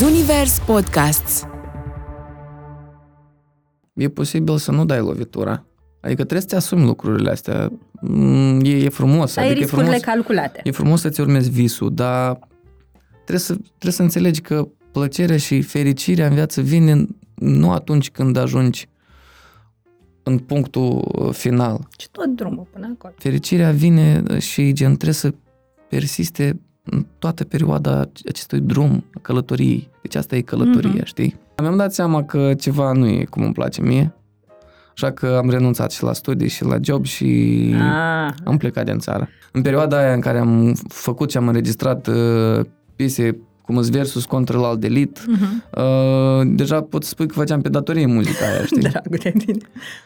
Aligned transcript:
Zunivers 0.00 0.58
Podcasts. 0.58 1.46
E 3.92 4.08
posibil 4.08 4.58
să 4.58 4.70
nu 4.70 4.84
dai 4.84 4.98
lovitura. 4.98 5.64
Adică 6.00 6.20
trebuie 6.24 6.40
să 6.40 6.46
te 6.46 6.56
asumi 6.56 6.84
lucrurile 6.84 7.30
astea. 7.30 7.72
Mm, 8.00 8.60
E, 8.64 8.68
e 8.70 8.88
frumos. 8.88 9.36
Ai 9.36 9.44
adică 9.44 9.58
e 9.58 9.62
riscurile 9.62 9.86
frumos, 9.88 10.04
calculate. 10.04 10.60
e 10.64 10.70
frumos 10.70 11.00
să-ți 11.00 11.20
urmezi 11.20 11.50
visul, 11.50 11.94
dar 11.94 12.38
trebuie 13.12 13.38
să, 13.38 13.52
trebuie 13.54 13.92
să 13.92 14.02
înțelegi 14.02 14.40
că 14.40 14.68
plăcerea 14.92 15.36
și 15.36 15.62
fericirea 15.62 16.26
în 16.26 16.34
viață 16.34 16.60
vine 16.60 17.06
nu 17.34 17.72
atunci 17.72 18.10
când 18.10 18.36
ajungi 18.36 18.88
în 20.22 20.38
punctul 20.38 21.12
uh, 21.18 21.32
final. 21.32 21.88
Și 21.98 22.08
tot 22.10 22.26
drumul 22.36 22.66
până 22.72 22.94
acolo. 22.96 23.14
Fericirea 23.18 23.70
vine 23.70 24.38
și 24.38 24.72
gen 24.72 24.92
trebuie 24.94 25.14
să 25.14 25.34
persiste 25.88 26.60
în 26.90 27.06
toată 27.18 27.44
perioada 27.44 28.08
acestui 28.28 28.60
drum, 28.60 29.04
a 29.14 29.18
călătoriei. 29.22 29.88
Deci 30.02 30.14
asta 30.14 30.36
e 30.36 30.40
călătoria, 30.40 30.90
Mhm. 30.90 31.00
mm-hmm. 31.00 31.04
știi? 31.06 31.36
Mi-am 31.60 31.76
dat 31.76 31.92
seama 31.92 32.24
că 32.24 32.54
ceva 32.54 32.92
nu 32.92 33.06
e 33.06 33.24
cum 33.24 33.42
îmi 33.42 33.52
place 33.52 33.82
mie, 33.82 34.14
așa 34.94 35.10
că 35.10 35.26
am 35.42 35.50
renunțat 35.50 35.92
și 35.92 36.02
la 36.02 36.12
studii 36.12 36.48
și 36.48 36.64
la 36.64 36.76
job 36.82 37.04
și 37.04 37.24
Ah, 37.78 38.32
am 38.44 38.56
plecat 38.56 38.84
din 38.84 38.98
țară. 38.98 39.28
În 39.52 39.62
perioada 39.62 39.98
aia 39.98 40.12
în 40.12 40.20
care 40.20 40.38
am 40.38 40.74
făcut 40.88 41.30
și 41.30 41.36
am 41.36 41.46
înregistrat 41.48 42.06
uh, 42.06 42.60
piese 42.96 43.36
cum 43.62 43.76
îți 43.76 43.90
versus 43.90 44.24
contra 44.24 44.58
la 44.58 44.66
alt 44.66 44.80
delit, 44.80 45.24
mhm. 45.26 45.64
uh, 45.76 46.46
deja 46.56 46.82
pot 46.82 47.02
să 47.04 47.08
spui 47.08 47.26
că 47.26 47.34
făceam 47.34 47.60
pe 47.60 47.68
datorie 47.68 48.06
muzica 48.06 48.44
aia, 48.46 48.64
știi? 48.64 48.80
dragul 48.90 49.18
de 49.22 49.32
tine. 49.38 49.58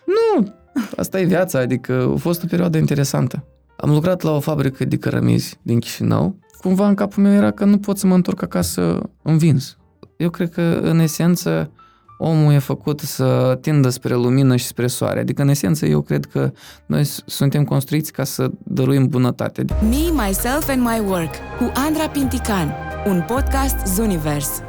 Nu, 0.04 0.52
asta 0.96 1.20
e 1.20 1.24
viața, 1.24 1.58
adică 1.58 2.10
a 2.14 2.18
fost 2.18 2.42
o 2.42 2.46
perioadă 2.46 2.78
interesantă. 2.78 3.44
Am 3.76 3.90
lucrat 3.90 4.22
la 4.22 4.30
o 4.30 4.40
fabrică 4.40 4.84
de 4.84 4.96
cărămizi 4.96 5.58
din 5.62 5.78
Chișinău. 5.78 6.36
Cumva 6.64 6.88
în 6.88 6.94
capul 6.94 7.22
meu 7.22 7.32
era 7.32 7.50
că 7.50 7.64
nu 7.64 7.78
pot 7.78 7.98
să 7.98 8.06
mă 8.06 8.14
întorc 8.14 8.42
acasă 8.42 9.10
învins. 9.22 9.76
Eu 10.16 10.30
cred 10.30 10.50
că, 10.50 10.78
în 10.82 10.98
esență, 10.98 11.70
omul 12.18 12.52
e 12.52 12.58
făcut 12.58 13.00
să 13.00 13.58
tindă 13.60 13.88
spre 13.88 14.14
lumină 14.14 14.56
și 14.56 14.64
spre 14.64 14.86
soare. 14.86 15.20
Adică, 15.20 15.42
în 15.42 15.48
esență, 15.48 15.86
eu 15.86 16.00
cred 16.00 16.24
că 16.24 16.50
noi 16.86 17.04
s- 17.04 17.22
suntem 17.26 17.64
construiți 17.64 18.12
ca 18.12 18.24
să 18.24 18.50
dăruim 18.64 19.06
bunătate. 19.08 19.64
Me, 19.88 20.22
Myself 20.26 20.68
and 20.68 20.82
My 20.82 21.02
Work 21.08 21.34
cu 21.58 21.72
Andra 21.74 22.08
Pintican, 22.08 22.74
un 23.06 23.24
podcast 23.26 23.86
Zunivers. 23.86 24.60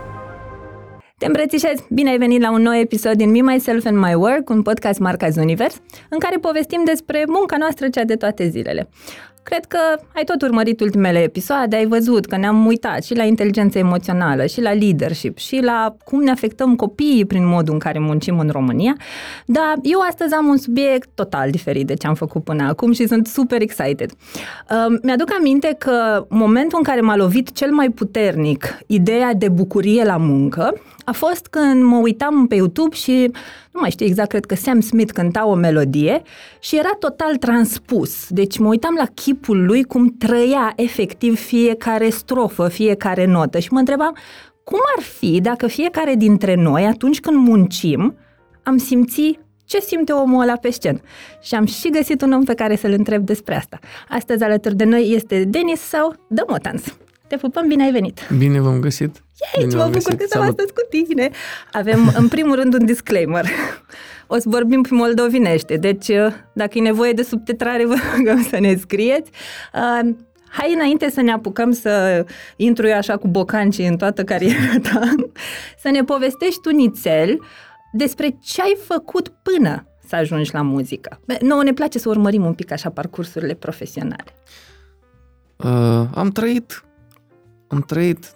Te 1.18 1.26
îmbrățișez! 1.26 1.80
Bine 1.90 2.10
ai 2.10 2.18
venit 2.18 2.42
la 2.42 2.52
un 2.52 2.62
nou 2.62 2.74
episod 2.74 3.14
din 3.14 3.32
Me, 3.32 3.42
Myself 3.42 3.86
and 3.86 3.98
My 3.98 4.14
Work, 4.14 4.50
un 4.50 4.62
podcast 4.62 5.00
marca 5.00 5.28
Univers, 5.38 5.76
în 6.10 6.20
care 6.20 6.38
povestim 6.38 6.82
despre 6.86 7.24
munca 7.28 7.56
noastră 7.60 7.90
cea 7.90 8.04
de 8.04 8.16
toate 8.16 8.50
zilele. 8.50 8.90
Cred 9.50 9.66
că 9.66 9.80
ai 10.16 10.24
tot 10.24 10.42
urmărit 10.42 10.80
ultimele 10.80 11.20
episoade, 11.20 11.76
ai 11.76 11.86
văzut 11.86 12.26
că 12.26 12.38
ne-am 12.38 12.66
uitat 12.66 13.04
și 13.04 13.16
la 13.16 13.24
inteligență 13.24 13.78
emoțională, 13.78 14.46
și 14.46 14.62
la 14.62 14.74
leadership, 14.74 15.38
și 15.38 15.60
la 15.64 15.96
cum 16.04 16.24
ne 16.24 16.32
afectăm 16.32 16.76
copiii 16.76 17.26
prin 17.26 17.48
modul 17.48 17.74
în 17.74 17.80
care 17.80 18.00
muncim 18.00 18.40
în 18.40 18.50
România, 18.50 18.96
dar 19.46 19.76
eu 19.82 20.00
astăzi 20.00 20.34
am 20.34 20.48
un 20.48 20.58
subiect 20.58 21.10
total 21.14 21.50
diferit 21.50 21.88
de 21.88 21.94
ce 21.94 22.08
am 22.08 22.16
făcut 22.16 22.44
până 22.44 22.64
acum 22.64 22.92
și 22.92 23.08
sunt 23.08 23.28
super 23.28 23.62
excited. 23.62 24.12
Uh, 24.12 25.00
mi-aduc 25.02 25.34
aminte 25.40 25.76
că 25.80 26.26
momentul 26.30 26.78
în 26.78 26.84
care 26.84 27.02
m-a 27.02 27.16
lovit 27.16 27.52
cel 27.52 27.72
mai 27.72 27.90
puternic 27.90 28.78
ideea 28.88 29.34
de 29.34 29.50
bucurie 29.50 30.04
la 30.04 30.18
muncă 30.18 30.74
a 31.06 31.12
fost 31.12 31.48
când 31.48 31.84
mă 31.84 31.98
uitam 31.98 32.48
pe 32.48 32.56
YouTube 32.56 32.96
și 32.96 33.32
nu 33.72 33.80
mai 33.80 33.90
știu 33.90 34.06
exact, 34.06 34.30
cred 34.30 34.46
că 34.46 34.56
Sam 34.56 34.80
Smith 34.80 35.14
cânta 35.14 35.48
o 35.48 35.54
melodie 35.54 36.22
și 36.60 36.78
era 36.78 36.90
total 37.00 37.36
transpus. 37.36 38.28
Deci 38.30 38.58
mă 38.58 38.68
uitam 38.68 38.96
la 38.98 39.06
chipul 39.36 39.66
lui 39.66 39.84
cum 39.84 40.08
trăia 40.08 40.74
efectiv 40.76 41.40
fiecare 41.40 42.10
strofă, 42.10 42.68
fiecare 42.68 43.26
notă 43.26 43.60
și 43.60 43.68
mă 43.72 43.80
întrebam 43.80 44.16
cum 44.64 44.80
ar 44.98 45.04
fi 45.04 45.42
dacă 45.42 45.68
fiecare 45.68 46.16
dintre 46.16 46.56
noi, 46.56 46.86
atunci 46.86 47.20
când 47.20 47.38
muncim, 47.38 48.16
am 48.64 48.78
simți 48.78 49.40
ce 49.66 49.80
simte 49.80 50.12
omul 50.12 50.42
ăla 50.42 50.56
pe 50.56 50.70
scenă. 50.70 51.00
Și 51.42 51.56
am 51.56 51.66
și 51.66 51.90
găsit 51.90 52.22
un 52.22 52.32
om 52.32 52.44
pe 52.44 52.54
care 52.54 52.76
să-l 52.76 52.92
întreb 52.92 53.26
despre 53.26 53.56
asta. 53.56 53.80
Astăzi 54.10 54.44
alături 54.44 54.76
de 54.76 54.84
noi 54.84 55.12
este 55.16 55.44
Denis 55.44 55.80
sau 55.80 56.16
Dămotans. 56.28 56.98
Te 57.28 57.36
pupăm, 57.38 57.68
bine 57.68 57.84
ai 57.84 57.92
venit! 57.92 58.28
Bine 58.38 58.60
v-am 58.60 58.80
găsit! 58.80 59.24
Aici 59.56 59.66
Bine 59.66 59.76
mă 59.76 59.82
v-am 59.82 59.92
bucur 59.92 60.04
găsit. 60.04 60.20
că 60.20 60.26
stăm 60.28 60.42
Salut. 60.42 60.60
astăzi 60.60 60.74
cu 60.74 60.82
tine. 60.90 61.30
Avem, 61.72 62.14
în 62.18 62.28
primul 62.28 62.56
rând, 62.56 62.74
un 62.74 62.86
disclaimer. 62.86 63.46
O 64.28 64.36
să 64.38 64.50
vorbim 64.50 64.82
pe 64.82 64.88
moldovinește, 64.92 65.78
deci 65.78 66.08
dacă 66.54 66.72
e 66.78 66.82
nevoie 66.82 67.12
de 67.12 67.24
subtitrare, 67.24 67.86
vă 67.86 67.96
rugăm 68.18 68.44
să 68.44 68.60
ne 68.60 68.76
scrieți. 68.76 69.32
Uh, 69.74 70.10
Hai 70.50 70.74
înainte 70.74 71.10
să 71.10 71.22
ne 71.22 71.32
apucăm 71.32 71.72
să 71.72 72.26
intru 72.56 72.88
eu 72.88 72.96
așa 72.98 73.18
cu 73.18 73.28
bocanci 73.28 73.78
în 73.78 73.98
toată 73.98 74.24
cariera 74.24 74.80
ta, 74.82 75.16
să 75.82 75.90
ne 75.90 76.04
povestești 76.04 76.62
tu 76.62 76.70
nițel 76.70 77.40
despre 77.94 78.38
ce 78.44 78.62
ai 78.62 78.78
făcut 78.86 79.28
până 79.44 79.88
să 80.08 80.16
ajungi 80.16 80.54
la 80.54 80.62
muzică. 80.62 81.20
Bă, 81.26 81.38
Nouă 81.42 81.64
ne 81.64 81.74
place 81.74 82.00
să 82.00 82.10
urmărim 82.10 82.46
un 82.46 82.54
pic 82.54 82.72
așa 82.72 82.90
parcursurile 82.90 83.54
profesionale. 83.54 84.34
Uh, 85.58 86.08
am 86.14 86.30
trăit, 86.34 86.85
am 87.76 87.82
trăit 87.82 88.34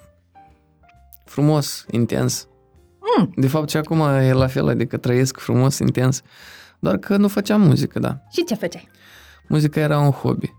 frumos, 1.25 1.85
intens. 1.91 2.47
Mm. 3.17 3.31
De 3.35 3.47
fapt, 3.47 3.69
și 3.69 3.77
acum 3.77 3.99
e 4.01 4.31
la 4.31 4.47
fel, 4.47 4.67
adică 4.67 4.97
trăiesc 4.97 5.37
frumos, 5.39 5.79
intens, 5.79 6.21
doar 6.79 6.97
că 6.97 7.17
nu 7.17 7.27
făceam 7.27 7.61
muzică, 7.61 7.99
da. 7.99 8.17
Și 8.31 8.43
ce 8.43 8.55
făceai? 8.55 8.87
Muzica 9.47 9.79
era 9.79 9.99
un 9.99 10.11
hobby. 10.11 10.53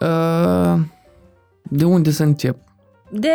Uh, 0.00 0.74
de 1.62 1.84
unde 1.84 2.10
să 2.10 2.22
încep? 2.22 2.56
De 3.10 3.28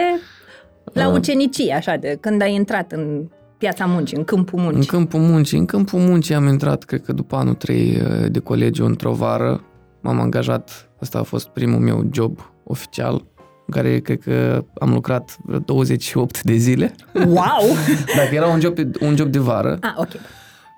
la 0.93 1.03
Ah. 1.05 1.11
ucenicie, 1.13 1.73
așa, 1.73 1.95
de 1.95 2.17
când 2.21 2.41
ai 2.41 2.53
intrat 2.53 2.91
în 2.91 3.27
piața 3.57 3.85
muncii, 3.85 4.17
în 4.17 4.23
câmpul 4.23 4.59
În 4.59 4.65
muncii. 4.65 4.89
câmpul 4.89 5.19
muncii. 5.19 5.57
În 5.57 5.65
câmpul 5.65 5.99
muncii 5.99 6.35
am 6.35 6.47
intrat, 6.47 6.83
cred 6.83 7.01
că 7.01 7.13
după 7.13 7.35
anul 7.35 7.53
3 7.53 8.01
de 8.29 8.39
colegiu, 8.39 8.85
într-o 8.85 9.11
vară. 9.13 9.63
M-am 10.01 10.19
angajat, 10.19 10.89
ăsta 11.01 11.19
a 11.19 11.23
fost 11.23 11.47
primul 11.47 11.79
meu 11.79 12.09
job 12.11 12.39
oficial, 12.63 13.25
în 13.67 13.73
care 13.73 13.99
cred 13.99 14.19
că 14.19 14.63
am 14.79 14.93
lucrat 14.93 15.37
vreo 15.43 15.59
28 15.59 16.43
de 16.43 16.55
zile. 16.55 16.95
Wow! 17.13 17.63
Dacă 18.17 18.35
era 18.35 18.47
un 18.47 18.59
job, 18.59 18.77
un 18.99 19.15
job 19.15 19.27
de 19.27 19.39
vară, 19.39 19.77
ah, 19.81 19.93
ok. 19.95 20.11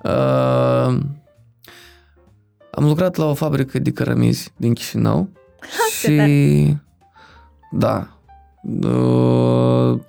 Uh, 0.03 1.00
am 2.72 2.85
lucrat 2.85 3.16
la 3.16 3.25
o 3.25 3.33
fabrică 3.33 3.79
de 3.79 3.91
cărămizi 3.91 4.53
din 4.57 4.73
Chișinău 4.73 5.29
și 6.00 6.77
da, 7.72 8.19
uh, 8.61 10.00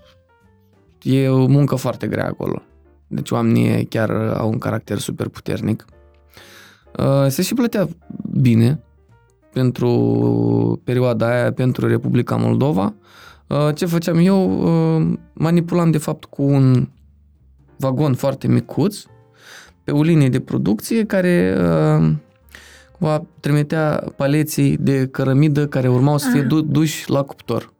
e 1.02 1.28
o 1.28 1.46
muncă 1.46 1.74
foarte 1.74 2.06
grea 2.06 2.26
acolo. 2.26 2.62
Deci 3.06 3.30
oamenii 3.30 3.84
chiar 3.84 4.10
au 4.10 4.48
un 4.48 4.58
caracter 4.58 4.98
super 4.98 5.28
puternic. 5.28 5.84
Uh, 6.98 7.26
se 7.28 7.42
și 7.42 7.54
plătea 7.54 7.88
bine 8.32 8.80
pentru 9.52 10.80
perioada 10.84 11.26
aia, 11.26 11.52
pentru 11.52 11.86
Republica 11.86 12.36
Moldova. 12.36 12.94
Uh, 13.46 13.68
ce 13.74 13.86
făceam 13.86 14.18
eu? 14.18 14.62
Uh, 14.98 15.12
manipulam 15.32 15.90
de 15.90 15.98
fapt 15.98 16.24
cu 16.24 16.42
un 16.42 16.88
vagon 17.76 18.14
foarte 18.14 18.46
micuț 18.48 19.02
pe 19.84 19.90
o 19.92 20.02
linie 20.02 20.28
de 20.28 20.40
producție 20.40 21.04
care 21.04 21.56
uh, 21.58 22.10
cumva 22.98 23.22
trimitea 23.40 24.04
paleții 24.16 24.76
de 24.76 25.06
cărămidă 25.06 25.66
care 25.66 25.88
urmau 25.88 26.18
să 26.18 26.28
fie 26.30 26.40
Ah. 26.40 26.46
du- 26.46 26.60
duși 26.60 27.10
la 27.10 27.22
cuptor 27.22 27.72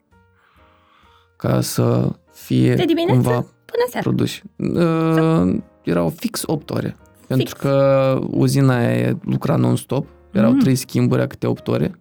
ca 1.37 1.60
să 1.60 2.08
fie 2.32 2.75
De 2.75 2.84
dimineață 2.84 3.12
cumva 3.20 3.37
până 3.41 3.84
seara. 3.91 4.08
produși. 4.10 4.42
Uh, 4.56 5.54
erau 5.82 6.08
fix 6.08 6.42
8 6.47 6.70
ore. 6.70 6.97
Pentru 7.26 7.56
că 7.58 8.19
uzina 8.31 8.76
aia 8.76 9.19
lucra 9.25 9.56
non-stop. 9.56 10.06
Erau 10.33 10.53
Mm. 10.53 10.59
trei 10.59 10.75
schimburi 10.75 11.21
a 11.23 11.27
câte 11.27 11.47
8 11.47 11.69
ore. 11.69 11.97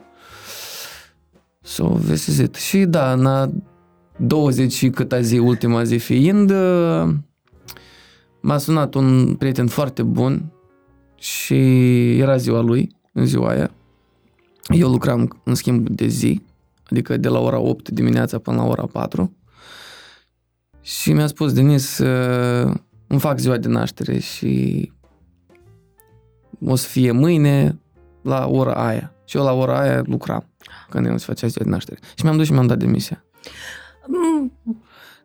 So, 1.61 1.87
this 1.87 2.25
is 2.25 2.37
it. 2.37 2.55
Și 2.55 2.85
da, 2.85 3.13
în 3.13 3.25
a 3.25 3.51
20 4.17 4.73
și 4.73 4.89
câta 4.89 5.21
zi, 5.21 5.37
ultima 5.37 5.83
zi 5.83 5.97
fiind, 5.97 6.49
uh, 6.51 7.09
m-a 8.41 8.57
sunat 8.57 8.93
un 8.93 9.35
prieten 9.35 9.67
foarte 9.67 10.03
bun 10.03 10.51
și 11.15 11.55
era 12.19 12.37
ziua 12.37 12.59
lui, 12.61 12.95
în 13.13 13.25
ziua 13.25 13.49
aia. 13.49 13.71
Eu 14.67 14.89
lucram 14.89 15.41
în 15.43 15.55
schimb 15.55 15.89
de 15.89 16.07
zi, 16.07 16.41
adică 16.89 17.17
de 17.17 17.27
la 17.27 17.39
ora 17.39 17.59
8 17.59 17.89
dimineața 17.89 18.37
până 18.37 18.57
la 18.57 18.63
ora 18.67 18.85
4. 18.85 19.33
Și 20.81 21.13
mi-a 21.13 21.27
spus, 21.27 21.53
Denis, 21.53 21.97
uh, 21.97 22.73
îmi 23.07 23.19
fac 23.19 23.39
ziua 23.39 23.57
de 23.57 23.67
naștere 23.67 24.19
și 24.19 24.91
o 26.65 26.75
să 26.75 26.87
fie 26.87 27.11
mâine 27.11 27.79
la 28.21 28.47
ora 28.47 28.73
aia. 28.73 29.13
Și 29.25 29.37
eu 29.37 29.43
la 29.43 29.51
ora 29.53 29.79
aia 29.79 30.01
lucram, 30.05 30.45
când 30.89 31.05
el 31.05 31.17
se 31.17 31.25
făcea 31.25 31.47
ziua 31.47 31.63
de 31.65 31.71
naștere. 31.71 31.99
Și 32.15 32.23
mi-am 32.23 32.37
dus 32.37 32.45
și 32.45 32.51
mi-am 32.51 32.67
dat 32.67 32.77
demisia. 32.77 33.23
Mm, 34.07 34.53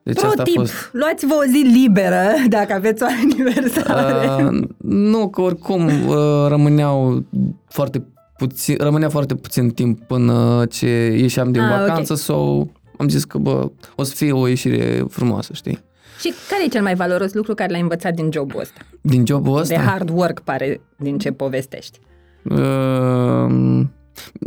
Deci 0.02 0.16
Pro 0.16 0.26
asta 0.26 0.42
a 0.42 0.44
tip, 0.44 0.54
fost... 0.54 0.72
luați-vă 0.92 1.34
o 1.34 1.44
zi 1.44 1.78
liberă 1.84 2.22
dacă 2.48 2.72
aveți 2.72 3.02
o 3.02 3.06
aniversare. 3.22 4.42
Uh, 4.44 4.62
nu, 4.78 5.28
că 5.28 5.40
oricum 5.40 5.86
uh, 6.08 6.46
rămâneau 6.48 7.24
foarte 7.68 8.06
puțin, 8.36 8.76
rămânea 8.78 9.08
foarte 9.08 9.34
puțin 9.34 9.70
timp 9.70 10.00
până 10.00 10.64
ce 10.70 10.86
ieșeam 11.16 11.52
din 11.52 11.60
Ah, 11.60 11.80
ok. 11.80 11.86
vacanță 11.86 12.14
sau 12.14 12.72
am 12.98 13.08
zis 13.08 13.24
că 13.24 13.38
bă, 13.38 13.70
o 13.96 14.02
să 14.02 14.14
fie 14.14 14.32
o 14.32 14.46
ieșire 14.46 15.04
frumoasă, 15.08 15.52
știi? 15.52 15.84
Și 16.20 16.32
care 16.50 16.64
e 16.64 16.68
cel 16.68 16.82
mai 16.82 16.94
valoros 16.94 17.32
lucru 17.32 17.54
care 17.54 17.70
l-ai 17.70 17.80
învățat 17.80 18.14
din 18.14 18.28
jobul 18.32 18.60
ăsta? 18.60 18.80
Din 19.00 19.26
jobul 19.26 19.58
ăsta? 19.58 19.74
De 19.74 19.80
hard 19.80 20.10
work, 20.10 20.40
pare, 20.40 20.80
din 20.96 21.18
ce 21.18 21.30
povestești. 21.32 21.98
Uh, 22.44 23.86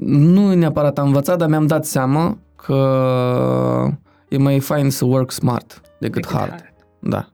nu 0.01 0.53
neapărat 0.53 0.97
am 0.97 1.05
învățat, 1.05 1.37
dar 1.37 1.49
mi-am 1.49 1.67
dat 1.67 1.85
seama 1.85 2.37
că 2.55 2.77
e 4.29 4.37
mai 4.37 4.59
fain 4.59 4.89
să 4.89 5.05
work 5.05 5.31
smart 5.31 5.81
decât, 5.99 6.21
decât 6.21 6.37
hard. 6.37 6.49
hard. 6.49 6.73
Da. 6.99 7.29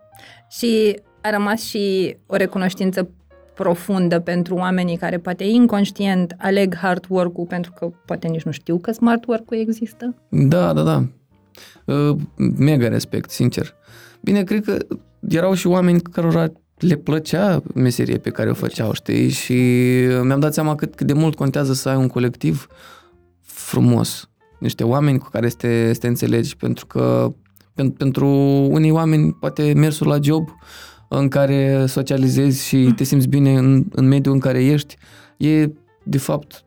Și 0.50 1.00
a 1.22 1.30
rămas 1.30 1.62
și 1.62 2.18
o 2.26 2.36
recunoștință 2.36 3.10
profundă 3.54 4.20
pentru 4.20 4.56
oamenii 4.56 4.98
care 4.98 5.18
poate 5.18 5.44
inconștient 5.44 6.36
aleg 6.38 6.76
hard 6.76 7.06
work-ul 7.10 7.46
pentru 7.46 7.72
că 7.72 7.90
poate 8.06 8.28
nici 8.28 8.44
nu 8.44 8.52
știu 8.52 8.78
că 8.78 8.92
smart 8.92 9.26
work-ul 9.26 9.58
există? 9.58 10.16
Da, 10.30 10.74
da, 10.74 10.82
da. 10.82 11.04
Uh, 11.86 12.16
mega 12.58 12.88
respect, 12.88 13.30
sincer. 13.30 13.76
Bine, 14.22 14.44
cred 14.44 14.64
că 14.64 14.78
erau 15.30 15.54
și 15.54 15.68
oameni 15.68 16.02
care 16.02 16.28
le 16.78 16.96
plăcea 16.96 17.64
meserie 17.74 18.18
pe 18.18 18.30
care 18.30 18.50
o 18.50 18.54
făceau, 18.54 18.94
știi? 18.94 19.30
Și 19.30 19.54
mi-am 20.22 20.40
dat 20.40 20.54
seama 20.54 20.76
cât, 20.76 20.96
cât 20.96 21.08
de 21.08 21.14
mult 21.14 21.36
contează 21.36 21.74
să 21.74 21.90
ai 21.90 21.96
un 21.96 22.08
colectiv 22.08 22.68
frumos. 23.42 24.30
Niște 24.60 24.84
oameni 24.84 25.20
cu 25.20 25.30
care 25.30 25.50
să 25.50 25.56
te, 25.56 25.94
să 25.94 26.00
te 26.00 26.08
înțelegi, 26.08 26.58
pentru 26.58 26.86
că 26.86 27.34
pentru, 27.74 27.96
pentru 27.98 28.28
unii 28.72 28.92
oameni 28.92 29.34
poate 29.34 29.74
mersul 29.76 30.08
la 30.08 30.20
job 30.22 30.50
în 31.08 31.28
care 31.28 31.86
socializezi 31.86 32.68
și 32.68 32.94
te 32.96 33.04
simți 33.04 33.28
bine 33.28 33.58
în, 33.58 33.86
în 33.92 34.08
mediul 34.08 34.34
în 34.34 34.40
care 34.40 34.64
ești, 34.64 34.98
e 35.38 35.70
de 36.04 36.18
fapt 36.18 36.64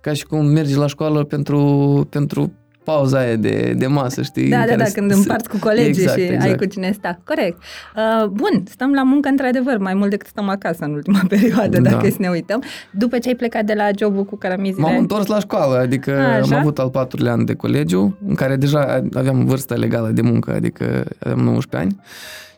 ca 0.00 0.12
și 0.12 0.26
cum 0.26 0.46
mergi 0.46 0.76
la 0.76 0.86
școală 0.86 1.24
pentru, 1.24 2.06
pentru 2.10 2.52
pauza 2.86 3.18
aia 3.18 3.36
de, 3.36 3.74
de 3.76 3.86
masă, 3.86 4.22
știi? 4.22 4.48
Da, 4.48 4.64
da, 4.68 4.76
da, 4.76 4.84
când 4.84 5.10
se... 5.10 5.16
împarți 5.16 5.48
cu 5.48 5.56
colegii 5.58 6.02
exact, 6.02 6.18
și 6.18 6.24
exact. 6.24 6.42
ai 6.42 6.56
cu 6.56 6.64
cine 6.64 6.90
sta. 6.92 7.18
Corect. 7.24 7.62
Uh, 7.96 8.26
bun, 8.26 8.62
stăm 8.68 8.92
la 8.92 9.02
muncă 9.02 9.28
într-adevăr, 9.28 9.78
mai 9.78 9.94
mult 9.94 10.10
decât 10.10 10.26
stăm 10.26 10.48
acasă 10.48 10.84
în 10.84 10.92
ultima 10.92 11.20
perioadă, 11.34 11.80
da. 11.80 11.90
dacă 11.90 12.08
să 12.08 12.16
ne 12.18 12.28
uităm. 12.28 12.62
După 12.90 13.18
ce 13.18 13.28
ai 13.28 13.34
plecat 13.34 13.64
de 13.64 13.74
la 13.74 13.88
jobul 13.98 14.24
cu 14.24 14.36
cărămizile... 14.36 14.82
M-am 14.82 14.98
întors 14.98 15.26
la 15.26 15.38
școală, 15.38 15.78
adică 15.78 16.10
A, 16.18 16.40
am 16.40 16.52
avut 16.52 16.78
al 16.78 16.90
patrulea 16.90 17.32
an 17.32 17.44
de 17.44 17.54
colegiu, 17.54 18.18
în 18.26 18.34
care 18.34 18.56
deja 18.56 19.02
aveam 19.12 19.44
vârsta 19.44 19.74
legală 19.74 20.10
de 20.10 20.20
muncă, 20.20 20.52
adică 20.54 21.04
aveam 21.18 21.40
19 21.40 21.76
ani. 21.76 22.00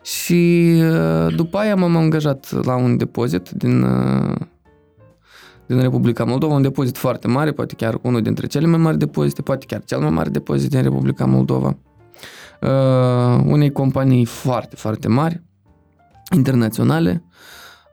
Și 0.03 0.71
uh, 0.81 1.35
după 1.35 1.57
aia 1.57 1.75
m-am 1.75 1.95
angajat 1.95 2.65
la 2.65 2.75
un 2.75 2.97
depozit 2.97 3.49
din 3.49 3.81
uh, 3.81 4.35
din 5.69 5.81
Republica 5.81 6.23
Moldova, 6.23 6.53
un 6.53 6.61
depozit 6.61 6.97
foarte 6.97 7.27
mare, 7.27 7.51
poate 7.51 7.75
chiar 7.75 7.97
unul 8.01 8.21
dintre 8.21 8.47
cele 8.47 8.67
mai 8.67 8.79
mari 8.79 8.97
depozite, 8.97 9.41
poate 9.41 9.65
chiar 9.65 9.83
cel 9.85 9.99
mai 9.99 10.09
mare 10.09 10.29
depozit 10.29 10.69
din 10.69 10.81
Republica 10.81 11.25
Moldova. 11.25 11.77
Uh, 12.61 13.43
unei 13.45 13.71
companii 13.71 14.25
foarte, 14.25 14.75
foarte 14.75 15.07
mari, 15.07 15.43
internaționale, 16.35 17.23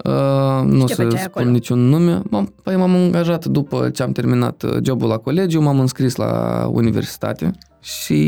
Uh, 0.05 0.63
nu 0.65 0.83
o 0.83 0.87
să 0.87 0.95
spun 0.95 1.17
acolo? 1.25 1.51
niciun 1.51 1.79
nume. 1.79 2.23
M-am, 2.31 2.55
păi 2.63 2.77
m-am 2.77 2.95
angajat 2.95 3.45
după 3.45 3.91
ce 3.91 4.03
am 4.03 4.13
terminat 4.13 4.63
uh, 4.63 4.77
jobul 4.83 5.09
la 5.09 5.17
colegiu, 5.17 5.61
m-am 5.61 5.81
înscris 5.81 6.17
la 6.17 6.67
universitate 6.73 7.51
și 7.81 8.21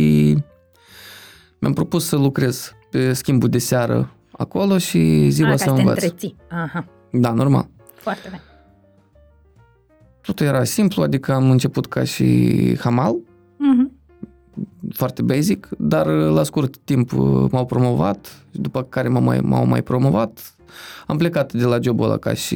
mi-am 1.58 1.72
propus 1.72 2.06
să 2.06 2.16
lucrez 2.16 2.72
pe 2.90 3.12
schimbul 3.12 3.48
de 3.48 3.58
seară 3.58 4.10
acolo 4.30 4.78
și 4.78 5.28
ziua 5.28 5.50
A, 5.50 5.56
să 5.56 5.70
învăț. 5.70 6.04
Aha. 6.48 6.84
Da, 7.10 7.32
normal. 7.32 7.68
Foarte 7.94 8.22
bine. 8.24 8.42
Totul 10.28 10.46
era 10.46 10.64
simplu, 10.64 11.02
adică 11.02 11.32
am 11.32 11.50
început 11.50 11.86
ca 11.86 12.04
și 12.04 12.76
hamal, 12.80 13.14
uh-huh. 13.14 13.92
foarte 14.92 15.22
basic, 15.22 15.68
dar 15.78 16.06
la 16.06 16.42
scurt 16.42 16.76
timp 16.76 17.10
m-au 17.50 17.66
promovat, 17.66 18.46
după 18.52 18.82
care 18.82 19.08
m-au 19.08 19.22
mai, 19.22 19.38
m-au 19.40 19.66
mai 19.66 19.82
promovat. 19.82 20.54
Am 21.06 21.16
plecat 21.16 21.52
de 21.52 21.64
la 21.64 21.78
jobul 21.80 22.04
ăla 22.04 22.16
ca 22.16 22.34
și 22.34 22.54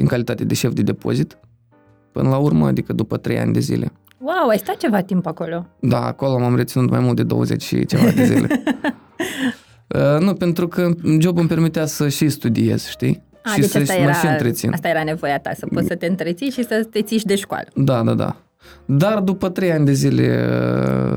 în 0.00 0.06
calitate 0.06 0.44
de 0.44 0.54
șef 0.54 0.72
de 0.72 0.82
depozit, 0.82 1.38
până 2.12 2.28
la 2.28 2.36
urmă, 2.36 2.66
adică 2.66 2.92
după 2.92 3.16
3 3.16 3.38
ani 3.38 3.52
de 3.52 3.60
zile. 3.60 3.92
Wow, 4.18 4.48
ai 4.48 4.58
stat 4.58 4.76
ceva 4.76 5.00
timp 5.00 5.26
acolo. 5.26 5.66
Da, 5.80 6.06
acolo 6.06 6.38
m-am 6.38 6.56
reținut 6.56 6.90
mai 6.90 7.00
mult 7.00 7.16
de 7.16 7.22
20 7.22 7.62
și 7.62 7.86
ceva 7.86 8.10
de 8.10 8.24
zile. 8.24 8.48
uh, 10.14 10.20
nu, 10.20 10.32
pentru 10.32 10.68
că 10.68 10.90
jobul 11.20 11.40
îmi 11.40 11.48
permitea 11.48 11.86
să 11.86 12.08
și 12.08 12.28
studiez, 12.28 12.86
știi? 12.86 13.28
A, 13.42 13.50
și 13.50 13.60
deci 13.60 13.70
să 13.70 13.78
asta 13.78 13.94
era, 13.94 14.12
și 14.12 14.26
întrețin. 14.26 14.72
Asta 14.72 14.88
era 14.88 15.04
nevoia 15.04 15.38
ta, 15.38 15.50
să 15.56 15.66
poți 15.74 15.86
să 15.86 15.94
te 15.94 16.06
întreții 16.06 16.50
și 16.50 16.64
să 16.64 16.86
te 16.90 17.02
țiși 17.02 17.24
de 17.24 17.36
școală. 17.36 17.66
Da, 17.74 18.02
da, 18.02 18.14
da. 18.14 18.36
Dar 18.84 19.18
după 19.18 19.48
trei 19.48 19.72
ani 19.72 19.84
de 19.84 19.92
zile 19.92 20.48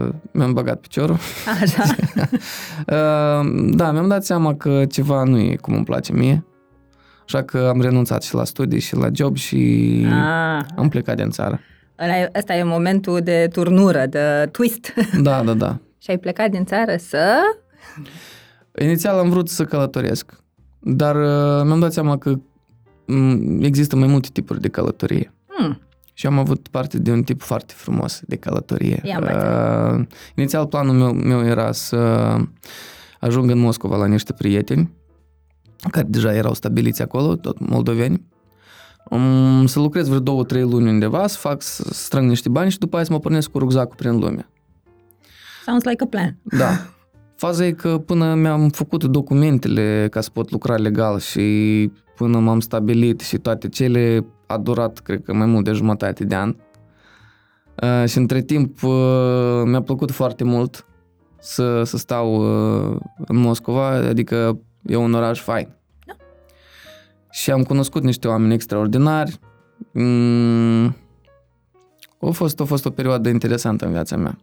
uh, 0.05 0.13
mi-am 0.31 0.53
băgat 0.53 0.79
piciorul. 0.79 1.17
Așa. 1.61 1.83
Uh, 2.87 3.69
da, 3.75 3.91
mi-am 3.91 4.07
dat 4.07 4.25
seama 4.25 4.55
că 4.55 4.85
ceva 4.85 5.23
nu 5.23 5.39
e 5.39 5.55
cum 5.55 5.73
îmi 5.73 5.83
place 5.83 6.13
mie. 6.13 6.45
Așa 7.25 7.43
că 7.43 7.67
am 7.73 7.81
renunțat 7.81 8.23
și 8.23 8.33
la 8.33 8.43
studii 8.43 8.79
și 8.79 8.95
la 8.95 9.07
job 9.13 9.35
și 9.35 10.05
A. 10.11 10.57
Ah. 10.57 10.65
am 10.75 10.89
plecat 10.89 11.15
din 11.15 11.29
țară. 11.29 11.59
Ăsta 12.37 12.53
e 12.53 12.63
momentul 12.63 13.19
de 13.19 13.47
turnură, 13.51 14.05
de 14.05 14.49
twist. 14.51 14.93
Da, 15.21 15.43
da, 15.43 15.53
da. 15.53 15.79
și 15.97 16.09
ai 16.09 16.17
plecat 16.17 16.49
din 16.49 16.65
țară 16.65 16.95
să... 16.97 17.39
Inițial 18.81 19.17
am 19.17 19.29
vrut 19.29 19.49
să 19.49 19.63
călătoresc. 19.63 20.42
Dar 20.83 21.15
uh, 21.15 21.65
mi-am 21.65 21.79
dat 21.79 21.93
seama 21.93 22.17
că 22.17 22.39
um, 23.07 23.61
există 23.63 23.95
mai 23.95 24.07
multe 24.07 24.29
tipuri 24.31 24.61
de 24.61 24.67
călătorie. 24.67 25.33
Hmm. 25.47 25.81
Și 26.13 26.25
am 26.25 26.39
avut 26.39 26.67
parte 26.67 26.99
de 26.99 27.11
un 27.11 27.23
tip 27.23 27.41
foarte 27.41 27.73
frumos 27.75 28.21
de 28.25 28.35
călătorie. 28.35 29.01
Uh, 29.03 30.05
inițial 30.35 30.67
planul 30.67 30.95
meu, 30.95 31.13
meu 31.13 31.45
era 31.45 31.71
să 31.71 31.97
ajung 33.19 33.49
în 33.49 33.59
Moscova 33.59 33.97
la 33.97 34.05
niște 34.05 34.33
prieteni 34.33 34.91
care 35.91 36.05
deja 36.09 36.33
erau 36.33 36.53
stabiliți 36.53 37.01
acolo, 37.01 37.35
tot 37.35 37.59
moldoveni. 37.59 38.25
Um, 39.09 39.65
să 39.65 39.79
lucrez 39.79 40.07
vreo 40.07 40.19
două, 40.19 40.43
trei 40.43 40.61
luni 40.61 40.89
undeva, 40.89 41.27
să 41.27 41.37
fac, 41.37 41.61
să 41.61 41.83
strâng 41.91 42.29
niște 42.29 42.49
bani 42.49 42.71
și 42.71 42.77
după 42.77 42.95
aia 42.95 43.05
să 43.05 43.11
mă 43.11 43.19
pornesc 43.19 43.49
cu 43.49 43.59
rucsacul 43.59 43.95
prin 43.95 44.19
lume. 44.19 44.49
Sounds 45.65 45.83
like 45.85 46.03
a 46.03 46.07
plan. 46.07 46.37
Da. 46.43 46.69
Faza 47.35 47.65
e 47.65 47.71
că 47.71 47.97
până 47.97 48.35
mi-am 48.35 48.69
făcut 48.69 49.03
documentele 49.03 50.07
ca 50.11 50.21
să 50.21 50.29
pot 50.29 50.51
lucra 50.51 50.75
legal 50.75 51.19
și 51.19 51.91
până 52.15 52.39
m-am 52.39 52.59
stabilit 52.59 53.19
și 53.19 53.37
toate 53.37 53.69
cele, 53.69 54.25
a 54.47 54.57
durat, 54.57 54.99
cred 54.99 55.23
că, 55.23 55.33
mai 55.33 55.45
mult 55.45 55.65
de 55.65 55.71
jumătate 55.71 56.23
de 56.23 56.35
an. 56.35 56.55
Uh, 57.81 58.09
și 58.09 58.17
între 58.17 58.41
timp 58.41 58.83
uh, 58.83 59.61
mi-a 59.65 59.81
plăcut 59.81 60.11
foarte 60.11 60.43
mult 60.43 60.85
să, 61.39 61.83
să 61.83 61.97
stau 61.97 62.35
uh, 62.35 62.97
în 63.17 63.35
Moscova, 63.35 63.87
adică 63.87 64.59
e 64.81 64.95
un 64.95 65.13
oraș 65.13 65.41
fain. 65.41 65.75
Da. 66.05 66.13
Și 67.31 67.51
am 67.51 67.63
cunoscut 67.63 68.03
niște 68.03 68.27
oameni 68.27 68.53
extraordinari. 68.53 69.39
Mm, 69.91 70.95
a, 72.19 72.29
fost, 72.31 72.59
a 72.59 72.63
fost 72.63 72.85
o 72.85 72.89
perioadă 72.89 73.29
interesantă 73.29 73.85
în 73.85 73.91
viața 73.91 74.17
mea. 74.17 74.37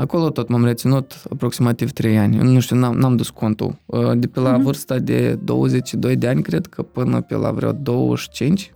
Acolo 0.00 0.30
tot 0.30 0.48
m-am 0.48 0.64
reținut 0.64 1.22
aproximativ 1.30 1.90
3 1.92 2.18
ani. 2.18 2.36
Nu 2.36 2.60
știu, 2.60 2.76
n-am, 2.76 2.94
n-am 2.94 3.16
dus 3.16 3.30
contul. 3.30 3.78
Uh, 3.86 4.10
de 4.14 4.26
pe 4.26 4.40
la 4.40 4.58
uh-huh. 4.58 4.62
vârsta 4.62 4.98
de 4.98 5.34
22 5.34 6.16
de 6.16 6.28
ani, 6.28 6.42
cred 6.42 6.66
că 6.66 6.82
până 6.82 7.20
pe 7.20 7.34
la 7.34 7.50
vreo 7.50 7.72
25, 7.72 8.66
uh-huh. 8.66 8.72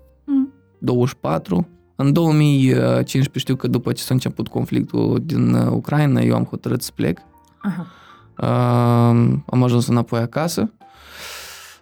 24. 0.79 1.69
În 1.97 2.13
2015 2.13 3.39
știu 3.39 3.57
că 3.57 3.69
după 3.69 3.93
ce 3.93 4.03
s-a 4.03 4.15
început 4.15 4.49
conflictul 4.49 5.23
din 5.25 5.55
uh, 5.55 5.71
Ucraina, 5.71 6.21
eu 6.21 6.35
am 6.35 6.45
hotărât 6.45 6.83
să 6.83 6.91
plec. 6.95 7.19
Uh-huh. 7.19 7.87
am 9.47 9.63
ajuns 9.63 9.87
înapoi 9.87 10.21
acasă. 10.21 10.73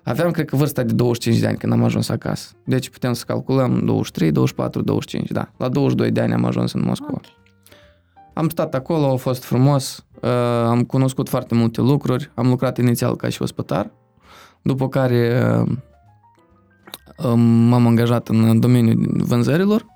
Aveam, 0.03 0.31
cred 0.31 0.47
că, 0.47 0.57
vârsta 0.57 0.83
de 0.83 0.93
25 0.93 1.41
de 1.41 1.47
ani 1.47 1.57
când 1.57 1.73
am 1.73 1.85
ajuns 1.85 2.09
acasă. 2.09 2.51
Deci 2.65 2.91
putem 2.91 3.13
să 3.13 3.25
calculăm 3.27 3.85
23, 3.85 4.33
24, 4.33 4.83
25, 4.83 5.31
da. 5.31 5.51
La 5.57 5.69
22 5.69 6.11
de 6.11 6.21
ani 6.21 6.33
am 6.33 6.45
ajuns 6.45 6.73
în 6.73 6.83
Moscova. 6.85 7.13
Okay. 7.17 7.42
Am 8.33 8.49
stat 8.49 8.75
acolo, 8.75 9.13
a 9.13 9.17
fost 9.17 9.45
frumos, 9.45 10.05
uh, 10.21 10.31
am 10.67 10.83
cunoscut 10.85 11.29
foarte 11.29 11.55
multe 11.55 11.81
lucruri, 11.81 12.31
am 12.35 12.49
lucrat 12.49 12.79
inițial 12.79 13.17
ca 13.17 13.29
și 13.29 13.43
ospătar, 13.43 13.91
după 14.63 14.89
care 14.89 15.43
uh, 15.61 15.77
um, 17.27 17.41
m-am 17.41 17.87
angajat 17.87 18.29
în 18.29 18.61
domeniul 18.61 19.23
vânzărilor, 19.27 19.87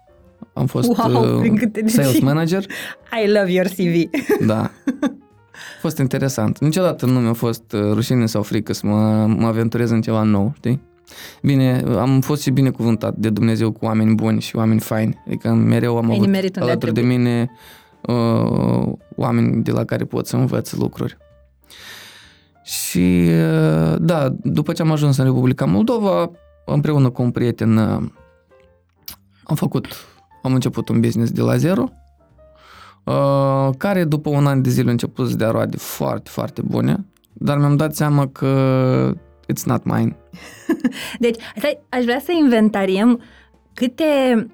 am 0.53 0.67
fost 0.67 0.89
wow, 0.99 1.41
uh, 1.41 1.61
sales 1.87 2.21
manager. 2.21 2.65
I 3.25 3.27
love 3.27 3.53
your 3.53 3.67
CV. 3.67 4.11
Da. 4.47 4.71
A 5.53 5.81
fost 5.81 5.99
interesant. 5.99 6.59
Niciodată 6.59 7.07
nu 7.07 7.21
mi-a 7.21 7.33
fost 7.33 7.63
rușine 7.73 8.27
sau 8.27 8.43
frică 8.43 8.73
să 8.73 8.87
mă, 8.87 9.27
mă 9.27 9.47
aventurez 9.47 9.91
în 9.91 10.01
ceva 10.01 10.23
nou, 10.23 10.53
știi? 10.57 10.83
Bine, 11.43 11.83
am 11.99 12.21
fost 12.21 12.43
și 12.43 12.51
binecuvântat 12.51 13.17
de 13.17 13.31
Dumnezeu 13.31 13.73
cu 13.73 13.85
oameni 13.85 14.15
buni 14.15 14.41
și 14.41 14.57
oameni 14.57 14.81
faini. 14.81 15.23
Adică 15.27 15.49
mereu 15.49 15.97
am 15.97 16.11
Ai 16.11 16.17
avut 16.17 16.57
alături 16.57 16.93
de 16.93 17.01
mine 17.01 17.51
uh, 18.07 18.93
oameni 19.17 19.63
de 19.63 19.71
la 19.71 19.85
care 19.85 20.05
pot 20.05 20.27
să 20.27 20.37
învăț 20.37 20.73
lucruri. 20.73 21.17
Și 22.63 23.29
uh, 23.29 23.97
da, 23.99 24.29
după 24.43 24.73
ce 24.73 24.83
am 24.83 24.91
ajuns 24.91 25.17
în 25.17 25.25
Republica 25.25 25.65
Moldova, 25.65 26.31
împreună 26.65 27.11
cu 27.11 27.23
un 27.23 27.31
prieten 27.31 27.77
uh, 27.77 28.03
am 29.45 29.57
făcut, 29.57 29.87
am 30.43 30.55
început 30.55 30.89
un 30.89 31.01
business 31.01 31.31
de 31.31 31.43
la 31.43 31.57
zero, 31.57 31.89
uh, 33.05 33.69
care 33.79 34.05
după 34.05 34.31
un 34.31 34.47
an 34.47 34.63
de 34.63 34.71
zile 34.71 34.89
a 34.89 34.91
început 34.91 35.29
să 35.29 35.37
dea 35.37 35.51
roade 35.51 35.77
foarte, 35.77 36.31
foarte 36.31 36.63
bune. 36.63 37.05
dar 37.33 37.59
mi-am 37.59 37.77
dat 37.77 37.95
seama 37.95 38.29
că 38.29 39.13
it's 39.53 39.65
not 39.65 39.85
mine. 39.85 40.17
Deci, 41.19 41.43
stai, 41.57 41.79
aș 41.89 42.05
vrea 42.05 42.21
să 42.25 42.33
inventariem 42.33 43.21
câte 43.75 44.47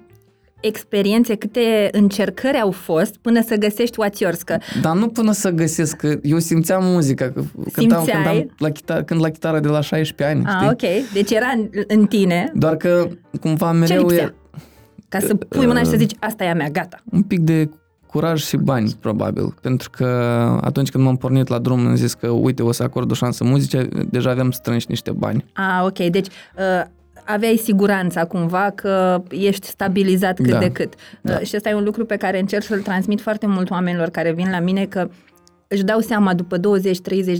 experiențe, 0.67 1.35
câte 1.35 1.89
încercări 1.91 2.57
au 2.59 2.71
fost 2.71 3.15
până 3.17 3.41
să 3.47 3.55
găsești 3.55 3.97
what's 4.05 4.17
yours, 4.19 4.41
că 4.41 4.57
Dar 4.81 4.95
nu 4.95 5.07
până 5.07 5.31
să 5.31 5.49
găsesc, 5.49 5.95
că 5.95 6.15
eu 6.23 6.39
simțeam 6.39 6.83
muzica, 6.85 7.25
că 7.25 7.41
cântam, 7.73 7.97
Simțeai? 8.03 8.23
cântam 8.23 8.55
la 8.57 8.69
chitară, 8.69 9.03
când 9.03 9.21
la 9.21 9.29
chitară 9.29 9.59
de 9.59 9.67
la 9.67 9.81
16 9.81 10.37
ani, 10.37 10.45
a, 10.45 10.51
știi? 10.55 10.67
ok, 10.69 11.11
deci 11.13 11.31
era 11.31 11.47
în, 11.55 11.69
în 11.87 12.05
tine, 12.05 12.51
Doar 12.55 12.75
că 12.75 13.07
cumva 13.41 13.71
ce 13.71 13.77
mereu 13.77 14.01
lipsea? 14.07 14.23
e 14.25 14.33
Ca 15.09 15.19
să 15.19 15.35
pui 15.35 15.65
mâna 15.65 15.79
și 15.79 15.85
să 15.85 15.95
zici, 15.97 16.15
asta 16.19 16.43
e 16.43 16.49
a 16.49 16.53
mea, 16.53 16.69
gata. 16.69 16.97
un 17.11 17.21
pic 17.21 17.39
de 17.39 17.69
curaj 18.05 18.43
și 18.43 18.57
bani, 18.57 18.95
probabil. 18.99 19.53
Pentru 19.61 19.89
că 19.89 20.05
atunci 20.61 20.89
când 20.89 21.03
m-am 21.03 21.15
pornit 21.17 21.47
la 21.47 21.59
drum, 21.59 21.85
am 21.87 21.95
zis 21.95 22.13
că, 22.13 22.27
uite, 22.27 22.63
o 22.63 22.71
să 22.71 22.83
acord 22.83 23.11
o 23.11 23.13
șansă 23.13 23.43
muzice, 23.43 23.87
deja 24.09 24.29
aveam 24.29 24.51
strânși 24.51 24.85
niște 24.89 25.11
bani. 25.11 25.45
A, 25.53 25.83
ok, 25.85 25.97
deci 25.97 26.27
uh, 26.27 26.83
aveai 27.25 27.55
siguranța 27.63 28.25
cumva 28.25 28.71
că 28.75 29.23
ești 29.29 29.67
stabilizat 29.67 30.35
cât 30.35 30.49
Da. 30.51 30.57
de 30.59 30.71
cât. 30.71 30.93
Da. 31.21 31.37
Uh, 31.39 31.45
și 31.47 31.55
ăsta 31.55 31.69
e 31.69 31.73
un 31.75 31.83
lucru 31.83 32.05
pe 32.05 32.15
care 32.15 32.39
încerc 32.39 32.63
să-l 32.63 32.81
transmit 32.81 33.21
foarte 33.21 33.47
mult 33.47 33.69
oamenilor 33.69 34.09
care 34.09 34.31
vin 34.31 34.49
la 34.51 34.59
mine 34.59 34.85
că 34.85 35.09
își 35.67 35.83
dau 35.83 35.99
seama 35.99 36.33
după 36.33 36.57
20-30 36.57 36.61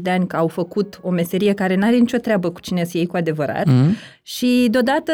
de 0.01 0.09
ani 0.09 0.27
că 0.27 0.35
au 0.35 0.47
făcut 0.47 0.99
o 1.01 1.09
meserie 1.09 1.53
care 1.53 1.75
n-are 1.75 1.95
nicio 1.95 2.17
treabă 2.17 2.49
cu 2.51 2.59
cine 2.59 2.83
să 2.83 2.97
iei 2.97 3.05
cu 3.05 3.15
adevărat 3.15 3.65
Mm? 3.65 3.95
și 4.23 4.67
deodată 4.71 5.11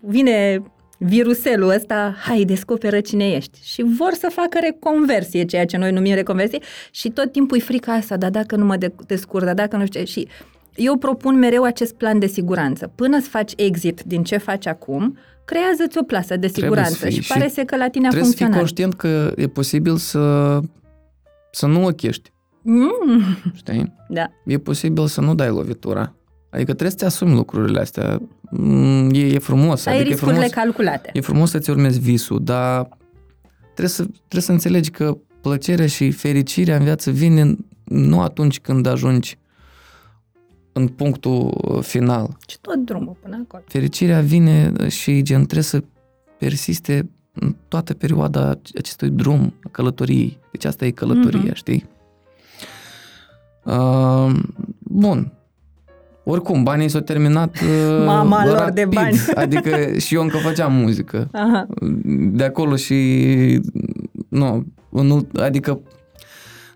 vine 0.00 0.62
viruselul 0.98 1.68
ăsta, 1.68 2.14
hai, 2.18 2.44
descoperă 2.44 3.00
cine 3.00 3.30
ești. 3.30 3.58
Și 3.62 3.82
vor 3.98 4.12
să 4.12 4.28
facă 4.32 4.58
reconversie, 4.60 5.44
ceea 5.44 5.64
ce 5.64 5.76
noi 5.76 5.90
numim 5.92 6.14
reconversie, 6.14 6.58
și 6.90 7.10
tot 7.10 7.32
timpul 7.32 7.56
e 7.56 7.60
frica 7.60 7.92
asta, 7.92 8.16
dar 8.16 8.30
dacă 8.30 8.56
nu 8.56 8.64
mă 8.64 8.76
de- 8.76 8.94
descurc, 9.06 9.44
dar 9.44 9.54
dacă 9.54 9.76
nu 9.76 9.84
știu 9.86 10.00
ce. 10.00 10.06
Și 10.06 10.28
eu 10.74 10.96
propun 10.96 11.38
mereu 11.38 11.62
acest 11.62 11.94
plan 11.94 12.18
de 12.18 12.26
siguranță. 12.26 12.92
Până 12.94 13.20
să 13.20 13.28
faci 13.28 13.52
exit 13.56 14.02
din 14.06 14.22
ce 14.22 14.36
faci 14.36 14.66
acum, 14.66 15.16
creează-ți 15.44 15.98
o 15.98 16.02
plasă 16.02 16.36
de 16.36 16.46
Trebuie 16.46 16.62
siguranță 16.64 16.92
să 16.94 17.06
fii 17.06 17.14
și 17.14 17.22
și 17.22 17.32
pare 17.32 17.48
să 17.48 17.62
că 17.62 17.76
la 17.76 17.88
tine 17.88 18.06
a 18.06 18.10
Trebuie 18.10 18.30
să 18.30 18.36
fii 18.36 18.44
funcționat. 18.46 18.56
conștient 18.58 18.94
că 18.94 19.32
e 19.36 19.46
posibil 19.46 19.96
să, 19.96 20.58
să 21.52 21.66
nu 21.66 21.84
ochești, 21.84 22.30
Mm, 22.64 22.90
știi? 23.54 23.92
da. 24.08 24.30
E 24.44 24.58
posibil 24.58 25.06
să 25.06 25.20
nu 25.20 25.34
dai 25.34 25.48
lovitura. 25.48 26.14
Adică 26.50 26.70
trebuie 26.70 26.90
să-ți 26.90 27.04
asumi 27.04 27.34
lucrurile 27.34 27.80
astea. 27.80 28.20
Mm, 28.50 29.10
E, 29.12 29.18
e 29.26 29.38
frumos. 29.38 29.80
Să 29.80 29.88
ai 29.88 29.94
adică 29.94 30.08
e 30.10 30.12
riscurile 30.12 30.38
frumos, 30.46 30.54
calculate. 30.64 31.10
e 31.12 31.20
frumos 31.20 31.50
să-ți 31.50 31.70
urmezi 31.70 32.00
visul, 32.00 32.40
dar 32.44 32.88
trebuie 33.62 33.88
să, 33.88 34.02
trebuie 34.02 34.42
să 34.42 34.52
înțelegi 34.52 34.90
că 34.90 35.16
plăcerea 35.40 35.86
și 35.86 36.10
fericirea 36.10 36.76
în 36.76 36.82
viață 36.84 37.10
vine 37.10 37.56
nu 37.84 38.20
atunci 38.20 38.60
când 38.60 38.86
ajungi 38.86 39.38
în 40.72 40.86
punctul 40.88 41.52
final. 41.82 42.36
Și 42.48 42.58
tot 42.60 42.76
drumul 42.84 43.16
până 43.22 43.42
acolo. 43.44 43.62
Fericirea 43.66 44.20
vine 44.20 44.72
și 44.88 45.22
gen 45.22 45.40
trebuie 45.42 45.62
să 45.62 45.82
persiste 46.38 47.10
în 47.32 47.54
toată 47.68 47.94
perioada 47.94 48.54
acestui 48.78 49.10
drum, 49.10 49.54
a 49.64 49.68
călătoriei. 49.70 50.38
Deci 50.50 50.64
asta 50.64 50.84
e 50.84 50.90
călătoria, 50.90 51.40
Mhm. 51.40 51.54
știi? 51.54 51.84
Uh, 53.64 54.32
bun. 54.78 55.32
Oricum, 56.24 56.62
banii 56.62 56.88
s-au 56.88 57.00
terminat 57.00 57.54
uh, 57.60 58.04
Mama 58.04 58.46
lor 58.46 58.56
rapid. 58.56 58.74
de 58.74 58.84
bani. 58.84 59.16
Adică 59.34 59.98
și 59.98 60.14
eu 60.14 60.22
încă 60.22 60.36
făceam 60.36 60.72
muzică. 60.74 61.28
Aha. 61.32 61.66
De 62.32 62.44
acolo 62.44 62.76
și... 62.76 63.60
Nu, 64.28 64.64
în, 64.90 65.10
ult- 65.10 65.36
adică 65.38 65.80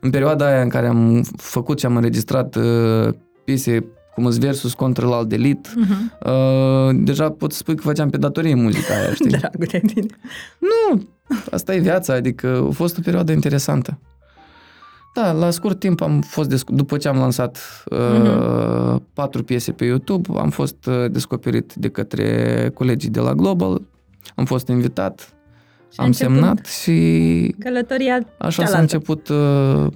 în 0.00 0.10
perioada 0.10 0.46
aia 0.46 0.62
în 0.62 0.68
care 0.68 0.86
am 0.86 1.22
făcut 1.36 1.78
și 1.78 1.86
am 1.86 1.96
înregistrat 1.96 2.54
uh, 2.56 3.08
piese 3.46 3.84
cum 4.14 4.26
îți 4.26 4.38
versus 4.40 4.74
contra 4.74 5.06
la 5.08 5.24
delit, 5.24 5.74
Mhm. 5.76 6.12
uh, 6.26 6.90
deja 7.04 7.30
pot 7.30 7.52
să 7.52 7.58
spui 7.58 7.74
că 7.76 7.82
făceam 7.82 8.10
pe 8.10 8.16
datorie 8.16 8.54
muzica 8.54 8.94
aia, 8.94 9.12
știi? 9.14 9.30
Dragul 9.38 9.66
de 9.70 9.80
tine. 9.86 10.06
Nu, 10.58 11.02
asta 11.50 11.74
e 11.74 11.78
viața, 11.78 12.12
adică 12.14 12.66
a 12.68 12.72
fost 12.72 12.98
o 12.98 13.00
perioadă 13.04 13.32
interesantă. 13.32 13.98
Da, 15.14 15.32
la 15.32 15.50
scurt 15.50 15.78
timp 15.78 16.00
am 16.00 16.20
fost, 16.20 16.54
desc- 16.54 16.70
după 16.70 16.96
ce 16.96 17.08
am 17.08 17.16
lansat 17.16 17.58
uh, 17.90 17.98
Mhm. 18.22 19.02
patru 19.12 19.42
piese 19.42 19.72
pe 19.72 19.84
YouTube, 19.84 20.28
am 20.38 20.50
fost 20.50 20.86
uh, 20.86 21.10
descoperit 21.10 21.72
de 21.74 21.88
către 21.88 22.70
colegii 22.74 23.10
de 23.10 23.20
la 23.20 23.34
Global, 23.34 23.80
am 24.34 24.44
fost 24.44 24.68
invitat, 24.68 25.20
Și 25.92 25.96
a 25.96 26.02
am 26.02 26.06
început 26.06 26.34
semnat 26.34 26.66
și 26.66 27.54
Călătoria 27.58 28.14
așa 28.38 28.50
s-a 28.50 28.62
cealaltă. 28.62 28.80
început, 28.80 29.28
uh, 29.28 29.86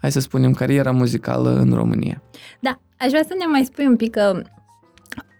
hai 0.00 0.12
să 0.12 0.20
spunem, 0.20 0.52
cariera 0.52 0.90
muzicală 0.90 1.50
în 1.50 1.72
România. 1.72 2.22
Da, 2.60 2.80
aș 2.98 3.08
vrea 3.08 3.22
să 3.22 3.34
ne 3.38 3.44
mai 3.46 3.64
spui 3.64 3.86
un 3.86 3.96
pic 3.96 4.10
că 4.10 4.42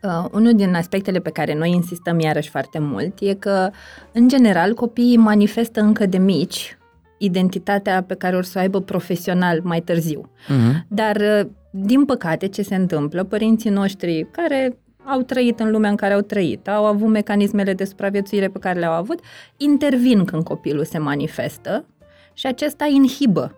uh, 0.03 0.25
unul 0.33 0.55
din 0.55 0.75
aspectele 0.75 1.19
pe 1.19 1.31
care 1.31 1.55
noi 1.55 1.71
insistăm 1.71 2.21
iarăși 2.21 2.51
foarte 2.51 2.79
mult 2.79 3.19
e 3.21 3.35
că, 3.35 3.71
în 4.13 4.29
general, 4.29 4.75
copiii 4.75 5.17
manifestă 5.17 5.81
încă 5.81 6.07
de 6.07 6.19
mici 6.19 6.79
identitatea 7.19 8.03
pe 8.03 8.15
care 8.15 8.37
o 8.37 8.43
să 8.43 8.53
o 8.57 8.61
aibă 8.61 8.81
profesional 8.81 9.61
mai 9.63 9.81
târziu. 9.81 10.31
Mhm. 10.49 10.87
Dar, 10.89 11.17
uh, 11.17 11.49
din 11.71 12.05
păcate, 12.05 12.47
ce 12.47 12.63
se 12.63 12.75
întâmplă? 12.75 13.25
Părinții 13.25 13.71
noștri 13.71 14.27
care 14.31 14.79
au 15.05 15.21
trăit 15.21 15.61
în 15.61 15.71
lumea 15.71 15.91
în 15.91 15.97
care 15.97 16.15
au 16.15 16.21
trăit, 16.21 16.69
au 16.69 16.85
avut 16.85 17.09
mecanismele 17.09 17.75
de 17.75 17.85
supraviețuire 17.85 18.49
pe 18.49 18.59
care 18.59 18.79
le-au 18.79 18.93
avut, 18.93 19.21
intervin 19.57 20.25
când 20.25 20.43
copilul 20.43 20.85
se 20.85 20.99
manifestă 20.99 21.85
și 22.33 22.47
acesta 22.47 22.87
inhibă 22.87 23.55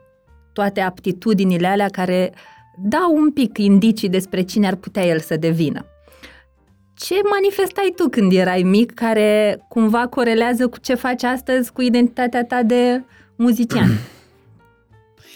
toate 0.52 0.80
aptitudinile 0.80 1.66
alea 1.66 1.88
care 1.88 2.32
dau 2.82 3.16
un 3.16 3.30
pic 3.30 3.58
indicii 3.58 4.08
despre 4.08 4.42
cine 4.42 4.66
ar 4.66 4.74
putea 4.74 5.06
el 5.06 5.18
să 5.18 5.36
devină. 5.36 5.84
Ce 6.94 7.14
manifestai 7.30 7.92
tu 7.96 8.08
când 8.08 8.32
erai 8.32 8.62
mic 8.62 8.94
care 8.94 9.58
cumva 9.68 10.06
corelează 10.06 10.68
cu 10.68 10.78
ce 10.78 10.94
faci 10.94 11.22
astăzi 11.22 11.72
cu 11.72 11.82
identitatea 11.82 12.44
ta 12.44 12.62
de 12.62 13.02
muzician? 13.36 13.88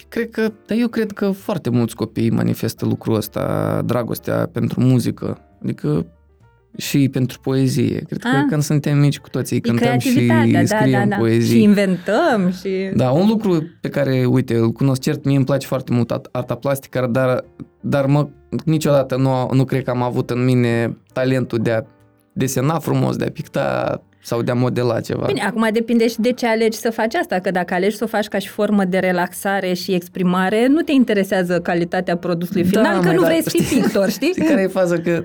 Cred 0.08 0.30
că, 0.30 0.52
dar 0.66 0.78
eu 0.78 0.88
cred 0.88 1.12
că 1.12 1.30
foarte 1.30 1.70
mulți 1.70 1.94
copii 1.94 2.30
manifestă 2.30 2.86
lucrul 2.86 3.14
ăsta, 3.14 3.82
dragostea 3.84 4.48
pentru 4.52 4.80
muzică, 4.80 5.38
adică 5.62 6.06
și 6.76 7.08
pentru 7.08 7.40
poezie. 7.40 7.98
Cred 8.06 8.18
că 8.18 8.28
Ah. 8.28 8.44
când 8.48 8.62
suntem 8.62 8.98
mici 8.98 9.18
cu 9.18 9.28
toții 9.28 9.56
E 9.56 9.60
cântăm 9.60 9.98
și 9.98 10.12
creativitatea, 10.14 10.62
da, 10.62 10.76
scriem 10.76 11.08
da, 11.08 11.14
da. 11.14 11.16
poezii. 11.16 11.56
Și 11.56 11.62
inventăm 11.62 12.52
și... 12.60 12.90
Da, 12.94 13.10
un 13.10 13.28
lucru 13.28 13.62
pe 13.80 13.88
care, 13.88 14.24
uite, 14.24 14.54
îl 14.56 14.70
cunosc 14.72 15.00
cert, 15.00 15.24
mie 15.24 15.36
îmi 15.36 15.44
place 15.44 15.66
foarte 15.66 15.92
mult 15.92 16.10
art- 16.12 16.28
arta 16.32 16.54
plastică, 16.54 17.08
dar, 17.10 17.44
dar 17.80 18.06
mă, 18.06 18.28
niciodată 18.64 19.16
nu, 19.16 19.48
nu 19.52 19.64
cred 19.64 19.82
că 19.84 19.90
am 19.90 20.02
avut 20.02 20.30
în 20.30 20.44
mine 20.44 20.96
talentul 21.12 21.58
de 21.58 21.70
a 21.70 21.82
desena 22.32 22.78
frumos, 22.78 23.16
de 23.16 23.24
a 23.24 23.30
picta 23.30 24.02
sau 24.22 24.42
de 24.42 24.50
a 24.50 24.54
modela 24.54 25.00
ceva. 25.00 25.24
Bine, 25.26 25.40
acum 25.42 25.68
depinde 25.72 26.08
și 26.08 26.20
de 26.20 26.32
ce 26.32 26.46
alegi 26.46 26.76
să 26.78 26.90
faci 26.90 27.14
asta, 27.14 27.38
că 27.38 27.50
dacă 27.50 27.74
alegi 27.74 27.96
să 27.96 28.04
o 28.04 28.06
faci 28.06 28.26
ca 28.28 28.38
și 28.38 28.48
formă 28.48 28.84
de 28.84 28.98
relaxare 28.98 29.72
și 29.72 29.92
exprimare, 29.92 30.66
nu 30.66 30.80
te 30.80 30.92
interesează 30.92 31.60
calitatea 31.60 32.16
produsului 32.16 32.62
Da, 32.62 32.68
final, 32.68 32.98
că 33.00 33.06
mai 33.06 33.14
nu 33.14 33.20
da, 33.20 33.26
vrei 33.26 33.42
să 33.42 33.50
fii 33.50 33.60
știi- 33.64 33.80
pictor, 33.80 34.10
știi? 34.16 34.28
Știi 34.28 34.44
care 34.44 34.62
e 34.62 34.66
faza? 34.66 34.98
Că 34.98 35.10
uh, 35.10 35.24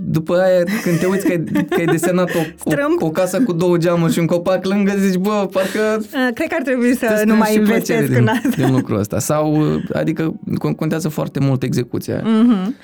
după 0.00 0.36
aia, 0.38 0.64
când 0.82 0.98
te 0.98 1.06
uiți 1.06 1.26
că 1.26 1.32
ai, 1.32 1.44
că 1.68 1.74
ai 1.78 1.84
desenat 1.84 2.30
o, 2.34 2.38
Strâmb. 2.56 3.02
o, 3.02 3.06
o 3.06 3.10
casă 3.10 3.40
cu 3.40 3.52
două 3.52 3.76
geamuri 3.76 4.12
și 4.12 4.18
un 4.18 4.26
copac 4.26 4.64
lângă, 4.66 4.92
zici, 4.98 5.16
bă, 5.16 5.48
parcă 5.52 5.80
A, 6.12 6.30
Cred 6.34 6.48
că 6.48 6.54
ar 6.58 6.62
trebui 6.62 6.94
să 6.96 7.06
te 7.18 7.24
nu 7.24 7.36
mai 7.36 7.50
și 7.50 7.58
plăcere 7.58 7.98
investesc 7.98 8.08
în 8.08 8.14
din, 8.24 8.28
asta. 8.28 8.62
din 8.62 8.74
lucrul 8.74 8.98
ăsta. 8.98 9.18
Sau, 9.18 9.72
uh, 9.74 9.82
adică, 9.92 10.40
con- 10.54 10.76
contează 10.76 11.08
foarte 11.08 11.40
mult 11.40 11.62
execuția. 11.62 12.22
Mhm. 12.24 12.74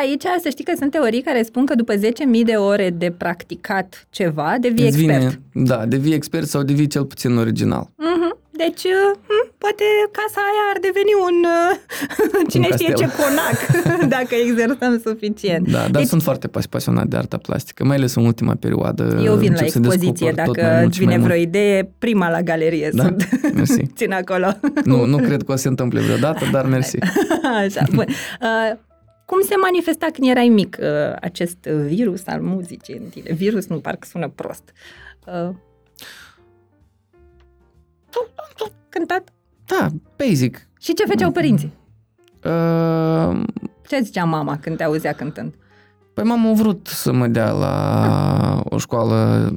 Aici 0.00 0.22
să 0.42 0.48
știi 0.48 0.64
că 0.64 0.72
sunt 0.78 0.90
teorii 0.90 1.22
care 1.22 1.42
spun 1.42 1.64
că 1.66 1.74
după 1.74 1.94
10.000 1.96 2.44
de 2.44 2.52
ore 2.52 2.94
de 2.98 3.14
practicat 3.18 4.06
ceva, 4.10 4.54
devii 4.60 4.86
Îți 4.86 4.98
expert. 4.98 5.38
Vine, 5.52 5.66
da, 5.66 5.84
devii 5.86 6.14
expert 6.14 6.46
sau 6.46 6.62
devii 6.62 6.86
cel 6.86 7.04
puțin 7.04 7.36
original. 7.36 7.88
Mhm. 7.96 8.05
Deci, 8.56 8.84
uh, 8.84 9.10
hm, 9.26 9.44
poate 9.58 9.84
casa 10.18 10.40
aia 10.48 10.64
ar 10.72 10.78
deveni 10.80 11.12
un, 11.28 11.36
uh, 11.58 12.48
cine 12.52 12.66
Un 12.70 12.76
știe 12.76 12.92
ce 12.92 13.04
castel. 13.04 13.24
conac, 13.24 13.56
dacă 14.16 14.34
exersăm 14.34 15.00
suficient. 15.04 15.68
Da, 15.70 15.78
dar 15.78 15.90
Deci- 15.90 16.06
sunt 16.06 16.22
foarte 16.22 16.48
pas- 16.48 16.66
pasionat 16.66 17.06
de 17.06 17.16
arta 17.16 17.36
plastică, 17.36 17.84
mai 17.84 17.96
ales 17.96 18.14
în 18.14 18.24
ultima 18.24 18.54
perioadă. 18.60 19.02
Eu 19.24 19.34
vin 19.34 19.52
la 19.52 19.58
încep 19.58 19.68
să 19.68 19.78
expoziție, 19.78 20.10
descoper 20.30 20.44
tot 20.44 20.54
dacă 20.56 20.66
mai 20.66 20.74
mult 20.80 20.86
îți 20.88 20.96
și 20.98 21.04
mai 21.04 21.14
vine 21.14 21.26
mult. 21.26 21.32
vreo 21.32 21.42
idee, 21.48 21.90
prima 21.98 22.30
la 22.30 22.42
galerie 22.42 22.90
Da? 22.92 23.02
sunt. 23.02 23.28
Mersi. 23.54 23.82
Țin 23.98 24.12
acolo. 24.12 24.48
Nu, 24.84 25.04
nu 25.04 25.16
cred 25.16 25.42
că 25.42 25.52
o 25.52 25.56
să 25.56 25.62
se 25.62 25.68
întâmple 25.68 26.00
vreodată, 26.00 26.44
dar 26.52 26.66
mersi. 26.66 26.96
Așa, 27.56 27.86
bun. 27.94 28.04
Uh, 28.08 28.76
cum 29.24 29.40
se 29.42 29.54
manifesta 29.62 30.06
când 30.12 30.30
erai 30.30 30.48
mic 30.48 30.76
uh, 30.80 30.86
acest 31.20 31.58
virus 31.66 32.22
al 32.26 32.40
muzicii 32.40 32.94
în 32.94 33.08
tine? 33.08 33.32
Virus 33.34 33.66
nu, 33.66 33.76
parcă 33.76 34.06
sună 34.10 34.28
prost. 34.34 34.72
Cântat? 38.96 39.28
Da, 39.66 39.88
basic. 40.16 40.68
Și 40.80 40.94
ce 40.94 41.04
făceau 41.04 41.30
părinții? 41.30 41.72
Uh, 42.44 43.42
Ce 43.88 44.00
zicea 44.02 44.24
mama 44.24 44.58
când 44.58 44.76
te 44.76 44.84
auzea 44.84 45.12
cântând? 45.12 45.54
Păi 46.14 46.24
m-am 46.24 46.54
vrut 46.54 46.86
să 46.86 47.12
mă 47.12 47.26
dea 47.26 47.50
la 47.50 48.62
o 48.64 48.78
școală 48.78 49.52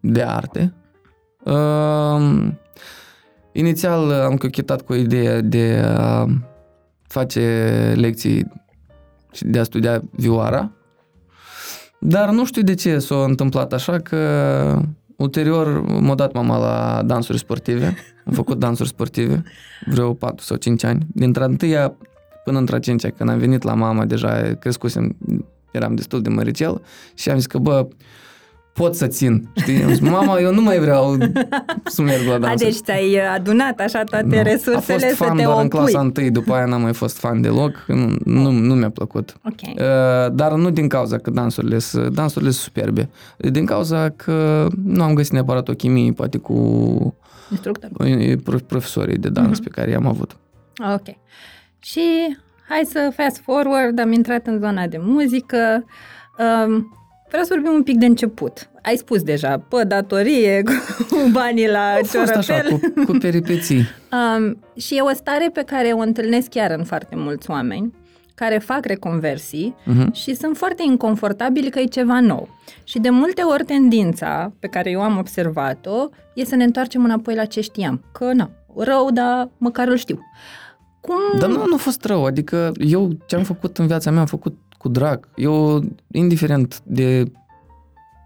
de 0.00 0.22
arte. 0.22 0.74
Uh, 1.44 2.48
inițial 3.52 4.10
am 4.10 4.36
cochetat 4.36 4.82
cu 4.82 4.94
ideea 4.94 5.40
de 5.40 5.82
a 5.84 6.26
face 7.02 7.92
lecții 7.96 8.52
și 9.32 9.44
de 9.44 9.58
a 9.58 9.62
studia 9.62 10.02
vioara, 10.10 10.70
dar 12.00 12.30
nu 12.30 12.44
știu 12.44 12.62
de 12.62 12.74
ce 12.74 12.98
s-a 12.98 13.24
întâmplat 13.24 13.72
așa 13.72 13.98
că 13.98 14.80
ulterior 15.16 15.80
m-a 16.00 16.14
dat 16.14 16.32
mama 16.32 16.58
la 16.58 17.02
dansuri 17.02 17.38
sportive. 17.38 17.96
Am 18.24 18.32
făcut 18.32 18.58
dansuri 18.58 18.88
sportive 18.88 19.42
vreo 19.84 20.14
4 20.14 20.44
sau 20.44 20.56
5 20.56 20.84
ani. 20.84 21.06
Dintre 21.14 21.44
întâia 21.44 21.96
până 22.44 22.58
într-a 22.58 22.78
cincea, 22.78 23.10
când 23.10 23.30
am 23.30 23.38
venit 23.38 23.62
la 23.62 23.74
mama, 23.74 24.04
deja 24.04 24.54
crescusem, 24.60 25.16
eram 25.70 25.94
destul 25.94 26.22
de 26.22 26.28
măricel 26.28 26.82
și 27.14 27.30
am 27.30 27.36
zis 27.36 27.46
că, 27.46 27.58
bă, 27.58 27.86
pot 28.76 28.94
să 28.94 29.06
țin, 29.06 29.48
știi? 29.56 29.82
Am 29.82 29.88
zis, 29.90 30.00
mama, 30.00 30.38
eu 30.38 30.52
nu 30.54 30.60
mai 30.62 30.78
vreau 30.78 31.16
să 31.84 32.02
merg 32.02 32.26
la 32.26 32.38
dansuri. 32.38 32.64
A, 32.64 32.70
deci 32.70 32.74
ți-ai 32.80 33.34
adunat 33.34 33.80
așa 33.80 34.04
toate 34.04 34.36
Nu. 34.36 34.42
resursele 34.42 34.76
A 34.76 34.80
fost 34.80 35.04
să 35.16 35.24
fan 35.24 35.36
te 35.36 35.42
doar 35.42 35.52
opui. 35.54 35.62
în 35.62 35.68
clasa 35.68 36.00
întâi, 36.00 36.30
după 36.30 36.54
aia 36.54 36.64
n-am 36.64 36.80
mai 36.82 36.92
fost 36.92 37.18
fan 37.18 37.40
deloc, 37.40 37.84
nu, 37.86 38.16
nu, 38.24 38.50
nu 38.50 38.74
mi-a 38.74 38.90
plăcut. 38.90 39.36
Ok. 39.44 39.60
Uh, 39.78 40.32
Dar 40.34 40.52
nu 40.54 40.70
din 40.70 40.88
cauza 40.88 41.18
că 41.18 41.30
dansurile 41.30 41.78
sunt 41.78 42.14
dansurile 42.14 42.50
sunt 42.50 42.62
superbe, 42.64 43.08
din 43.36 43.64
cauza 43.64 44.08
că 44.08 44.66
nu 44.84 45.02
am 45.02 45.14
găsit 45.14 45.32
neapărat 45.32 45.68
o 45.68 45.72
chimie, 45.72 46.12
poate 46.12 46.38
cu 46.38 46.54
Instructor. 47.50 47.90
uh, 47.98 48.36
profesorii 48.66 49.18
de 49.18 49.28
dans 49.28 49.58
Mhm. 49.58 49.62
pe 49.62 49.68
care 49.68 49.90
i-am 49.90 50.06
avut. 50.06 50.36
Ok. 50.94 51.14
Și 51.78 52.00
hai 52.68 52.82
să 52.90 53.12
fast 53.16 53.38
forward, 53.44 54.00
am 54.00 54.12
intrat 54.12 54.46
în 54.46 54.58
zona 54.58 54.86
de 54.86 54.98
muzică. 55.00 55.84
Um, 56.66 56.90
vreau 57.28 57.44
să 57.44 57.50
vorbim 57.54 57.72
un 57.74 57.82
pic 57.82 57.96
de 57.96 58.06
început. 58.06 58.70
Ai 58.82 58.96
spus 58.96 59.22
deja, 59.22 59.58
pe 59.68 59.84
datorie, 59.84 60.62
cu 61.10 61.16
banii 61.32 61.68
la 61.68 61.92
A 61.92 61.96
fost 62.04 62.16
așa, 62.30 62.40
ciorapel. 62.40 62.78
cu, 62.94 63.04
cu 63.04 63.12
peripeții. 63.18 63.82
Um, 64.38 64.58
și 64.76 64.96
e 64.96 65.00
o 65.00 65.14
stare 65.14 65.50
pe 65.52 65.62
care 65.66 65.88
o 65.88 65.98
întâlnesc 65.98 66.48
chiar 66.48 66.70
în 66.70 66.84
foarte 66.84 67.16
mulți 67.16 67.50
oameni 67.50 67.94
care 68.34 68.58
fac 68.58 68.84
reconversii 68.84 69.74
Mhm. 69.84 70.12
și 70.12 70.34
sunt 70.34 70.56
foarte 70.56 70.82
inconfortabili 70.86 71.70
că 71.70 71.78
e 71.78 71.84
ceva 71.84 72.20
nou. 72.20 72.48
Și 72.84 72.98
de 72.98 73.10
multe 73.10 73.42
ori 73.42 73.64
tendința 73.64 74.52
pe 74.58 74.66
care 74.66 74.90
eu 74.90 75.00
am 75.02 75.18
observat-o 75.18 76.08
e 76.34 76.44
să 76.44 76.54
ne 76.56 76.64
întoarcem 76.64 77.04
înapoi 77.04 77.34
la 77.34 77.44
ce 77.44 77.60
știam. 77.60 78.04
Că, 78.12 78.32
na, 78.32 78.50
rău, 78.76 79.10
dar 79.10 79.48
măcar 79.58 79.88
îl 79.88 79.96
știu. 79.96 80.18
Cum... 81.00 81.38
Dar 81.38 81.48
nu, 81.48 81.54
nu 81.66 81.74
a 81.74 81.78
fost 81.78 82.04
rău, 82.04 82.24
adică 82.24 82.72
eu 82.78 83.10
ce 83.26 83.36
am 83.36 83.42
făcut 83.42 83.78
în 83.78 83.86
viața 83.86 84.10
mea 84.10 84.20
am 84.20 84.26
făcut 84.26 84.58
cu 84.78 84.88
drag. 84.88 85.28
Eu, 85.36 85.84
indiferent 86.12 86.80
de 86.84 87.24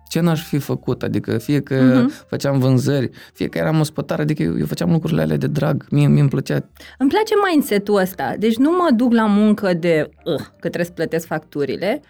ce 0.08 0.20
n-aș 0.20 0.44
fi 0.44 0.58
făcut, 0.58 1.02
adică 1.02 1.38
fie 1.38 1.60
că 1.60 1.74
Mhm. 1.82 2.12
făceam 2.28 2.58
vânzări, 2.58 3.10
fie 3.32 3.46
că 3.48 3.58
eram 3.58 3.80
ospătar, 3.80 4.20
adică 4.20 4.42
eu, 4.42 4.58
eu 4.58 4.66
făceam 4.66 4.90
lucrurile 4.90 5.22
alea 5.22 5.36
de 5.36 5.46
drag. 5.46 5.86
Mie, 5.90 6.06
mie 6.08 6.20
îmi 6.20 6.28
plăcea. 6.28 6.68
Îmi 6.98 7.08
place 7.10 7.34
mindset-ul 7.50 7.96
ăsta. 8.00 8.34
Deci 8.38 8.56
nu 8.56 8.70
mă 8.70 8.88
duc 8.96 9.12
la 9.12 9.26
muncă 9.26 9.74
de 9.74 10.10
uh, 10.24 10.36
că 10.40 10.58
trebuie 10.58 10.84
să 10.84 10.90
plătesc 10.92 11.26
facturile. 11.26 12.02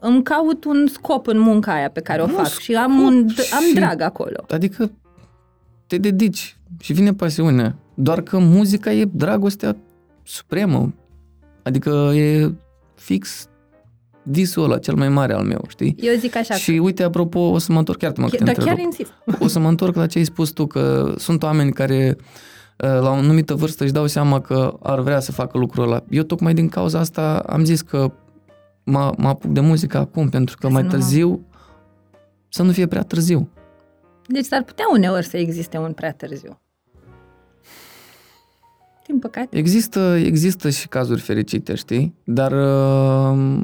Îmi 0.00 0.22
caut 0.22 0.64
un 0.64 0.86
scop 0.92 1.26
în 1.26 1.38
munca 1.38 1.72
aia 1.72 1.90
pe 1.90 2.00
care 2.00 2.22
o 2.22 2.26
Nu, 2.26 2.32
fac 2.32 2.46
scop 2.46 2.60
și 2.60 2.74
am, 2.74 2.98
un, 3.00 3.14
am 3.54 3.62
și- 3.68 3.74
drag 3.74 4.00
acolo. 4.00 4.44
Adică 4.48 4.90
te 5.86 5.98
dedici 5.98 6.56
și 6.80 6.92
vine 6.92 7.12
pasiunea. 7.14 7.76
Doar 7.94 8.20
că 8.22 8.38
muzica 8.38 8.92
e 8.92 9.04
dragostea 9.12 9.76
supremă. 10.22 10.94
Adică 11.62 11.90
e 12.14 12.52
fix 12.94 13.48
visul 14.24 14.64
ăla 14.64 14.78
cel 14.78 14.94
mai 14.94 15.08
mare 15.08 15.32
al 15.32 15.44
meu, 15.44 15.64
știi? 15.68 15.94
Eu 15.98 16.14
zic 16.18 16.36
așa, 16.36 16.54
Și 16.54 16.70
uite, 16.70 17.02
apropo, 17.02 17.38
o 17.40 17.58
să 17.58 17.72
mă 17.72 17.78
întorc, 17.78 17.98
chiar 17.98 18.12
mă 18.16 18.28
că 18.28 18.36
te 18.36 18.44
dar 18.44 18.54
chiar 18.54 18.66
întrerup. 18.66 18.84
insist. 18.84 19.12
O 19.38 19.46
să 19.48 19.58
mă 19.58 19.68
întorc 19.68 19.94
la 19.94 20.06
ce 20.06 20.18
ai 20.18 20.24
spus 20.24 20.50
tu, 20.50 20.66
că 20.66 21.14
sunt 21.18 21.42
oameni 21.42 21.72
care 21.72 22.16
uh, 22.18 22.88
la 22.88 23.08
o 23.10 23.12
anumită 23.12 23.54
vârstă 23.54 23.84
își 23.84 23.92
dau 23.92 24.06
seama 24.06 24.40
că 24.40 24.76
ar 24.82 25.00
vrea 25.00 25.20
să 25.20 25.32
facă 25.32 25.58
lucrul 25.58 25.84
ăla. 25.84 26.02
Eu 26.10 26.22
tocmai 26.22 26.54
din 26.54 26.68
cauza 26.68 26.98
asta 26.98 27.38
am 27.46 27.64
zis 27.64 27.80
că 27.80 28.12
mă, 28.84 29.12
mă 29.16 29.28
apuc 29.28 29.50
de 29.52 29.60
muzică 29.60 29.98
acum, 29.98 30.28
pentru 30.28 30.54
că 30.56 30.60
Ca 30.62 30.68
să 30.68 30.72
mai 30.74 30.82
nu- 30.82 30.88
târziu 30.88 31.44
să 32.48 32.62
nu 32.62 32.72
fie 32.72 32.86
prea 32.86 33.02
târziu. 33.02 33.48
Deci 34.26 34.44
s-ar 34.44 34.62
putea 34.62 34.84
uneori 34.92 35.26
să 35.26 35.36
existe 35.36 35.78
un 35.78 35.92
prea 35.92 36.12
târziu. 36.12 36.58
Din 39.06 39.18
păcate. 39.18 39.56
Există, 39.58 40.00
există 40.24 40.70
și 40.70 40.88
cazuri 40.88 41.20
fericite, 41.20 41.74
știi? 41.74 42.14
Dar 42.24 42.52
uh, 42.52 43.60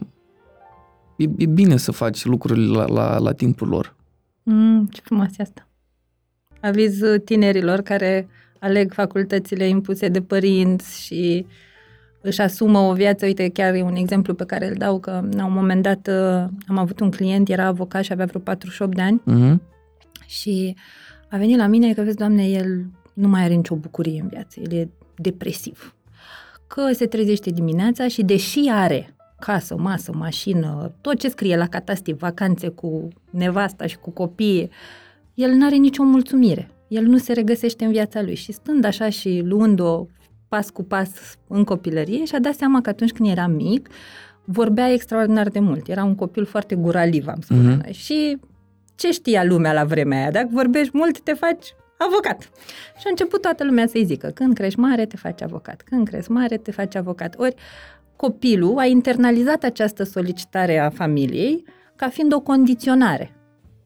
e, 1.22 1.30
e 1.36 1.46
bine 1.46 1.76
să 1.76 1.92
faci 1.92 2.24
lucrurile 2.24 2.76
la, 2.76 2.84
la, 2.86 3.18
la 3.18 3.32
timpul 3.32 3.68
lor. 3.68 3.94
Mm, 4.42 4.86
ce 4.86 5.00
frumos 5.04 5.28
e 5.38 5.42
asta. 5.42 5.68
Aviz 6.60 7.00
uh, 7.00 7.20
tinerilor 7.24 7.80
care 7.80 8.28
aleg 8.58 8.92
facultățile 8.92 9.68
impuse 9.68 10.08
de 10.08 10.22
părinți 10.22 11.02
și 11.02 11.46
își 12.20 12.40
asumă 12.40 12.78
o 12.78 12.92
viață. 12.92 13.26
Uite, 13.26 13.48
chiar 13.48 13.74
e 13.74 13.82
un 13.82 13.94
exemplu 13.94 14.34
pe 14.34 14.44
care 14.44 14.68
îl 14.68 14.74
dau, 14.74 14.98
că 14.98 15.28
la 15.30 15.44
un 15.44 15.52
moment 15.52 15.82
dat 15.82 16.08
uh, 16.08 16.48
am 16.66 16.78
avut 16.78 17.00
un 17.00 17.10
client, 17.10 17.48
era 17.48 17.64
avocat 17.64 18.04
și 18.04 18.12
avea 18.12 18.24
vreo 18.24 18.40
48 18.40 18.94
de 18.94 19.02
ani 19.02 19.22
Uh-huh. 19.26 19.58
și 20.26 20.76
a 21.30 21.36
venit 21.36 21.56
la 21.56 21.66
mine 21.66 21.92
că, 21.92 22.02
vezi, 22.02 22.16
doamne, 22.16 22.48
el 22.48 22.86
nu 23.14 23.28
mai 23.28 23.42
are 23.42 23.54
nicio 23.54 23.74
bucurie 23.74 24.20
în 24.20 24.28
viață, 24.28 24.60
el 24.60 24.72
e 24.72 24.88
depresiv. 25.16 25.94
Că 26.66 26.92
se 26.92 27.06
trezește 27.06 27.50
dimineața 27.50 28.08
și 28.08 28.22
deși 28.22 28.68
are 28.70 29.14
casă, 29.40 29.76
masă, 29.78 30.12
mașină, 30.14 30.92
tot 31.00 31.18
ce 31.18 31.28
scrie 31.28 31.56
la 31.56 31.66
catastiv, 31.66 32.18
vacanțe 32.18 32.68
cu 32.68 33.08
nevasta 33.30 33.86
și 33.86 33.98
cu 33.98 34.10
copiii, 34.10 34.70
el 35.34 35.50
nu 35.50 35.66
are 35.66 35.76
nicio 35.76 36.02
mulțumire. 36.02 36.70
El 36.88 37.04
nu 37.04 37.18
se 37.18 37.32
regăsește 37.32 37.84
în 37.84 37.90
viața 37.90 38.22
lui 38.22 38.34
și 38.34 38.52
stând 38.52 38.84
așa 38.84 39.08
și 39.08 39.42
luând-o 39.44 40.06
pas 40.48 40.70
cu 40.70 40.82
pas 40.82 41.10
în 41.48 41.64
copilărie 41.64 42.24
și-a 42.24 42.38
dat 42.38 42.54
seama 42.54 42.80
că 42.80 42.88
atunci 42.88 43.12
când 43.12 43.28
era 43.28 43.46
mic, 43.46 43.88
vorbea 44.44 44.92
extraordinar 44.92 45.48
de 45.48 45.60
mult. 45.60 45.88
Era 45.88 46.04
un 46.04 46.14
copil 46.14 46.44
foarte 46.44 46.74
guraliv, 46.74 47.26
am 47.26 47.40
spus. 47.40 47.56
Mhm. 47.56 47.66
noi. 47.66 47.92
Și 47.92 48.38
ce 48.94 49.10
știa 49.10 49.44
lumea 49.44 49.72
la 49.72 49.84
vremea 49.84 50.18
aia? 50.18 50.30
Dacă 50.30 50.48
vorbești 50.50 50.96
mult, 50.96 51.20
te 51.20 51.32
faci 51.32 51.74
avocat. 51.98 52.42
Și 52.98 53.04
a 53.06 53.08
început 53.08 53.40
toată 53.40 53.64
lumea 53.64 53.86
să-i 53.86 54.04
zică, 54.04 54.30
când 54.34 54.54
crești 54.54 54.78
mare, 54.78 55.06
te 55.06 55.16
faci 55.16 55.42
avocat. 55.42 55.82
Când 55.82 56.08
crești 56.08 56.30
mare, 56.30 56.56
te 56.56 56.70
faci 56.70 56.94
avocat. 56.94 57.34
Ori 57.38 57.54
copilul 58.20 58.78
a 58.78 58.84
internalizat 58.84 59.62
această 59.62 60.02
solicitare 60.04 60.78
a 60.78 60.90
familiei 60.90 61.64
ca 61.96 62.08
fiind 62.08 62.32
o 62.34 62.40
condiționare. 62.40 63.32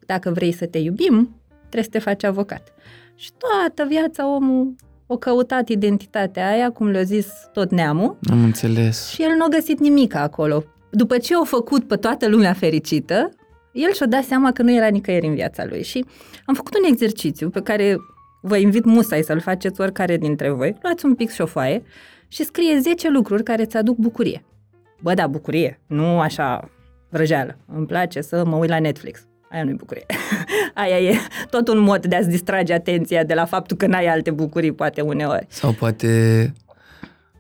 Dacă 0.07 0.31
vrei 0.31 0.53
să 0.53 0.67
te 0.67 0.79
iubim, 0.79 1.41
trebuie 1.59 1.83
să 1.83 1.91
te 1.91 1.99
faci 1.99 2.25
avocat. 2.25 2.73
Și 3.15 3.31
toată 3.39 3.89
viața 3.89 4.35
omul 4.35 4.75
o 5.07 5.17
căutat 5.17 5.69
identitatea 5.69 6.49
aia, 6.49 6.71
cum 6.71 6.87
le-a 6.89 7.03
zis 7.03 7.27
tot 7.53 7.71
neamul, 7.71 8.19
Am 8.31 8.43
înțeles. 8.45 9.09
și 9.09 9.23
el 9.23 9.31
nu 9.37 9.45
a 9.45 9.49
găsit 9.49 9.79
nimic 9.81 10.15
acolo. 10.15 10.65
După 10.91 11.19
ce 11.19 11.35
a 11.35 11.45
făcut 11.45 11.85
pe 11.85 11.97
toată 11.97 12.29
lumea 12.29 12.53
fericită, 12.53 13.31
el 13.73 13.93
și-a 13.93 14.07
dat 14.07 14.25
seama 14.25 14.53
că 14.53 14.63
nu 14.63 14.73
era 14.75 14.87
nicăieri 14.87 15.27
în 15.27 15.35
viața 15.35 15.65
lui. 15.69 15.83
Și 15.83 16.05
am 16.45 16.55
făcut 16.55 16.75
un 16.75 16.85
exercițiu 16.91 17.51
pe 17.51 17.61
care 17.61 17.97
vă 18.43 18.57
invit 18.57 18.85
musai 18.85 19.23
să-l 19.23 19.41
faceți 19.41 19.81
oricare 19.81 20.17
dintre 20.17 20.51
voi. 20.51 20.77
Luați 20.83 21.05
un 21.05 21.15
pic 21.15 21.31
și 21.31 21.41
o 21.41 21.47
foaie 21.47 21.83
și 22.29 22.45
scrie 22.45 22.79
10 22.81 23.11
lucruri 23.11 23.43
care 23.43 23.63
îți 23.63 23.77
aduc 23.77 23.97
bucurie. 23.97 24.45
Bă, 25.01 25.15
da, 25.15 25.27
bucurie, 25.27 25.81
nu 25.87 26.21
așa 26.21 26.71
vrăjeală. 27.11 27.59
Îmi 27.75 27.87
place 27.87 28.21
să 28.21 28.45
mă 28.47 28.57
uit 28.57 28.71
la 28.71 28.79
Netflix. 28.81 29.27
Aia 29.51 29.65
nu-i 29.65 29.75
bucurie. 29.75 30.07
Aia 30.75 30.99
e 31.01 31.17
tot 31.51 31.69
un 31.69 31.79
mod 31.79 32.07
de 32.07 32.17
a-ți 32.17 32.29
distrage 32.29 32.73
atenția 32.73 33.25
de 33.25 33.35
la 33.35 33.45
faptul 33.45 33.77
că 33.77 33.87
n-ai 33.87 34.07
alte 34.07 34.31
bucurii, 34.31 34.73
poate 34.73 35.01
uneori. 35.01 35.47
Sau 35.49 35.73
poate 35.73 36.53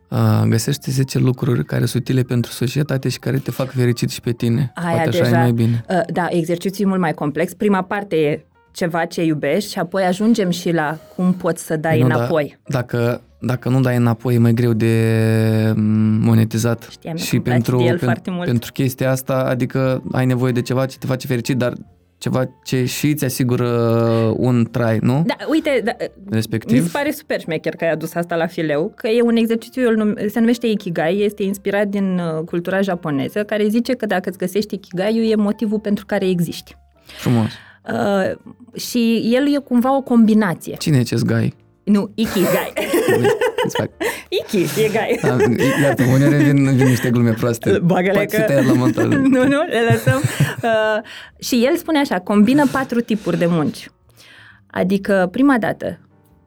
a, 0.08 0.44
găsește 0.48 0.90
10 0.90 1.18
lucruri 1.18 1.64
care 1.64 1.84
sunt 1.84 2.02
utile 2.02 2.22
pentru 2.22 2.50
societate 2.50 3.08
și 3.08 3.18
care 3.18 3.38
te 3.38 3.50
fac 3.50 3.70
fericit 3.70 4.10
și 4.10 4.20
pe 4.20 4.32
tine. 4.32 4.72
Aia 4.74 4.86
poate 4.94 5.08
așa 5.08 5.18
deja- 5.22 5.36
e 5.38 5.42
mai 5.42 5.52
bine. 5.52 5.84
Uh, 5.88 6.00
Da, 6.12 6.26
exercițiul 6.30 6.86
e 6.86 6.88
mult 6.88 7.00
mai 7.00 7.12
complex. 7.14 7.54
Prima 7.54 7.82
parte 7.82 8.16
e 8.16 8.44
ceva 8.74 9.04
ce 9.04 9.24
iubești 9.24 9.70
și 9.72 9.78
apoi 9.78 10.02
ajungem 10.02 10.50
și 10.50 10.70
la 10.72 10.98
cum 11.16 11.32
poți 11.32 11.64
să 11.66 11.76
dai 11.76 12.00
Nu, 12.00 12.06
da- 12.08 12.14
înapoi. 12.14 12.58
Dacă, 12.68 13.20
dacă 13.40 13.68
nu 13.68 13.80
dai 13.80 13.96
înapoi, 13.96 14.34
e 14.34 14.38
mai 14.38 14.52
greu 14.52 14.72
de 14.72 14.92
mm, 15.76 16.20
monetizat. 16.24 16.88
Știam 16.90 17.12
eu 17.16 17.18
că 17.18 17.24
și 17.26 17.34
îmi 17.34 17.42
place 17.42 17.60
pentru, 17.60 17.76
de 17.78 17.84
el 17.84 17.96
pen- 17.96 18.04
foarte 18.04 18.30
mult. 18.30 18.44
pentru 18.46 18.72
chestia 18.72 19.10
asta, 19.10 19.34
adică 19.34 20.02
ai 20.12 20.26
nevoie 20.26 20.52
de 20.52 20.62
ceva 20.62 20.86
ce 20.86 20.96
te 20.98 21.06
face 21.06 21.26
fericit, 21.26 21.56
dar 21.56 21.72
ceva 22.18 22.44
ce 22.64 22.84
și 22.84 23.08
îți 23.08 23.24
asigură 23.24 23.68
un 24.36 24.64
trai, 24.70 24.98
nu? 25.00 25.22
Da, 25.26 25.36
uite, 25.50 25.80
da, 25.84 25.92
Respectiv. 26.30 26.78
mi 26.82 26.84
se 26.88 26.90
pare 26.98 27.10
super 27.10 27.40
șmecher 27.40 27.74
că 27.76 27.84
ai 27.84 27.90
adus 27.90 28.14
asta 28.14 28.36
la 28.36 28.46
fileu, 28.46 28.92
că 28.96 29.08
e 29.08 29.22
un 29.22 29.36
exercițiu, 29.36 29.82
eu 29.82 29.88
îl 29.88 29.96
num- 29.96 30.26
se 30.28 30.38
numește 30.40 30.66
Ikigai, 30.66 31.20
este 31.20 31.42
inspirat 31.42 31.86
din 31.86 32.18
uh, 32.18 32.44
cultura 32.44 32.80
japoneză, 32.80 33.44
care 33.44 33.68
zice 33.68 33.92
că 33.92 34.06
dacă 34.06 34.28
îți 34.28 34.38
găsești 34.38 34.74
Ikigai-ul 34.74 35.30
e 35.30 35.34
motivul 35.34 35.78
pentru 35.78 36.06
care 36.06 36.28
existi. 36.28 36.76
Frumos. 37.04 37.50
Uh, 37.92 38.30
și 38.80 39.30
el 39.34 39.54
e 39.54 39.58
cumva 39.58 39.96
o 39.96 40.00
combinație. 40.00 40.76
Cine 40.76 40.96
e 40.96 41.00
acest 41.00 41.24
gai? 41.24 41.54
Nu, 41.84 42.10
Ikigai. 42.14 42.72
Îți 43.64 43.76
fac. 43.76 43.90
Iki 44.40 44.62
e 44.82 44.88
gai. 44.92 45.18
Da, 45.22 45.36
iată, 45.82 46.02
uneori 46.12 46.42
vin, 46.44 46.76
vin 46.76 46.86
niște 46.86 47.10
glume 47.10 47.32
proaste. 47.32 47.78
Bagă-le 47.78 48.12
Poate 48.12 48.26
că... 48.26 48.36
să 48.36 48.42
tăiat 48.42 48.64
la 48.64 48.72
montaj. 48.72 49.04
nu, 49.34 49.44
nu, 49.46 49.62
le 49.62 49.80
lăsăm. 49.90 50.20
Uh, 50.62 51.00
și 51.38 51.64
el 51.66 51.76
spune 51.76 51.98
așa, 51.98 52.18
combină 52.20 52.66
patru 52.72 53.00
tipuri 53.00 53.38
de 53.38 53.46
munci. 53.46 53.88
Adică, 54.66 55.28
prima 55.30 55.58
dată, 55.58 55.98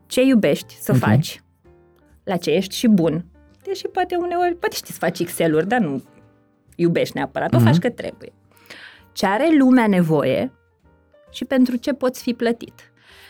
ce 0.08 0.22
iubești 0.22 0.78
să 0.82 0.92
Ok. 0.92 0.98
faci, 0.98 1.42
la 2.24 2.36
ce 2.38 2.50
ești 2.52 2.76
și 2.76 2.88
bun. 2.88 3.26
deși 3.64 3.88
poate 3.88 4.16
uneori, 4.16 4.56
poate 4.56 4.76
știi 4.76 4.94
să 4.94 5.00
faci 5.00 5.20
Excel-uri, 5.20 5.68
dar 5.68 5.80
nu 5.80 6.04
iubești 6.76 7.18
neapărat, 7.18 7.54
o 7.54 7.58
Mhm. 7.58 7.66
faci 7.66 7.78
că 7.78 7.90
trebuie. 7.90 8.34
Ce 9.12 9.26
are 9.26 9.48
lumea 9.60 9.88
nevoie 9.88 10.52
și 11.38 11.46
pentru 11.46 11.76
ce 11.76 11.92
poți 11.94 12.22
fi 12.22 12.34
plătit. 12.34 12.74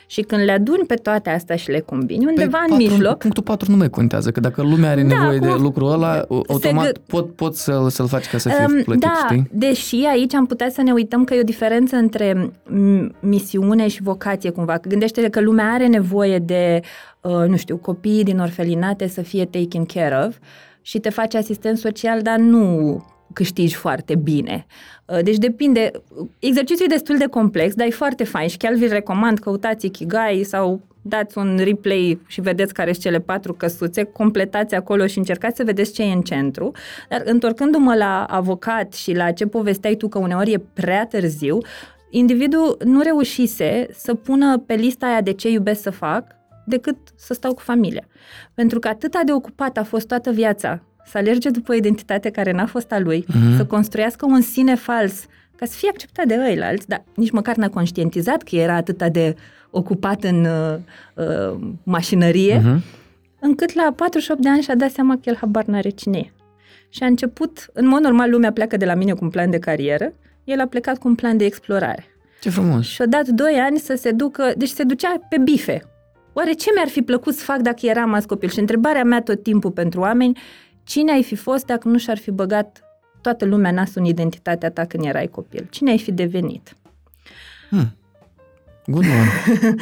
Și 0.10 0.22
când 0.22 0.44
le 0.44 0.52
aduni 0.52 0.86
pe 0.88 0.96
toate 0.96 1.30
astea 1.30 1.56
și 1.56 1.70
le 1.72 1.80
combini, 1.80 2.26
undeva 2.26 2.58
în 2.58 2.68
Păi 2.68 2.78
patru- 2.78 2.94
mijloc, 2.96 3.18
Punctul 3.18 3.44
4 3.44 3.72
nu 3.72 3.78
mai 3.78 3.90
contează, 3.90 4.32
că 4.32 4.40
dacă 4.40 4.62
lumea 4.62 4.90
are 4.92 5.02
Da, 5.04 5.08
nevoie 5.18 5.40
de 5.40 5.48
acum 5.48 5.62
lucrul 5.62 5.92
ăla, 5.92 6.26
automat 6.48 6.88
gă- 6.92 7.02
pot, 7.08 7.36
pot 7.36 7.56
să, 7.56 7.86
să-l 7.90 8.08
faci 8.08 8.28
ca 8.30 8.38
să 8.38 8.50
fie 8.50 8.66
Um, 8.66 8.84
plătit, 8.84 9.02
da, 9.04 9.26
știi? 9.26 9.48
deși 9.52 9.96
aici 10.12 10.34
am 10.34 10.46
putea 10.46 10.70
să 10.70 10.82
ne 10.82 10.92
uităm 10.92 11.24
că 11.24 11.34
e 11.34 11.40
o 11.40 11.44
diferență 11.44 11.96
între 11.96 12.52
m, 12.68 13.16
misiune 13.20 13.88
și 13.88 14.02
vocație 14.02 14.50
cumva. 14.50 14.78
Că 14.78 14.88
Gândește 14.90 15.30
că 15.30 15.42
lumea 15.42 15.72
are 15.72 15.88
nevoie 15.88 16.40
de, 16.40 16.80
uh, 17.22 17.32
nu 17.48 17.56
știu, 17.58 17.78
copiii 17.78 18.24
din 18.24 18.40
orfelinate 18.40 19.08
să 19.08 19.22
fie 19.22 19.46
taken 19.46 19.86
care 19.86 20.26
of 20.28 20.36
și 20.82 21.00
te 21.00 21.10
faci 21.10 21.36
asistent 21.36 21.78
social, 21.78 22.22
dar 22.22 22.38
nu 22.38 23.06
câștigi 23.38 23.76
foarte 23.76 24.16
bine. 24.16 24.66
Uh, 25.06 25.20
Deci 25.24 25.38
depinde. 25.38 25.92
Exercițiul 26.40 26.88
e 26.90 26.94
destul 26.94 27.18
de 27.18 27.26
complex, 27.26 27.74
dar 27.74 27.88
e 27.88 27.90
foarte 27.90 28.24
fain 28.24 28.48
și 28.48 28.58
chiar 28.58 28.74
vi-l 28.74 28.90
recomand. 28.90 29.40
Căutați 29.40 29.86
Ikigai 29.86 30.44
sau 30.44 30.82
dați 31.02 31.38
un 31.38 31.60
replay 31.64 32.20
și 32.28 32.42
vedeți 32.42 32.74
care 32.74 32.92
sunt 32.92 33.04
cele 33.04 33.20
patru 33.20 33.54
căsuțe, 33.54 34.04
completați 34.04 34.76
acolo 34.76 35.08
și 35.08 35.18
încercați 35.18 35.56
să 35.56 35.64
vedeți 35.64 35.94
ce 35.94 36.04
e 36.04 36.12
în 36.12 36.22
centru. 36.22 36.72
Dar 37.10 37.22
întorcându-mă 37.26 37.96
la 37.96 38.24
avocat 38.24 38.94
și 38.94 39.14
la 39.14 39.32
ce 39.32 39.46
povesteai 39.46 39.96
tu 39.96 40.08
că 40.08 40.18
uneori 40.18 40.52
e 40.52 40.62
prea 40.74 41.06
târziu, 41.06 41.58
individul 42.10 42.78
nu 42.86 43.02
reușise 43.02 43.88
să 43.92 44.14
pună 44.14 44.58
pe 44.58 44.74
lista 44.74 45.06
aia 45.06 45.22
de 45.22 45.34
ce 45.34 45.50
iubesc 45.50 45.82
să 45.82 45.90
fac 45.90 46.24
decât 46.66 46.98
să 47.16 47.34
stau 47.34 47.54
cu 47.54 47.62
familia. 47.62 48.08
Pentru 48.54 48.80
că 48.80 48.88
atâta 48.88 49.22
de 49.26 49.32
ocupat 49.34 49.78
a 49.78 49.84
fost 49.84 50.08
toată 50.08 50.32
viața 50.32 50.82
să 51.08 51.18
alerge 51.18 51.50
după 51.50 51.72
o 51.72 51.76
identitate 51.76 52.30
care 52.30 52.52
n-a 52.52 52.66
fost 52.66 52.92
a 52.92 53.00
lui, 53.00 53.26
Mhm. 53.28 53.56
să 53.58 53.66
construiască 53.66 54.26
un 54.26 54.42
sine 54.42 54.76
fals 54.76 55.26
ca 55.56 55.66
să 55.66 55.74
fie 55.78 55.90
acceptat 55.90 56.26
de 56.26 56.38
ăilalți, 56.48 56.88
dar 56.88 57.04
nici 57.16 57.32
măcar 57.32 57.56
n-a 57.56 57.70
conștientizat 57.70 58.42
că 58.42 58.56
era 58.56 58.76
atâta 58.76 59.10
de 59.10 59.36
ocupat 59.70 60.24
în 60.24 60.46
uh, 60.46 60.76
uh, 61.14 61.60
mașinărie, 61.84 62.62
Mhm. 62.64 62.84
încât 63.40 63.74
la 63.74 63.94
48 63.96 64.42
de 64.42 64.50
ani 64.50 64.62
și-a 64.62 64.76
dat 64.76 64.92
seama 64.92 65.14
că 65.14 65.22
el 65.24 65.36
habar 65.36 65.64
n-are 65.66 65.90
cine 65.90 66.18
e. 66.18 66.32
Și 66.90 67.04
a 67.04 67.06
început, 67.06 67.66
în 67.74 67.88
mod 67.88 68.02
normal, 68.02 68.30
lumea 68.30 68.52
pleacă 68.52 68.78
de 68.78 68.86
la 68.86 68.94
mine 68.94 69.12
cu 69.14 69.20
un 69.24 69.30
plan 69.30 69.50
de 69.50 69.60
carieră, 69.60 70.14
el 70.44 70.60
a 70.60 70.66
plecat 70.66 70.98
cu 70.98 71.08
un 71.08 71.16
plan 71.16 71.38
de 71.38 71.46
explorare. 71.46 72.06
Ce 72.42 72.50
frumos! 72.50 72.86
Și-a 72.86 73.06
dat 73.06 73.28
2 73.28 73.54
ani 73.54 73.78
să 73.78 73.96
se 73.96 74.12
ducă, 74.12 74.54
deci 74.58 74.70
se 74.70 74.84
ducea 74.84 75.16
pe 75.30 75.38
bife. 75.38 75.84
Oare 76.34 76.52
ce 76.52 76.70
mi-ar 76.76 76.88
fi 76.88 77.02
plăcut 77.02 77.34
să 77.36 77.44
fac 77.44 77.58
dacă 77.58 77.86
eram 77.86 78.14
azi 78.14 78.28
copil? 78.28 78.50
Și 78.50 78.60
întrebarea 78.60 79.04
mea 79.04 79.22
tot 79.22 79.44
timpul 79.44 79.72
pentru 79.72 80.00
oameni, 80.00 80.40
cine 80.88 81.12
ai 81.12 81.24
fi 81.24 81.36
fost 81.36 81.66
dacă 81.66 81.88
nu 81.88 81.98
și-ar 81.98 82.18
fi 82.18 82.32
băgat 82.32 82.82
toată 83.22 83.46
lumea 83.46 83.72
nasul 83.72 84.02
în 84.02 84.06
identitatea 84.06 84.72
ta 84.72 84.86
când 84.86 85.06
erai 85.06 85.28
copil? 85.28 85.68
Cine 85.70 85.90
ai 85.90 86.00
fi 86.00 86.12
devenit? 86.12 86.76
Hmm. 87.70 87.96
Good 88.86 89.04
one. 89.20 89.76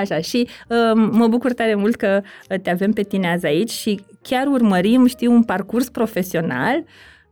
Așa, 0.00 0.20
și 0.20 0.48
uh, 0.68 1.08
mă 1.10 1.26
bucur 1.26 1.52
tare 1.52 1.74
mult 1.74 1.94
că 1.94 2.20
uh, 2.50 2.60
te 2.60 2.70
avem 2.70 2.92
pe 2.92 3.02
tine 3.02 3.30
azi 3.30 3.46
aici 3.46 3.70
și 3.70 4.00
chiar 4.22 4.46
urmărim, 4.46 5.06
știi, 5.06 5.26
un 5.26 5.42
parcurs 5.42 5.88
profesional 5.88 6.84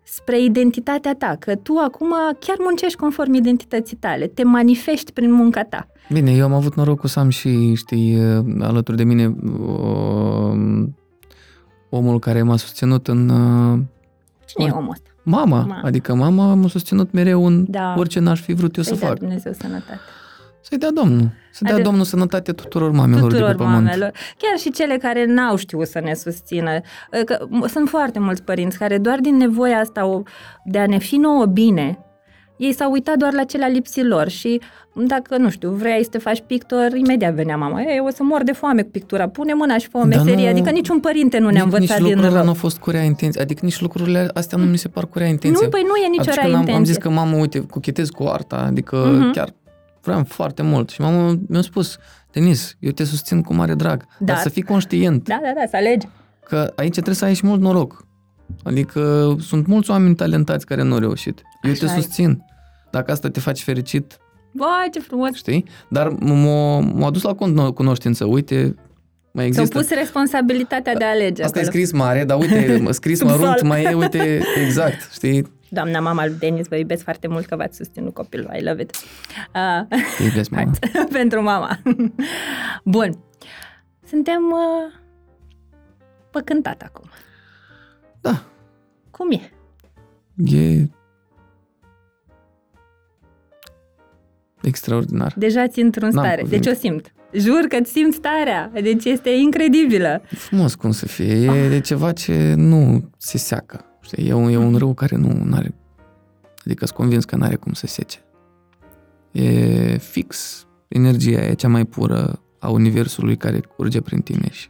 spre 0.03 0.41
identitatea 0.41 1.15
ta, 1.15 1.37
că 1.39 1.55
tu 1.55 1.73
acum 1.85 2.15
chiar 2.39 2.57
muncești 2.59 2.99
conform 2.99 3.33
identității 3.35 3.97
tale, 3.97 4.27
te 4.27 4.45
manifesti 4.45 5.13
prin 5.13 5.33
munca 5.33 5.63
ta. 5.63 5.89
Bine, 6.13 6.31
eu 6.31 6.45
am 6.45 6.53
avut 6.53 6.75
norocul 6.75 7.09
să 7.09 7.19
am 7.19 7.29
și, 7.29 7.75
știi, 7.75 8.19
alături 8.61 8.97
de 8.97 9.05
mine 9.05 9.27
uh, 9.27 10.87
omul 11.89 12.19
care 12.19 12.43
m-a 12.43 12.57
susținut 12.57 13.09
în 13.09 13.29
uh, 13.29 13.79
Cine 14.47 14.65
e 14.67 14.71
Or- 14.71 14.77
omul 14.79 14.91
ăsta? 14.91 15.09
mama. 15.23 15.61
Mama. 15.61 15.81
Adică 15.85 16.15
mama 16.15 16.55
m-a 16.55 16.69
susținut 16.69 17.13
mereu 17.13 17.47
în 17.47 17.65
Da. 17.69 17.95
orice 17.99 18.21
n-aș 18.21 18.41
fi 18.41 18.53
vrut 18.53 18.77
eu 18.77 18.83
să 18.83 18.89
Să-i 18.89 18.99
dea 18.99 19.09
fac. 19.09 19.19
Dumnezeu 19.19 19.53
sănătate. 19.53 19.99
Să-i 20.61 20.79
dea 20.79 20.91
Domnul. 20.91 21.31
Să 21.53 21.65
dea 21.65 21.73
Ade- 21.75 21.83
Domnul 21.83 22.05
sănătate 22.05 22.53
tuturor 22.53 22.91
mamelor 22.91 23.21
Tuturor 23.31 23.47
de 23.51 23.55
pe 23.57 23.63
pământ. 23.63 23.83
mamelor, 23.85 24.11
chiar 24.39 24.59
și 24.59 24.71
cele 24.71 24.97
care 24.97 25.25
n-au 25.27 25.57
știut 25.57 25.87
să 25.87 26.01
ne 26.01 26.15
susțină. 26.15 26.71
Că 27.25 27.39
m- 27.47 27.71
sunt 27.71 27.89
foarte 27.89 28.19
mulți 28.19 28.43
părinți 28.43 28.79
care 28.79 28.99
doar 28.99 29.19
din 29.21 29.37
nevoia 29.37 29.79
asta 29.79 30.07
o- 30.07 30.23
de 30.65 30.79
a 30.79 30.87
ne 30.87 30.99
fi 30.99 31.17
nouă 31.17 31.45
bine, 31.47 31.99
ei 32.57 32.73
s-au 32.73 32.91
uitat 32.91 33.17
doar 33.17 33.33
la 33.33 33.45
ce 33.45 33.57
le-a 33.57 33.69
lipsit 33.69 34.05
lor 34.05 34.29
și 34.29 34.61
dacă, 34.93 35.37
nu 35.37 35.51
știu, 35.51 35.71
vrei 35.71 36.03
să 36.05 36.11
te 36.11 36.19
faci 36.19 36.43
pictor, 36.47 36.93
imediat 36.95 37.35
venea 37.35 37.57
mama, 37.57 37.81
ei, 37.83 38.01
o 38.07 38.11
să 38.11 38.23
mor 38.23 38.43
de 38.43 38.53
foame 38.53 38.83
cu 38.83 38.89
pictura, 38.91 39.29
pune 39.29 39.55
mâna 39.55 39.79
și 39.79 39.89
fă 39.89 39.97
o 39.97 40.01
Dar 40.01 40.09
meserie, 40.09 40.45
nu- 40.45 40.51
adică 40.51 40.71
niciun 40.71 41.01
părinte 41.01 41.39
nu 41.39 41.45
ne-a 41.51 41.53
Nici- 41.53 41.63
învățat 41.65 41.81
nici 41.81 41.97
din 41.97 42.03
lucrurile 42.07 42.35
rău. 42.35 42.43
nu 42.43 42.49
au 42.49 42.55
fost 42.55 42.79
cu 42.79 42.91
rea 42.91 43.03
intenție. 43.03 43.41
Adică 43.41 43.61
nici 43.65 43.81
lucrurile 43.81 44.29
astea 44.35 44.59
nu 44.59 44.65
mi 44.65 44.77
se 44.77 44.89
par 44.89 45.07
cu 45.07 45.19
rea 45.19 45.27
intenție. 45.27 45.63
Nu, 45.65 45.69
păi 45.71 45.83
nu 45.83 45.95
e 46.05 46.09
nicio 46.09 46.21
Atunci 46.21 46.35
rea 46.35 46.43
când 46.45 46.55
am, 46.55 46.61
intenție. 46.61 46.75
am 46.79 46.85
zis 46.85 46.97
că 46.97 47.09
mamă, 47.11 47.37
uite, 47.37 47.59
cuchetez 47.61 48.09
cu 48.09 48.23
arta, 48.25 48.57
adică 48.57 48.97
Mhm. 49.19 49.33
chiar 49.33 49.49
vreau 50.03 50.25
foarte 50.29 50.63
mult. 50.63 50.91
Și 50.91 51.01
mama 51.01 51.39
mi-a 51.49 51.61
spus, 51.63 51.97
Denis, 52.33 52.77
eu 52.81 52.91
te 52.91 53.05
susțin 53.05 53.43
cu 53.43 53.55
mare 53.55 53.75
drag, 53.75 53.99
dar, 53.99 54.09
Dar- 54.19 54.37
să 54.39 54.49
fii 54.49 54.63
conștient 54.63 55.29
Da, 55.29 55.39
da, 55.43 55.53
da, 55.55 55.67
să 55.71 55.77
alegi. 55.77 56.07
că 56.49 56.73
aici 56.77 56.93
trebuie 56.93 57.15
să 57.15 57.25
ai 57.25 57.35
și 57.35 57.47
mult 57.47 57.61
noroc. 57.61 58.06
Adică 58.65 59.37
sunt 59.41 59.67
mulți 59.67 59.91
oameni 59.91 60.15
talentați 60.15 60.67
care 60.67 60.83
nu 60.83 60.93
au 60.93 60.99
reușit. 60.99 61.43
Eu 61.63 61.71
Așa 61.71 61.87
te 61.87 61.93
e. 61.93 62.01
susțin. 62.01 62.45
Dacă 62.91 63.11
asta 63.13 63.31
te 63.31 63.41
face 63.41 63.63
fericit, 63.63 64.19
Vai, 64.53 64.89
ce 64.93 65.01
frumos! 65.01 65.33
știi? 65.35 65.65
Dar 65.89 66.09
m-a, 66.09 66.79
m-a 66.81 67.11
dus 67.11 67.23
la 67.23 67.35
cuno- 67.35 67.75
cunoștință. 67.75 68.25
Uite, 68.25 68.75
mai 69.33 69.51
Ți-au 69.51 69.65
există. 69.65 69.79
pus 69.79 69.89
responsabilitatea 69.99 70.95
de 70.95 71.05
a 71.05 71.09
alege 71.11 71.43
Asta 71.43 71.59
e 71.59 71.63
acolo. 71.63 71.65
scris 71.77 71.93
mare, 71.93 72.25
dar 72.25 72.39
uite, 72.39 72.83
scris 72.91 73.19
Sub 73.19 73.29
mărunt, 73.29 73.57
sol. 73.59 73.69
mai 73.69 73.83
e, 73.83 73.95
uite, 73.95 74.41
exact, 74.65 75.13
știi? 75.13 75.55
Doamna 75.69 76.01
mama 76.01 76.27
lui 76.27 76.35
Denis, 76.39 76.69
vă 76.69 76.77
iubesc 76.77 77.03
foarte 77.03 77.29
mult 77.29 77.47
că 77.47 77.57
v-ați 77.57 77.77
susținut 77.77 78.15
copilul. 78.15 78.51
I 78.61 78.63
love 78.65 78.83
it. 78.83 78.91
Uh, 79.55 79.99
Te 80.17 80.23
iubesc, 80.23 80.51
mama. 80.51 80.71
pentru 81.19 81.43
mama. 81.43 81.79
Bun. 82.85 83.19
Suntem 84.09 84.43
uh, 84.51 84.93
păcântat 86.31 86.83
acum. 86.83 87.09
Da, 88.27 88.43
Cum 89.11 89.31
e? 89.31 89.51
e 90.57 90.89
extraordinar. 94.63 95.35
Deja 95.37 95.69
ți 95.69 95.81
într-un 95.81 96.09
N-am 96.13 96.25
stare. 96.25 96.43
cuvinte. 96.43 96.65
Deci 96.65 96.77
o 96.77 96.79
simt. 96.79 97.13
Jur 97.33 97.61
că 97.69 97.81
ți 97.81 97.91
simt 97.93 98.13
starea. 98.13 98.71
Deci 98.83 99.05
este 99.05 99.31
incredibilă. 99.31 100.23
E 100.31 100.37
frumos 100.37 100.75
cum 100.75 100.91
să 100.91 101.07
fie. 101.07 101.33
E 101.35 101.69
de 101.69 101.81
ceva 101.81 102.13
ce 102.13 102.55
nu 102.57 103.11
se 103.17 103.39
seacă. 103.39 103.85
Știi? 104.01 104.29
E 104.29 104.33
un, 104.33 104.49
e 104.49 104.57
un 104.57 104.77
râu 104.77 104.95
care 104.95 105.17
nu 105.17 105.55
are 105.57 105.75
Adică 106.65 106.87
sunt 106.87 106.99
convins 106.99 107.25
că 107.25 107.37
nu 107.37 107.45
are 107.45 107.57
cum 107.57 107.73
să 107.73 107.87
sece. 107.87 108.19
E 109.33 109.97
fix 109.97 110.61
energia 110.89 111.41
e 111.45 111.55
cea 111.55 111.69
mai 111.69 111.85
pură 111.85 112.41
a 112.59 112.69
universului 112.69 113.37
care 113.37 113.61
curge 113.61 114.01
prin 114.01 114.21
tine 114.21 114.49
și 114.51 114.69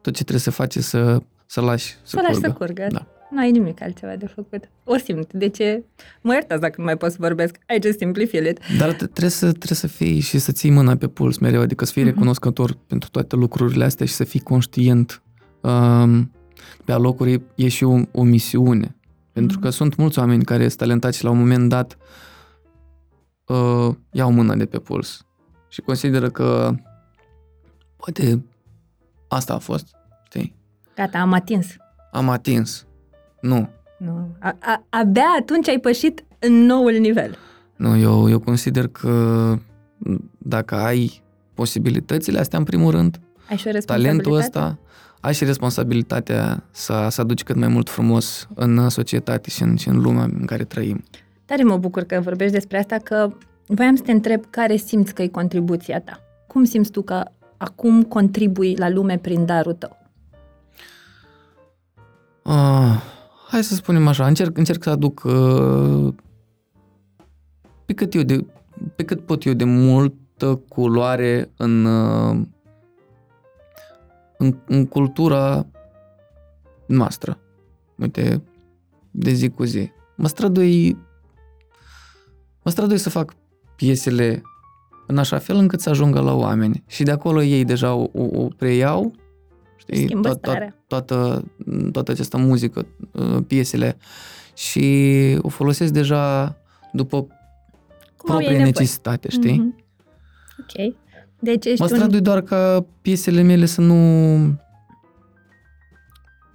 tot 0.00 0.14
ce 0.14 0.22
trebuie 0.22 0.38
să 0.40 0.50
faci 0.50 0.74
e 0.74 0.80
să, 0.80 1.22
să 1.52 1.60
lași 1.60 1.86
să, 1.86 1.98
Să 2.02 2.16
lași 2.22 2.32
curgă. 2.32 2.48
să 2.48 2.52
curgă. 2.54 2.86
Da. 2.90 3.06
Nu 3.30 3.38
ai 3.40 3.50
nimic 3.50 3.82
altceva 3.82 4.16
de 4.16 4.26
făcut. 4.26 4.68
O 4.84 4.96
simt. 4.96 5.32
De 5.32 5.48
ce? 5.48 5.84
Mă 6.22 6.32
iertați 6.32 6.60
dacă 6.60 6.74
nu 6.78 6.84
mai 6.84 6.96
pot 6.96 7.10
să 7.10 7.16
vorbesc. 7.20 7.56
I 7.76 7.82
just 7.82 7.98
simply 7.98 8.26
feel 8.26 8.46
it. 8.46 8.58
Dar 8.78 8.88
te- 8.88 8.96
trebuie 9.06 9.30
să, 9.30 9.46
trebuie 9.46 9.76
să 9.78 9.86
fii 9.86 10.20
și 10.20 10.38
să 10.38 10.52
ții 10.52 10.70
mâna 10.70 10.96
pe 10.96 11.08
puls 11.08 11.38
mereu, 11.38 11.60
adică 11.60 11.84
să 11.84 11.92
fii 11.92 12.02
Mhm. 12.02 12.10
recunoscător 12.12 12.76
pentru 12.86 13.08
toate 13.10 13.36
lucrurile 13.36 13.84
astea 13.84 14.06
și 14.06 14.12
să 14.12 14.24
fii 14.24 14.40
conștient. 14.40 15.22
Um, 15.60 16.32
pe 16.84 16.92
alocuri 16.92 17.42
e 17.54 17.68
și 17.68 17.84
o, 17.84 18.00
o 18.12 18.22
misiune. 18.22 18.96
Pentru 19.32 19.56
Mhm. 19.56 19.64
că 19.66 19.70
sunt 19.70 19.96
mulți 19.96 20.18
oameni 20.18 20.44
care 20.44 20.66
sunt 20.66 20.78
talentați 20.78 21.16
și 21.18 21.24
la 21.24 21.30
un 21.30 21.38
moment 21.38 21.68
dat 21.68 21.96
uh, 23.46 23.94
iau 24.12 24.32
mâna 24.32 24.54
de 24.54 24.66
pe 24.66 24.78
puls 24.78 25.26
și 25.68 25.80
consideră 25.80 26.30
că 26.30 26.74
poate 27.96 28.44
asta 29.28 29.54
a 29.54 29.58
fost, 29.58 29.86
știi? 29.86 30.01
Gata, 30.94 31.18
am 31.18 31.32
atins. 31.32 31.66
Am 32.12 32.28
atins. 32.28 32.86
Nu. 33.40 33.68
Nu. 33.98 34.36
A, 34.38 34.56
a, 34.60 34.84
abia 34.88 35.24
atunci 35.40 35.68
ai 35.68 35.78
pășit 35.78 36.24
în 36.38 36.52
noul 36.52 36.92
nivel. 36.92 37.36
Nu, 37.76 37.96
eu, 37.96 38.30
eu 38.30 38.38
consider 38.38 38.88
că 38.88 39.54
dacă 40.38 40.74
ai 40.74 41.22
posibilitățile 41.54 42.38
astea 42.38 42.58
în 42.58 42.64
primul 42.64 42.90
rând, 42.90 43.20
Ai 43.50 43.56
și 43.56 43.68
o 43.68 43.70
talentul 43.70 44.34
responsabilitate. 44.34 44.58
ăsta, 44.58 44.78
ai 45.20 45.34
și 45.34 45.44
responsabilitatea 45.44 46.62
să, 46.70 47.06
să 47.10 47.20
aduci 47.20 47.42
cât 47.42 47.56
mai 47.56 47.68
mult 47.68 47.88
frumos 47.88 48.48
în 48.54 48.88
societate 48.88 49.50
și 49.50 49.62
în, 49.62 49.76
și 49.76 49.88
în 49.88 50.00
lumea 50.00 50.22
în 50.22 50.44
care 50.44 50.64
trăim. 50.64 51.04
Tare 51.44 51.62
mă 51.62 51.76
bucur 51.76 52.02
că 52.02 52.20
vorbești 52.20 52.52
despre 52.52 52.78
asta, 52.78 52.96
că 52.96 53.32
voiam 53.66 53.96
să 53.96 54.02
te 54.02 54.12
întreb 54.12 54.44
care 54.50 54.76
simți 54.76 55.14
că 55.14 55.22
e 55.22 55.28
contribuția 55.28 56.00
ta. 56.00 56.20
Cum 56.46 56.64
simți 56.64 56.90
tu 56.90 57.02
că 57.02 57.24
acum 57.56 58.02
contribui 58.02 58.76
la 58.76 58.88
lume 58.90 59.18
prin 59.18 59.46
darul 59.46 59.72
tău? 59.72 59.96
Ah, 62.42 63.02
hai 63.48 63.64
să 63.64 63.74
spunem 63.74 64.06
așa, 64.06 64.26
încerc, 64.26 64.56
încerc 64.56 64.82
să 64.82 64.90
aduc 64.90 65.22
uh, 65.24 66.14
pe, 67.84 67.92
cât 67.94 68.14
eu 68.14 68.22
de, 68.22 68.46
pe 68.96 69.04
cât 69.04 69.26
pot 69.26 69.44
eu 69.44 69.52
de 69.52 69.64
multă 69.64 70.62
culoare 70.68 71.50
în, 71.56 71.84
uh, 71.84 72.40
în, 74.38 74.58
în 74.66 74.86
cultura 74.86 75.66
noastră. 76.86 77.38
Uite, 77.96 78.42
de 79.10 79.30
zi 79.30 79.48
cu 79.48 79.64
zi. 79.64 79.90
Mă 80.16 80.28
strădui, 80.28 80.96
mă 82.62 82.70
strădui 82.70 82.98
să 82.98 83.10
fac 83.10 83.34
piesele 83.76 84.42
în 85.06 85.18
așa 85.18 85.38
fel 85.38 85.56
încât 85.56 85.80
să 85.80 85.90
ajungă 85.90 86.20
la 86.20 86.34
oameni. 86.34 86.82
Și 86.86 87.02
de 87.02 87.10
acolo 87.10 87.42
ei 87.42 87.64
deja 87.64 87.94
o, 87.94 88.08
o, 88.12 88.42
o 88.42 88.48
preiau, 88.56 89.12
știi, 89.12 89.21
Schimbă 89.96 90.28
to- 90.28 90.32
to- 90.32 90.38
starea. 90.38 90.76
toată, 90.86 91.44
toată 91.92 92.10
această 92.10 92.36
muzică, 92.36 92.86
uh, 93.12 93.38
piesele 93.46 93.96
și 94.54 95.38
o 95.42 95.48
folosesc 95.48 95.92
deja 95.92 96.56
după 96.92 97.16
Cum 97.16 97.30
au 97.30 98.24
proprie 98.26 98.46
ei 98.48 98.52
nevoie. 98.52 98.64
necesitate, 98.72 99.28
știi? 99.28 99.58
Mhm. 99.58 99.84
Ok. 100.60 100.94
Deci 101.40 101.64
ești 101.64 101.80
Mă 101.80 101.88
un... 101.90 101.96
strădui 101.96 102.20
doar 102.20 102.40
ca 102.40 102.86
piesele 103.02 103.42
mele 103.42 103.64
să 103.66 103.80
nu 103.80 104.60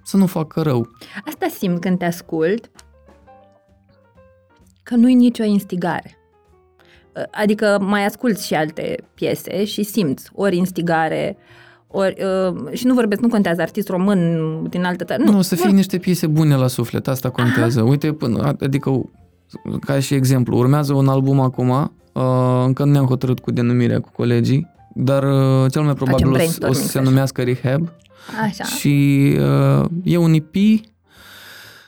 să 0.04 0.16
nu 0.16 0.26
facă 0.26 0.62
rău. 0.62 0.88
Asta 1.24 1.46
simt 1.48 1.80
când 1.80 1.98
te 1.98 2.04
ascult, 2.04 2.70
că 4.82 4.94
nu-i 4.94 5.14
nicio 5.14 5.42
instigare. 5.44 6.12
Adică 7.30 7.78
mai 7.80 8.04
ascult 8.04 8.38
și 8.40 8.54
alte 8.54 8.96
piese 9.14 9.64
și 9.64 9.82
simți 9.82 10.30
ori 10.34 10.56
instigare, 10.56 11.36
ori, 11.90 12.16
uh, 12.48 12.72
și 12.72 12.86
nu 12.86 12.94
vorbesc, 12.94 13.20
nu 13.20 13.28
contează 13.28 13.60
artist 13.60 13.88
român 13.88 14.20
din 14.70 14.84
altă 14.84 15.04
țară. 15.04 15.22
Nu, 15.24 15.32
nu 15.32 15.42
să 15.42 15.54
fie 15.54 15.70
niște 15.70 15.98
piese 15.98 16.26
bune 16.26 16.54
la 16.54 16.66
suflet, 16.66 17.08
asta 17.08 17.30
contează. 17.30 17.80
Aha. 17.80 17.88
Uite, 17.88 18.12
până, 18.12 18.54
adică, 18.60 18.90
ca 19.80 19.98
și 20.00 20.14
exemplu, 20.14 20.56
urmează 20.58 20.92
un 20.92 21.08
album 21.08 21.40
acum, 21.40 21.68
uh, 22.12 22.22
încă 22.66 22.84
nu 22.84 22.90
ne-am 22.90 23.06
hotărât 23.06 23.38
cu 23.40 23.50
denumirea 23.50 24.00
cu 24.00 24.10
colegii, 24.16 24.66
dar 24.94 25.22
uh, 25.22 25.70
cel 25.70 25.82
mai 25.82 25.94
probabil 25.94 26.26
o, 26.26 26.30
să- 26.30 26.34
o 26.34 26.38
să 26.38 26.38
brainstorming 26.38 26.74
se 26.76 26.82
session. 26.82 27.04
numească 27.04 27.42
Rehab 27.42 27.88
Așa. 28.44 28.64
și 28.64 29.18
uh, 29.80 29.84
e 30.04 30.16
un 30.16 30.32
EP 30.32 30.54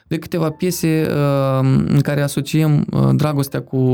de 0.06 0.18
câteva 0.18 0.50
piese 0.50 1.06
uh, 1.10 1.84
în 1.88 2.00
care 2.02 2.22
asociem 2.22 2.86
uh, 2.92 3.08
dragostea 3.14 3.62
cu, 3.62 3.84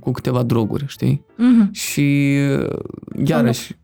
cu 0.00 0.10
câteva 0.10 0.42
droguri, 0.42 0.84
știi? 0.86 1.24
Mhm. 1.36 1.72
Și 1.72 2.36
uh, 2.60 2.76
iarăși 3.24 3.76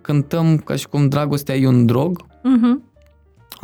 cântăm 0.00 0.56
ca 0.58 0.76
și 0.76 0.88
cum 0.88 1.08
dragostea 1.08 1.54
e 1.56 1.66
un 1.66 1.86
drog, 1.86 2.20
Mhm. 2.42 2.82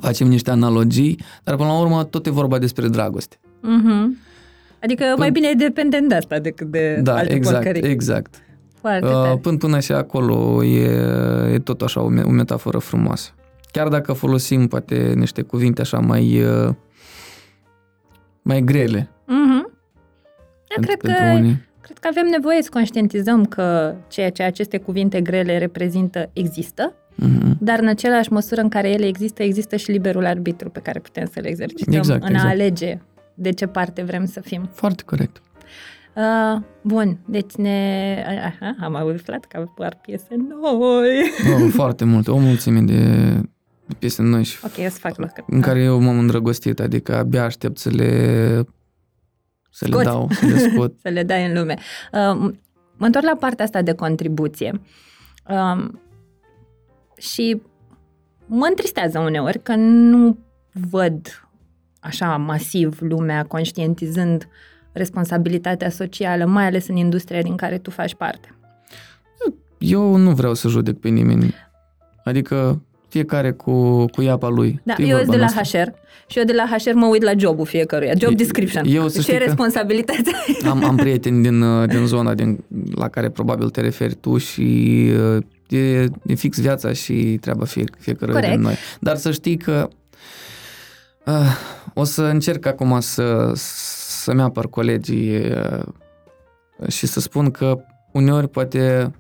facem 0.01 0.29
niște 0.29 0.51
analogii, 0.51 1.19
dar 1.45 1.57
până 1.57 1.69
la 1.69 1.79
urmă 1.81 2.05
tot 2.05 2.27
e 2.27 2.31
vorba 2.31 2.59
despre 2.59 2.89
dragoste. 2.89 3.37
Mhm. 3.61 4.17
Adică 4.83 5.05
mai 5.17 5.31
bine 5.31 5.49
e 5.49 5.55
dependent 5.55 6.09
de 6.09 6.15
asta 6.15 6.39
decât 6.39 6.67
de 6.71 7.01
Da, 7.03 7.15
alte 7.17 7.35
exact, 7.35 7.65
porcării. 7.65 7.91
exact. 7.91 8.35
Foarte 8.81 9.07
Uh, 9.07 9.13
tare. 9.13 9.37
până 9.37 9.57
până 9.57 9.81
și 9.81 9.93
acolo 9.93 10.65
e, 10.65 10.91
e 11.53 11.59
tot 11.59 11.83
așa 11.83 12.01
o, 12.03 12.09
me- 12.09 12.23
o 12.23 12.31
metaforă 12.31 12.79
frumoasă. 12.79 13.31
Chiar 13.73 13.89
dacă 13.89 14.13
folosim 14.13 14.67
poate 14.67 15.13
niște 15.17 15.43
cuvinte 15.43 15.81
așa 15.81 15.99
mai 15.99 16.43
uh, 16.43 16.69
mai 18.43 18.61
grele 18.63 19.11
Mhm. 19.27 19.71
Da, 20.69 20.75
pentru, 20.75 20.97
cred 20.97 21.01
pentru 21.01 21.25
că 21.25 21.31
unii. 21.39 21.69
Cred 21.93 21.99
că 22.03 22.09
avem 22.19 22.31
nevoie 22.31 22.63
să 22.63 22.69
conștientizăm 22.73 23.45
că 23.45 23.95
ceea 24.09 24.31
ce 24.31 24.43
aceste 24.43 24.79
cuvinte 24.79 25.21
grele 25.21 25.59
reprezintă 25.59 26.31
există, 26.33 26.95
Mhm. 27.15 27.57
dar 27.61 27.79
în 27.79 27.87
același 27.89 28.33
măsură 28.33 28.61
în 28.61 28.69
care 28.69 28.91
ele 28.91 29.07
există, 29.07 29.43
există 29.43 29.77
și 29.77 29.91
liberul 29.91 30.27
arbitru 30.27 30.71
pe 30.71 30.81
care 30.81 30.99
putem 30.99 31.25
să-l 31.33 31.45
exercităm 31.45 31.95
Exact, 31.95 32.23
în 32.23 32.29
exact. 32.29 32.47
a 32.47 32.49
alege 32.51 32.99
de 33.35 33.51
ce 33.51 33.67
parte 33.67 34.03
vrem 34.03 34.25
să 34.27 34.41
fim. 34.41 34.69
Foarte 34.73 35.03
corect. 35.07 35.43
Uh, 36.15 36.61
bun, 36.83 37.19
deci 37.27 37.55
ne... 37.55 38.17
Aha, 38.45 38.77
am 38.81 38.95
aflat 38.95 39.45
că 39.45 39.57
apar 39.57 39.99
piese 40.03 40.37
noi. 40.49 41.31
Oh, 41.65 41.71
foarte 41.73 42.05
multe, 42.05 42.31
o 42.31 42.37
mulțime 42.39 42.81
de, 42.81 43.01
de 43.87 43.95
piese 43.99 44.23
noi 44.23 44.45
și 44.45 44.59
ok, 44.65 44.87
o 44.87 44.89
să 44.91 44.99
fac 44.99 45.17
loc. 45.19 45.31
în 45.47 45.61
care 45.61 45.81
eu 45.83 46.01
m-am 46.01 46.19
îndrăgostit, 46.19 46.81
adică 46.81 47.17
abia 47.17 47.45
aștept 47.45 47.79
să 47.79 47.89
le 47.91 48.65
să 49.81 49.87
le 49.87 49.93
Scoți. 49.93 50.05
dau, 50.05 50.29
să 50.31 50.47
le 50.47 50.59
scot. 50.59 50.99
să 51.03 51.09
le 51.09 51.23
dai 51.23 51.47
în 51.47 51.59
lume. 51.59 51.75
Uh, 52.13 52.53
mă 52.97 53.07
întorc 53.07 53.25
la 53.25 53.37
partea 53.41 53.65
asta 53.65 53.83
de 53.83 53.93
contribuție. 53.93 54.81
Um, 55.49 56.01
și 57.19 57.63
mă 58.47 58.67
întristează 58.69 59.19
uneori 59.19 59.63
că 59.63 59.75
nu 59.75 60.39
văd 60.91 61.49
așa 62.01 62.37
masiv 62.37 62.99
lumea 63.01 63.45
conștientizând 63.45 64.49
responsabilitatea 64.93 65.91
socială, 65.91 66.45
mai 66.45 66.67
ales 66.67 66.89
în 66.89 66.97
industria 66.97 67.43
din 67.43 67.57
care 67.57 67.79
tu 67.79 67.91
faci 67.91 68.15
parte. 68.15 68.55
Eu 69.79 70.17
nu 70.17 70.31
vreau 70.31 70.55
să 70.55 70.69
judec 70.69 70.99
pe 70.99 71.09
nimeni. 71.09 71.55
Adică 72.25 72.83
fiecare 73.11 73.51
cu, 73.53 74.05
cu 74.07 74.23
iapa 74.23 74.49
lui. 74.49 74.81
Da, 74.83 74.93
Știi 74.93 75.05
eu 75.11 75.17
sunt 75.17 75.27
vorba 75.27 75.33
de 75.45 75.47
la 75.47 75.51
noastră? 75.55 75.79
HR 75.81 75.89
și 76.31 76.39
eu 76.39 76.45
de 76.45 76.53
la 76.53 76.67
HR 76.77 76.93
mă 76.95 77.07
uit 77.07 77.23
la 77.23 77.33
jobul 77.37 77.67
fiecăruia, 77.67 78.11
job 78.19 78.31
Eu- 78.31 78.35
description. 78.37 78.85
eu 78.87 79.09
să 79.09 79.17
și 79.17 79.23
știi 79.23 79.35
e 79.35 79.39
că- 79.39 79.45
responsabilitatea. 79.45 80.33
Am, 80.71 80.85
am 80.85 80.97
prieteni 80.97 81.43
din, 81.43 81.61
uh, 81.63 81.89
din 81.89 82.07
zona 82.07 82.35
din, 82.35 82.59
la 82.95 83.09
care 83.09 83.31
probabil 83.31 83.71
te 83.71 83.81
referi 83.81 84.15
tu 84.15 84.37
și 84.39 84.63
uh, 85.37 85.43
e, 85.79 86.01
e 86.27 86.35
fix 86.35 86.61
viața 86.61 86.93
și 86.93 87.39
treaba 87.41 87.65
fie, 87.65 87.85
fiecăruia 87.99 88.35
Corect. 88.35 88.53
din 88.55 88.63
noi. 88.63 88.75
Dar 89.01 89.17
să 89.17 89.31
știi 89.31 89.57
că 89.57 89.89
uh, 91.27 91.57
o 91.95 92.05
să 92.05 92.23
încerc 92.23 92.67
acum 92.67 93.01
să, 93.01 93.53
să-mi 93.55 94.41
apăr 94.43 94.69
colegii 94.69 95.37
uh, 95.39 95.83
și 96.89 97.07
să 97.07 97.21
spun 97.21 97.51
că 97.51 97.79
uneori 98.13 98.49
poate 98.49 99.13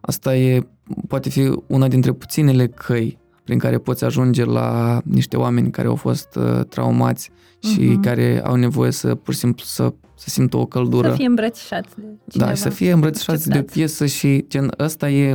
asta 0.00 0.36
e, 0.36 0.66
poate 1.08 1.28
fi 1.30 1.52
una 1.66 1.88
dintre 1.88 2.12
puținele 2.12 2.66
căi 2.66 3.18
prin 3.44 3.58
care 3.58 3.78
poți 3.78 4.04
ajunge 4.04 4.44
la 4.44 5.00
niște 5.04 5.36
oameni 5.36 5.70
care 5.70 5.88
au 5.88 5.94
fost 5.96 6.36
uh, 6.36 6.60
traumați 6.68 7.30
și 7.58 7.80
Mhm. 7.80 8.00
care 8.00 8.42
au 8.44 8.54
nevoie 8.54 8.90
să 8.90 9.14
pur 9.14 9.32
și 9.34 9.40
simplu 9.40 9.64
să, 9.64 9.92
să 10.14 10.28
simtă 10.28 10.56
o 10.56 10.66
căldură. 10.66 11.08
Să 11.08 11.14
fie 11.14 11.26
îmbrățișați 11.26 11.88
de 11.96 12.02
cineva. 12.28 12.48
da, 12.50 12.54
și 12.56 12.62
să 12.62 12.68
fie 12.68 12.92
îmbrățișați 12.92 13.44
de 13.48 13.52
Acceptați. 13.52 13.78
piesă 13.78 14.06
și 14.06 14.44
gen, 14.48 14.70
ăsta 14.78 15.10
e 15.10 15.34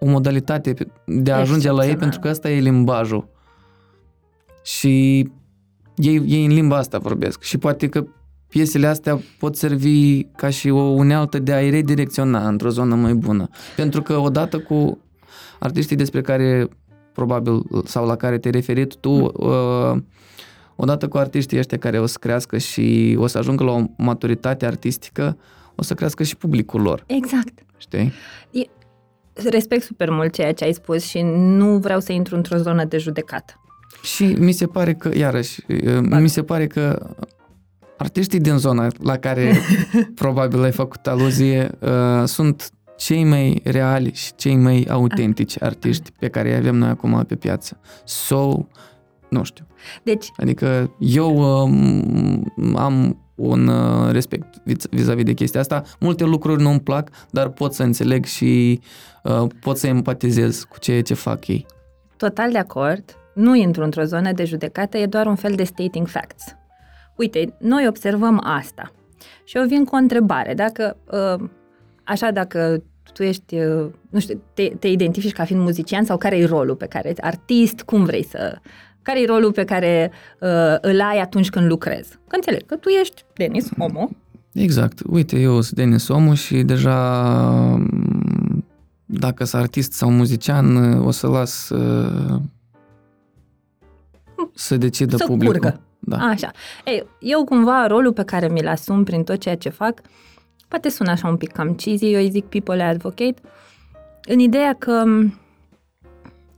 o 0.00 0.06
modalitate 0.06 0.72
pe- 0.74 0.88
de 1.06 1.32
a 1.32 1.36
ajunge 1.38 1.70
la 1.70 1.84
ei 1.84 1.90
Excepțională. 1.90 1.98
pentru 2.00 2.20
că 2.20 2.28
ăsta 2.28 2.50
e 2.50 2.60
limbajul. 2.60 3.28
Și 4.62 5.28
ei, 5.96 6.22
ei 6.26 6.44
în 6.44 6.52
limba 6.52 6.76
asta 6.76 6.98
vorbesc 6.98 7.42
și 7.42 7.58
poate 7.58 7.88
că 7.88 8.04
piesele 8.48 8.86
astea 8.86 9.20
pot 9.38 9.56
servi 9.56 10.22
ca 10.24 10.50
și 10.50 10.68
o 10.68 10.80
unealtă 10.82 11.38
de 11.38 11.52
a-i 11.52 11.70
redirecționa 11.70 12.48
într-o 12.48 12.68
zonă 12.68 12.94
mai 12.94 13.14
bună. 13.14 13.48
Pentru 13.76 14.02
că 14.02 14.16
odată 14.16 14.58
cu 14.58 14.98
artiștii 15.58 15.96
despre 15.96 16.20
care 16.20 16.68
probabil 17.18 17.62
sau 17.84 18.06
la 18.06 18.16
care 18.16 18.38
te-ai 18.38 18.52
referit 18.52 18.96
tu, 18.96 19.10
uh, 19.10 19.96
odată 20.76 21.08
cu 21.08 21.16
artiștii 21.16 21.58
ăștia 21.58 21.78
care 21.78 21.98
o 21.98 22.06
să 22.06 22.16
crească 22.20 22.58
și 22.58 23.16
o 23.18 23.26
să 23.26 23.38
ajungă 23.38 23.64
la 23.64 23.70
o 23.70 23.82
maturitate 23.96 24.66
artistică, 24.66 25.36
o 25.74 25.82
să 25.82 25.94
crească 25.94 26.22
și 26.22 26.36
publicul 26.36 26.80
lor, 26.80 27.04
Exact. 27.06 27.64
știi? 27.76 28.12
Respect 29.32 29.82
super 29.82 30.10
mult 30.10 30.32
ceea 30.32 30.52
ce 30.52 30.64
ai 30.64 30.72
spus 30.72 31.04
și 31.04 31.20
nu 31.34 31.78
vreau 31.78 32.00
să 32.00 32.12
intru 32.12 32.36
într-o 32.36 32.56
zonă 32.56 32.84
de 32.84 32.98
judecată. 32.98 33.60
Și 34.02 34.24
mi 34.24 34.52
se 34.52 34.66
pare 34.66 34.94
că, 34.94 35.10
iarăși, 35.16 35.60
mi 36.00 36.28
se 36.28 36.42
pare 36.42 36.66
că 36.66 37.14
artiștii 37.96 38.40
din 38.40 38.56
zona 38.56 38.86
la 39.02 39.16
care 39.16 39.56
probabil 40.22 40.62
ai 40.62 40.72
făcut 40.72 41.06
aluzie 41.06 41.70
uh, 41.80 42.24
sunt 42.24 42.70
cei 42.98 43.24
mai 43.24 43.60
reali 43.64 44.12
și 44.14 44.34
cei 44.34 44.56
mai 44.56 44.86
autentici 44.90 45.62
artiști 45.62 46.10
pe 46.18 46.28
care 46.28 46.50
îi 46.50 46.56
avem 46.56 46.74
noi 46.76 46.88
acum 46.88 47.24
pe 47.28 47.34
piață. 47.34 47.80
So, 48.04 48.66
nu 49.28 49.42
știu. 49.42 49.66
Deci, 50.02 50.32
Adică 50.36 50.96
eu 50.98 51.62
um, 51.62 52.76
am 52.76 53.22
un 53.34 53.66
uh, 53.66 54.10
respect 54.10 54.54
vis- 54.64 54.88
vis-a-vis 54.90 55.24
de 55.24 55.32
chestia 55.32 55.60
asta. 55.60 55.82
Multe 56.00 56.24
lucruri 56.24 56.62
nu-mi 56.62 56.80
plac, 56.80 57.10
dar 57.30 57.48
pot 57.48 57.74
să 57.74 57.82
înțeleg 57.82 58.24
și 58.24 58.80
uh, 59.22 59.46
pot 59.60 59.76
să 59.78 59.86
empatizez 59.86 60.62
cu 60.62 60.78
ceea 60.78 61.02
ce 61.02 61.14
fac 61.14 61.46
ei. 61.46 61.66
total 62.16 62.52
de 62.52 62.58
acord, 62.58 63.16
nu 63.34 63.54
intru 63.54 63.82
într-o 63.82 64.02
zonă 64.02 64.32
de 64.32 64.44
judecată, 64.44 64.98
e 64.98 65.06
doar 65.06 65.26
un 65.26 65.34
fel 65.34 65.54
de 65.54 65.64
stating 65.64 66.06
facts. 66.08 66.44
Uite, 67.16 67.54
noi 67.58 67.86
observăm 67.86 68.40
asta. 68.44 68.92
Și 69.44 69.56
eu 69.56 69.66
vin 69.66 69.84
cu 69.84 69.94
o 69.94 69.98
întrebare. 69.98 70.54
Dacă, 70.54 70.96
uh, 71.10 71.48
așa, 72.08 72.30
dacă 72.30 72.82
tu 73.12 73.22
ești, 73.22 73.54
uh, 73.54 73.86
nu 74.10 74.20
știu, 74.20 74.42
te, 74.54 74.72
te 74.78 74.88
identifici 74.88 75.32
ca 75.32 75.44
fiind 75.44 75.62
muzician 75.62 76.04
sau 76.04 76.16
care 76.16 76.38
e 76.38 76.46
rolul 76.46 76.76
pe 76.76 76.86
care, 76.86 77.14
artist, 77.20 77.82
cum 77.82 78.04
vrei 78.04 78.24
să... 78.24 78.58
Care 79.02 79.20
e 79.20 79.26
rolul 79.26 79.52
pe 79.52 79.64
care 79.64 80.10
uh, 80.40 80.76
îl 80.80 81.00
ai 81.00 81.20
atunci 81.20 81.50
când 81.50 81.66
lucrezi? 81.66 82.10
Că 82.12 82.34
înțeleg 82.34 82.66
că 82.66 82.76
tu 82.76 82.88
ești 82.88 83.24
Denis, 83.34 83.68
omul, 83.78 84.08
Exact. 84.52 85.00
Uite, 85.06 85.38
eu 85.40 85.60
sunt 85.60 85.76
Denis 85.76 86.08
Omu 86.08 86.34
și 86.34 86.62
deja 86.62 87.30
m, 87.76 88.64
dacă 89.06 89.44
sunt 89.44 89.62
artist 89.62 89.92
sau 89.92 90.10
muzician, 90.10 90.76
o 90.98 91.10
să 91.10 91.26
las 91.26 91.68
uh, 91.68 92.40
să 94.54 94.76
decidă 94.76 95.16
Să 95.16 95.24
publicul. 95.26 95.58
curgă. 95.58 95.80
Da. 95.98 96.16
Așa. 96.16 96.50
Ei, 96.84 97.06
eu 97.20 97.44
cumva 97.44 97.86
rolul 97.86 98.12
pe 98.12 98.24
care 98.24 98.48
mi-l 98.48 98.66
asum 98.66 99.04
prin 99.04 99.22
tot 99.22 99.38
ceea 99.38 99.56
ce 99.56 99.68
fac, 99.68 100.00
poate 100.68 100.88
sună 100.88 101.10
așa 101.10 101.28
un 101.28 101.36
pic 101.36 101.52
cam 101.52 101.74
cheesy, 101.74 102.12
eu 102.12 102.20
îi 102.20 102.30
zic 102.30 102.44
people 102.44 102.82
advocate, 102.82 103.40
în 104.24 104.38
ideea 104.38 104.74
că 104.74 105.04
m, 105.04 105.40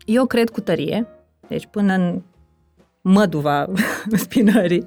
eu 0.05 0.27
cred 0.27 0.51
cu 0.51 0.61
tărie, 0.61 1.07
deci 1.49 1.67
până 1.71 1.95
în 1.95 2.23
măduva 3.01 3.69
spinării, 4.25 4.85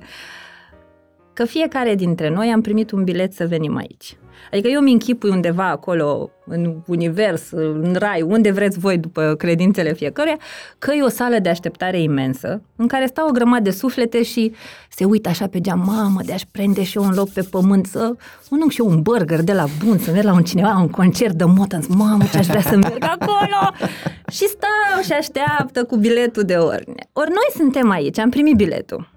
că 1.33 1.45
fiecare 1.45 1.95
dintre 1.95 2.29
noi 2.29 2.51
am 2.51 2.61
primit 2.61 2.91
un 2.91 3.03
bilet 3.03 3.33
să 3.33 3.47
venim 3.47 3.75
aici. 3.75 4.17
Adică 4.51 4.67
eu 4.67 4.81
mi 4.81 4.91
închipui 4.91 5.29
undeva 5.29 5.69
acolo, 5.69 6.31
în 6.45 6.75
univers, 6.87 7.51
în 7.51 7.95
rai, 7.99 8.21
unde 8.21 8.51
vreți 8.51 8.79
voi 8.79 8.97
după 8.97 9.35
credințele 9.37 9.93
fiecăruia, 9.93 10.37
că 10.79 10.93
e 10.93 11.01
o 11.01 11.09
sală 11.09 11.39
de 11.39 11.49
așteptare 11.49 12.01
imensă, 12.01 12.61
în 12.75 12.87
care 12.87 13.05
stau 13.05 13.27
o 13.27 13.31
grămadă 13.31 13.61
de 13.61 13.69
suflete 13.69 14.23
și 14.23 14.53
se 14.89 15.05
uită 15.05 15.29
așa 15.29 15.47
pe 15.47 15.59
geam, 15.59 15.83
mamă, 15.85 16.19
de 16.25 16.33
aș 16.33 16.41
prinde 16.51 16.83
și 16.83 16.97
eu 16.97 17.03
un 17.03 17.13
loc 17.15 17.29
pe 17.29 17.41
pământ, 17.41 17.85
să 17.85 18.15
mănânc 18.49 18.71
și 18.71 18.81
eu 18.81 18.87
un 18.87 19.01
burger 19.01 19.41
de 19.41 19.53
la 19.53 19.65
bun, 19.85 19.97
să 19.97 20.11
merg 20.11 20.25
la 20.25 20.33
un 20.33 20.43
cineva, 20.43 20.77
un 20.79 20.89
concert 20.89 21.33
de 21.33 21.43
Motans, 21.43 21.87
mamă, 21.87 22.23
ce 22.31 22.37
aș 22.37 22.45
vrea 22.45 22.61
să 22.61 22.75
merg 22.75 23.03
acolo! 23.03 23.71
și 24.35 24.47
stau 24.47 25.01
și 25.03 25.11
așteaptă 25.11 25.83
cu 25.83 25.95
biletul 25.95 26.43
de 26.43 26.55
ordine. 26.55 27.09
Ori 27.13 27.29
noi 27.29 27.49
suntem 27.55 27.89
aici, 27.89 28.19
am 28.19 28.29
primit 28.29 28.55
biletul. 28.55 29.11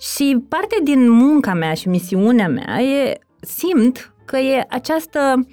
Și 0.00 0.44
parte 0.48 0.76
din 0.82 1.10
munca 1.10 1.54
mea 1.54 1.74
și 1.74 1.88
misiunea 1.88 2.48
mea 2.48 2.80
e, 2.80 3.18
simt 3.44 4.12
că 4.24 4.36
e 4.36 4.66
această 4.68 5.46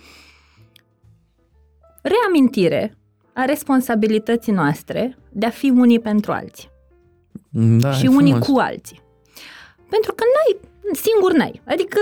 reamintire 2.01 2.97
a 3.34 3.45
responsabilității 3.45 4.54
noastre 4.54 5.17
de 5.30 5.45
a 5.45 5.49
fi 5.49 5.69
unii 5.69 5.99
pentru 5.99 6.32
alții. 6.32 6.69
Da, 7.51 7.91
și 7.91 8.06
e 8.06 8.08
unii 8.08 8.32
frumos. 8.32 8.47
cu 8.47 8.58
alții. 8.58 9.01
Pentru 9.89 10.13
că 10.13 10.23
n-ai, 10.23 10.60
singur 10.93 11.34
n-ai. 11.34 11.62
Adică 11.65 11.99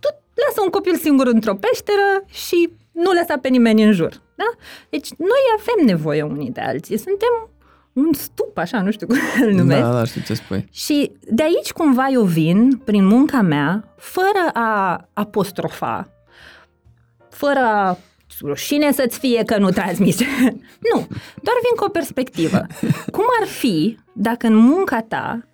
tu 0.00 0.08
lasă 0.46 0.60
un 0.64 0.70
copil 0.70 0.96
singur 0.96 1.26
într-o 1.26 1.54
peșteră 1.54 2.24
și 2.26 2.72
nu 2.92 3.12
lăsa 3.12 3.38
pe 3.38 3.48
nimeni 3.48 3.82
în 3.82 3.92
jur. 3.92 4.22
Da? 4.34 4.50
Deci 4.90 5.08
noi 5.16 5.42
avem 5.58 5.86
nevoie 5.86 6.22
unii 6.22 6.50
de 6.50 6.60
alții. 6.60 6.96
Suntem 6.96 7.48
un 7.92 8.12
stup, 8.12 8.58
așa, 8.58 8.82
nu 8.82 8.90
știu 8.90 9.06
cum 9.06 9.16
îl 9.46 9.52
numesc. 9.52 9.80
Da, 9.80 9.92
da, 9.92 10.04
știu 10.04 10.20
ce 10.20 10.34
spui. 10.34 10.68
Și 10.72 11.12
de 11.30 11.42
aici 11.42 11.72
cumva 11.72 12.08
eu 12.08 12.22
vin, 12.22 12.80
prin 12.84 13.04
munca 13.04 13.40
mea, 13.40 13.94
fără 13.96 14.50
a 14.52 15.00
apostrofa, 15.12 16.08
fără 17.30 17.58
a 17.58 17.96
rușine 18.40 18.92
să-ți 18.92 19.18
fie 19.18 19.42
că 19.44 19.58
nu 19.58 19.70
transmiți. 19.70 20.24
nu, 20.92 21.06
doar 21.42 21.56
vin 21.62 21.76
cu 21.76 21.84
o 21.84 21.88
perspectivă. 21.88 22.66
Cum 23.16 23.24
ar 23.40 23.46
fi 23.46 23.98
dacă 24.12 24.46
în 24.46 24.54
munca 24.54 25.00
ta 25.00 25.46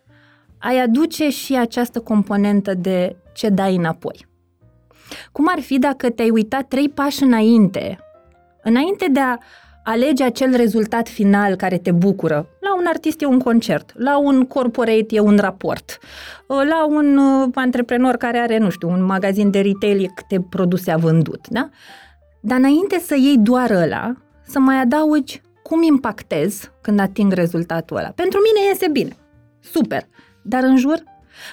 ai 0.58 0.80
aduce 0.80 1.28
și 1.28 1.56
această 1.56 2.00
componentă 2.00 2.74
de 2.74 3.16
ce 3.32 3.48
dai 3.48 3.74
înapoi? 3.74 4.26
Cum 5.32 5.48
ar 5.48 5.60
fi 5.60 5.78
dacă 5.78 6.10
te-ai 6.10 6.30
uitat 6.30 6.68
trei 6.68 6.88
pași 6.88 7.22
înainte, 7.22 7.98
înainte 8.62 9.06
de 9.10 9.20
a 9.20 9.38
alege 9.88 10.24
acel 10.24 10.56
rezultat 10.56 11.08
final 11.08 11.54
care 11.54 11.78
te 11.78 11.92
bucură. 11.92 12.48
La 12.60 12.74
un 12.74 12.84
artist 12.86 13.22
e 13.22 13.26
un 13.26 13.38
concert, 13.38 13.92
la 13.96 14.18
un 14.18 14.44
corporate 14.44 15.06
e 15.08 15.20
un 15.20 15.36
raport, 15.40 15.98
la 16.46 16.86
un 16.86 17.16
uh, 17.16 17.48
antreprenor 17.54 18.16
care 18.16 18.38
are, 18.38 18.58
nu 18.58 18.70
știu, 18.70 18.88
un 18.88 19.04
magazin 19.04 19.50
de 19.50 19.60
retail 19.60 20.04
e 20.04 20.06
câte 20.14 20.46
produse 20.50 20.90
a 20.90 20.96
vândut, 20.96 21.48
da? 21.48 21.68
Dar 22.40 22.58
înainte 22.58 22.98
să 22.98 23.14
iei 23.14 23.38
doar 23.38 23.70
ăla, 23.70 24.12
să 24.46 24.58
mai 24.58 24.80
adaugi 24.80 25.40
cum 25.62 25.82
impactez 25.82 26.72
când 26.80 27.00
ating 27.00 27.32
rezultatul 27.32 27.96
ăla. 27.96 28.08
Pentru 28.08 28.38
mine 28.38 28.68
iese 28.68 28.88
bine, 28.88 29.16
super, 29.60 30.02
dar 30.42 30.62
în 30.62 30.76
jur? 30.76 31.02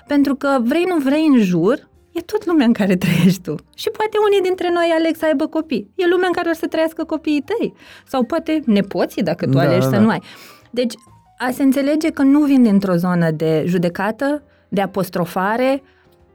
Pentru 0.08 0.36
că 0.36 0.58
vrei, 0.62 0.86
nu 0.88 0.98
vrei 0.98 1.26
în 1.26 1.38
jur, 1.38 1.90
e 2.16 2.22
tot 2.22 2.46
lumea 2.46 2.66
în 2.66 2.74
care 2.74 2.96
trăiești 2.96 3.42
tu. 3.42 3.56
Și 3.76 3.90
poate 3.90 4.18
unii 4.28 4.42
dintre 4.42 4.70
noi 4.74 4.94
aleg 4.98 5.16
să 5.16 5.26
aibă 5.26 5.46
copii. 5.48 5.90
E 5.96 6.08
lumea 6.08 6.28
în 6.28 6.34
care 6.34 6.50
o 6.50 6.54
să 6.54 6.68
trăiască 6.68 7.04
copiii 7.04 7.42
tăi. 7.42 7.74
Sau 8.08 8.24
poate 8.24 8.62
nepoții, 8.66 9.24
dacă 9.24 9.46
tu 9.46 9.52
Da, 9.52 9.60
alegi 9.62 9.80
da, 9.80 9.86
să 9.86 9.96
da. 9.96 10.00
nu 10.00 10.10
ai. 10.10 10.22
Deci, 10.70 10.94
a 11.38 11.50
se 11.52 11.64
înțelege 11.64 12.10
că 12.10 12.22
nu 12.22 12.40
vin 12.40 12.64
dintr-o 12.64 12.96
zonă 12.96 13.32
de 13.32 13.64
judecată, 13.68 14.44
de 14.70 14.82
apostrofare, 14.82 15.84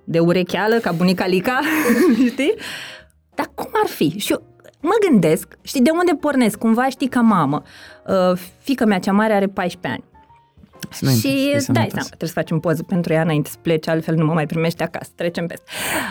de 0.05 0.19
urecheală, 0.19 0.77
ca 0.77 0.93
bunica 0.93 1.27
Lica, 1.27 1.61
știi? 2.31 2.55
Dar 3.35 3.47
cum 3.55 3.69
ar 3.83 3.89
fi? 3.89 4.09
Și 4.19 4.33
eu 4.33 4.43
mă 4.81 4.93
gândesc, 5.09 5.59
știi, 5.63 5.81
de 5.83 5.91
unde 5.91 6.13
pornesc? 6.21 6.59
Cumva 6.59 6.89
știi 6.89 7.09
ca 7.09 7.21
mamă. 7.21 7.63
Uh, 8.07 8.39
fica 8.59 8.85
mea 8.85 8.99
cea 8.99 9.13
mare 9.13 9.33
are 9.33 9.47
14 9.47 10.01
ani. 10.01 10.05
Sănătos, 10.91 11.21
Și 11.21 11.29
fii 11.29 11.51
dai 11.51 11.61
sănătos. 11.61 11.91
seama, 11.93 12.07
trebuie 12.07 12.29
să 12.29 12.35
facem 12.35 12.61
poză 12.61 12.83
pentru 12.83 13.13
ea 13.13 13.23
înainte 13.23 13.49
să 13.51 13.57
plece, 13.63 13.91
altfel 13.91 14.15
nu 14.15 14.25
mă 14.25 14.33
mai 14.33 14.47
primește 14.47 14.83
acasă, 14.83 15.11
trecem 15.15 15.47
peste. 15.47 15.65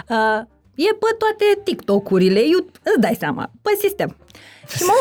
Uh, 0.10 0.42
e 0.76 0.84
pe 0.94 1.16
toate 1.18 1.62
TikTok-urile, 1.64 2.40
you- 2.40 2.66
îți 2.84 3.00
dai 3.00 3.16
seama, 3.20 3.52
pe 3.62 3.70
sistem. 3.82 4.16
Și 4.76 4.84
mă, 4.84 4.92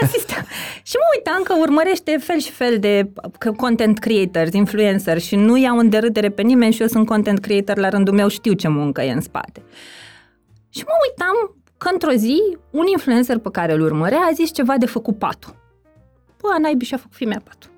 pe 0.00 0.06
sistem. 0.16 0.44
și 0.82 0.94
mă 0.96 1.04
uitam 1.16 1.42
că 1.42 1.54
urmărește 1.60 2.16
fel 2.20 2.38
și 2.38 2.50
fel 2.50 2.78
de 2.78 3.10
content 3.56 3.98
creators, 3.98 4.52
influencers 4.52 5.24
și 5.24 5.36
nu 5.36 5.56
iau 5.56 5.78
în 5.78 5.88
derâdere 5.88 6.30
pe 6.30 6.42
nimeni 6.42 6.72
și 6.72 6.80
eu 6.80 6.86
sunt 6.86 7.06
content 7.06 7.38
creator 7.40 7.76
la 7.78 7.88
rândul 7.88 8.14
meu, 8.14 8.28
știu 8.28 8.52
ce 8.52 8.68
muncă 8.68 9.02
e 9.02 9.12
în 9.12 9.20
spate. 9.20 9.62
Și 10.68 10.82
mă 10.86 10.92
uitam 11.08 11.56
că 11.78 11.88
într-o 11.92 12.12
zi 12.12 12.56
un 12.70 12.86
influencer 12.86 13.38
pe 13.38 13.48
care 13.52 13.72
îl 13.72 13.80
urmărea 13.80 14.18
a 14.18 14.32
zis 14.32 14.52
ceva 14.52 14.76
de 14.78 14.86
făcut 14.86 15.18
patul. 15.18 15.54
Bă, 16.40 16.48
naibii 16.60 16.86
și-a 16.86 16.96
făcut 16.96 17.16
femeia 17.16 17.40
patul. 17.44 17.69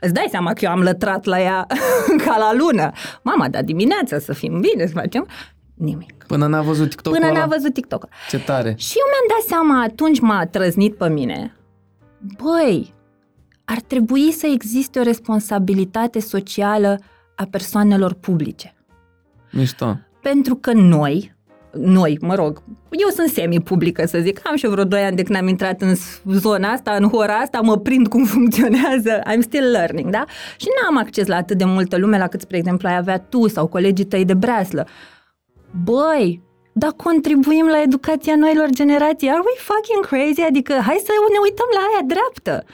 Îți 0.00 0.12
dai 0.12 0.26
seama 0.30 0.52
că 0.52 0.64
eu 0.64 0.70
am 0.70 0.80
lătrat 0.82 1.24
la 1.24 1.40
ea 1.40 1.66
ca 2.24 2.36
la 2.38 2.54
lună. 2.54 2.90
Mama, 3.22 3.48
dar 3.48 3.62
dimineața 3.62 4.18
să 4.18 4.32
fim 4.32 4.60
bine, 4.60 4.86
să 4.86 4.92
facem. 4.92 5.26
Nimic. 5.74 6.24
Până 6.26 6.46
n-a 6.46 6.62
văzut 6.62 6.88
TikTok-ul 6.90 7.18
Până 7.18 7.30
ăla? 7.30 7.40
n-a 7.40 7.46
văzut 7.46 7.74
TikTok. 7.74 8.08
Ce 8.28 8.38
tare. 8.38 8.74
Și 8.78 8.94
eu 8.98 9.04
mi-am 9.10 9.38
dat 9.38 9.48
seama, 9.48 9.82
atunci 9.82 10.20
m-a 10.20 10.46
trăznit 10.46 10.96
pe 10.96 11.08
mine. 11.08 11.54
Băi, 12.42 12.94
ar 13.64 13.80
trebui 13.80 14.32
să 14.32 14.46
existe 14.46 14.98
o 14.98 15.02
responsabilitate 15.02 16.20
socială 16.20 16.98
a 17.36 17.46
persoanelor 17.50 18.12
publice. 18.12 18.74
Mișto. 19.52 19.98
Pentru 20.22 20.54
că 20.54 20.72
noi, 20.72 21.34
noi, 21.72 22.18
mă 22.20 22.34
rog, 22.34 22.62
eu 22.90 23.08
sunt 23.08 23.28
semi-publică 23.28 24.06
să 24.06 24.18
zic, 24.18 24.40
am 24.46 24.56
și 24.56 24.64
eu 24.64 24.70
vreo 24.70 24.84
2 24.84 25.00
ani 25.02 25.16
de 25.16 25.22
când 25.22 25.38
am 25.38 25.48
intrat 25.48 25.80
în 25.80 25.94
zona 26.32 26.68
asta, 26.68 26.96
în 27.00 27.08
hora 27.08 27.34
asta, 27.34 27.60
mă 27.60 27.76
prind 27.76 28.08
cum 28.08 28.24
funcționează, 28.34 29.20
I'm 29.34 29.40
still 29.40 29.70
learning, 29.70 30.10
da? 30.10 30.24
Și 30.56 30.66
n-am 30.82 30.96
acces 30.96 31.26
la 31.26 31.36
atât 31.36 31.58
de 31.58 31.64
multă 31.64 31.96
lume 31.96 32.18
la 32.18 32.26
cât, 32.26 32.40
spre 32.40 32.56
exemplu, 32.56 32.88
ai 32.88 32.96
avea 32.96 33.18
tu 33.18 33.48
sau 33.48 33.66
colegii 33.66 34.04
tăi 34.04 34.24
de 34.24 34.34
breaslă. 34.34 34.86
Băi, 35.84 36.42
dar 36.72 36.90
contribuim 36.90 37.66
la 37.66 37.82
educația 37.82 38.36
noilor 38.36 38.68
generații. 38.70 39.28
Are 39.28 39.40
we 39.44 39.54
fucking 39.56 40.06
crazy? 40.06 40.48
Adică 40.48 40.72
hai 40.72 41.00
să 41.04 41.12
ne 41.32 41.38
uităm 41.42 41.66
la 41.72 41.78
aia 41.78 42.04
dreaptă. 42.06 42.64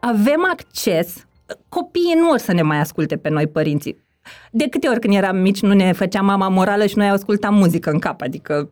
Avem 0.00 0.46
acces, 0.50 1.26
copiii 1.68 2.14
nu 2.16 2.30
or 2.30 2.38
să 2.38 2.52
ne 2.52 2.62
mai 2.62 2.78
asculte 2.78 3.16
pe 3.16 3.28
noi 3.28 3.46
părinții. 3.46 4.03
De 4.50 4.68
câte 4.68 4.88
ori 4.88 5.00
când 5.00 5.14
eram 5.14 5.36
mici 5.36 5.60
nu 5.60 5.72
ne 5.72 5.92
făcea 5.92 6.20
mama 6.20 6.48
morală 6.48 6.86
și 6.86 6.98
noi 6.98 7.08
ascultam 7.08 7.54
muzică 7.54 7.90
în 7.90 7.98
cap, 7.98 8.20
adică 8.20 8.68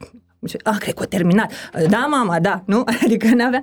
ah, 0.63 0.77
cred 0.79 0.95
că 0.95 1.03
a 1.03 1.07
terminat. 1.07 1.53
Da, 1.89 1.99
mama, 1.99 2.41
da, 2.41 2.63
nu? 2.67 2.85
Adică 3.05 3.35
n-avea... 3.35 3.63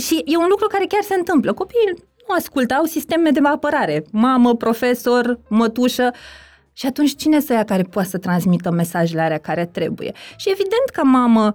Și 0.00 0.22
e 0.26 0.36
un 0.36 0.46
lucru 0.48 0.66
care 0.66 0.84
chiar 0.88 1.02
se 1.02 1.14
întâmplă. 1.14 1.52
Copiii 1.52 1.94
nu 2.28 2.34
ascultă, 2.36 2.74
au 2.74 2.84
sisteme 2.84 3.30
de 3.30 3.40
apărare. 3.42 4.04
Mamă, 4.10 4.56
profesor, 4.56 5.40
mătușă. 5.48 6.10
Și 6.72 6.86
atunci 6.86 7.16
cine 7.16 7.40
să 7.40 7.52
ia 7.52 7.64
care 7.64 7.82
poate 7.82 8.08
să 8.08 8.18
transmită 8.18 8.70
mesajele 8.70 9.20
alea 9.20 9.38
care 9.38 9.66
trebuie? 9.66 10.12
Și 10.36 10.50
evident 10.50 10.88
ca 10.92 11.02
mamă 11.02 11.54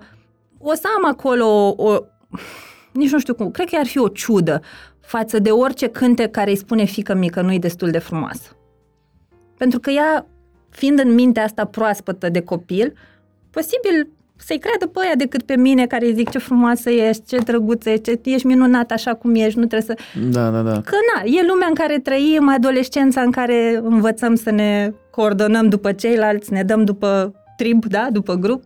o 0.59 0.73
să 0.73 0.87
am 0.95 1.05
acolo 1.05 1.45
o, 1.45 1.73
o 1.77 1.97
nici 2.91 3.11
nu 3.11 3.19
știu 3.19 3.33
cum, 3.33 3.51
cred 3.51 3.69
că 3.69 3.75
ar 3.79 3.85
fi 3.85 3.97
o 3.97 4.07
ciudă 4.07 4.61
față 4.99 5.39
de 5.39 5.49
orice 5.49 5.87
cânte 5.87 6.27
care 6.27 6.49
îi 6.49 6.55
spune 6.55 6.83
fică 6.83 7.13
mică 7.13 7.41
nu-i 7.41 7.59
destul 7.59 7.89
de 7.91 7.99
frumoasă. 7.99 8.57
Pentru 9.57 9.79
că 9.79 9.89
ea, 9.89 10.25
fiind 10.69 10.99
în 10.99 11.13
mintea 11.13 11.43
asta 11.43 11.65
proaspătă 11.65 12.29
de 12.29 12.41
copil, 12.41 12.93
posibil 13.49 14.09
să-i 14.35 14.59
creadă 14.59 14.87
pe 14.87 14.99
aia 15.03 15.15
decât 15.15 15.41
pe 15.43 15.55
mine 15.55 15.87
care 15.87 16.05
îi 16.05 16.13
zic 16.13 16.29
ce 16.29 16.37
frumoasă 16.37 16.89
ești, 16.89 17.25
ce 17.25 17.37
drăguță 17.37 17.89
ești, 17.89 18.03
ce, 18.03 18.19
ești 18.23 18.47
minunat 18.47 18.91
așa 18.91 19.13
cum 19.13 19.35
ești, 19.35 19.59
nu 19.59 19.65
trebuie 19.65 19.95
să... 19.95 20.19
Da, 20.31 20.49
da, 20.49 20.61
da. 20.61 20.81
Că 20.81 20.95
na, 21.13 21.21
e 21.23 21.45
lumea 21.47 21.67
în 21.67 21.73
care 21.73 21.99
trăim, 21.99 22.49
adolescența 22.49 23.21
în 23.21 23.31
care 23.31 23.79
învățăm 23.83 24.35
să 24.35 24.51
ne 24.51 24.93
coordonăm 25.09 25.69
după 25.69 25.91
ceilalți, 25.91 26.53
ne 26.53 26.63
dăm 26.63 26.83
după 26.83 27.33
trib, 27.57 27.85
da, 27.85 28.07
după 28.11 28.35
grup. 28.35 28.63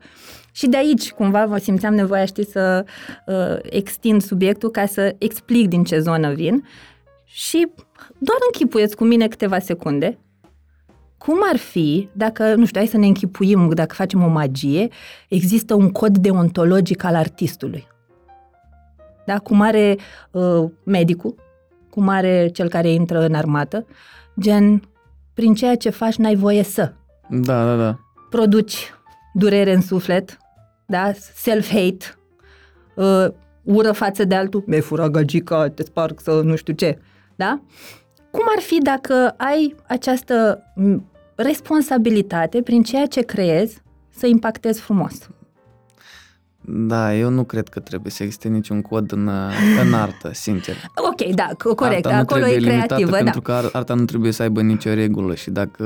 Și 0.52 0.68
de 0.68 0.78
aici, 0.78 1.12
cumva, 1.12 1.46
vă 1.46 1.58
simțeam 1.58 1.94
nevoia, 1.94 2.26
știi, 2.26 2.46
să 2.46 2.86
uh, 3.26 3.58
extind 3.62 4.22
subiectul 4.22 4.70
ca 4.70 4.86
să 4.86 5.16
explic 5.18 5.68
din 5.68 5.84
ce 5.84 6.00
zonă 6.00 6.34
vin. 6.34 6.68
Și 7.26 7.68
doar 8.18 8.38
închipuieți 8.46 8.96
cu 8.96 9.04
mine 9.04 9.28
câteva 9.28 9.60
secunde 9.60 10.18
cum 11.20 11.38
ar 11.52 11.58
fi, 11.58 12.10
dacă, 12.12 12.56
nu 12.56 12.66
știu, 12.66 12.80
hai 12.80 12.90
să 12.90 12.98
ne 12.98 13.06
închipuim, 13.06 13.70
dacă 13.70 13.94
facem 13.94 14.24
o 14.24 14.28
magie, 14.28 14.88
există 15.28 15.74
un 15.74 15.92
cod 15.92 16.18
deontologic 16.18 17.04
al 17.04 17.16
artistului. 17.16 17.88
Da? 19.26 19.40
Cum 19.40 19.62
are 19.62 19.98
uh, 20.32 20.70
medicul, 20.84 21.36
cum 21.90 22.08
are 22.08 22.50
cel 22.54 22.70
care 22.70 22.90
intră 22.90 23.26
în 23.26 23.34
armată, 23.34 23.86
gen, 24.40 24.82
prin 25.34 25.54
ceea 25.54 25.76
ce 25.76 25.90
faci 25.90 26.16
n-ai 26.16 26.36
voie 26.36 26.64
să. 26.64 26.94
Da, 27.30 27.66
da, 27.66 27.76
da. 27.76 28.00
Produci 28.30 28.94
durere 29.34 29.74
în 29.74 29.82
suflet, 29.82 30.38
da? 30.88 31.12
self-hate, 31.14 32.18
uh, 32.96 33.28
ură 33.64 33.92
față 33.92 34.24
de 34.24 34.36
altul, 34.36 34.64
mi-ai 34.68 34.82
furat 34.82 35.10
gagica, 35.10 35.68
te 35.68 35.84
sparg 35.84 36.20
să 36.20 36.42
nu 36.44 36.56
știu 36.56 36.74
ce, 36.74 37.00
da? 37.36 37.62
Cum 38.32 38.44
ar 38.56 38.62
fi 38.62 38.78
dacă 38.78 39.34
ai 39.38 39.76
această 39.88 40.64
m, 40.76 41.04
responsabilitate 41.36 42.62
prin 42.62 42.84
ceea 42.84 43.06
ce 43.06 43.22
creezi 43.22 43.82
să 44.10 44.28
impactezi 44.28 44.80
frumos? 44.82 45.30
Da, 46.72 47.16
eu 47.16 47.30
nu 47.30 47.44
cred 47.44 47.68
că 47.68 47.80
trebuie 47.80 48.12
să 48.12 48.24
existe 48.24 48.48
niciun 48.48 48.82
cod 48.82 49.12
în, 49.12 49.28
în 49.86 49.94
artă, 49.94 50.30
sincer. 50.34 50.76
Ok, 50.96 51.34
da, 51.36 51.50
c- 51.54 51.76
corect, 51.76 52.06
arta 52.06 52.16
nu 52.16 52.22
acolo 52.22 52.40
e 52.46 52.50
trebuie 52.50 52.70
limitată 52.70 52.86
creativă, 52.94 53.12
da. 53.12 53.18
pentru 53.18 53.42
că 53.42 53.52
ar- 53.52 53.70
arta 53.74 53.94
nu 53.94 54.06
trebuie 54.06 54.32
să 54.32 54.42
aibă 54.42 54.62
nicio 54.62 54.94
regulă 54.94 55.36
și 55.36 55.50
dacă 55.50 55.86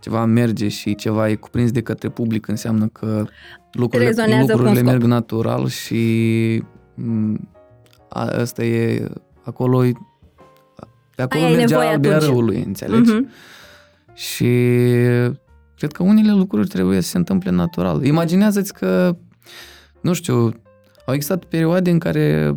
ceva 0.00 0.24
merge 0.24 0.68
și 0.68 0.94
ceva 0.94 1.28
e 1.28 1.34
cuprins 1.34 1.70
de 1.70 1.82
către 1.82 2.08
public, 2.08 2.48
înseamnă 2.48 2.86
că 2.86 3.24
lucrurile, 3.72 4.08
Rezonează 4.08 4.52
cu 4.52 4.58
un 4.58 4.64
lucrurile 4.64 4.78
scop. 4.78 4.90
merg 4.92 5.02
natural 5.02 5.66
și 5.68 6.62
m, 6.94 7.34
a, 8.08 8.20
asta 8.24 8.64
e, 8.64 9.08
acolo 9.42 9.84
e, 9.84 9.92
de 11.16 11.22
acolo 11.22 11.42
Aia 11.44 11.52
e 11.52 11.56
merge 11.56 11.74
nevoie 11.74 11.88
albia 11.92 12.14
atunci. 12.14 12.30
răului, 12.30 12.62
înțelegi? 12.66 13.10
Mhm. 13.12 13.28
Și 14.14 14.44
cred 15.76 15.92
că 15.92 16.02
unele 16.02 16.32
lucruri 16.32 16.66
trebuie 16.68 17.00
să 17.00 17.08
se 17.08 17.16
întâmple 17.16 17.50
natural. 17.50 18.04
Imaginează-ți 18.04 18.74
că, 18.74 19.16
nu 20.00 20.12
știu, 20.12 20.34
au 21.06 21.14
existat 21.14 21.44
perioade 21.44 21.90
în 21.90 21.98
care 21.98 22.56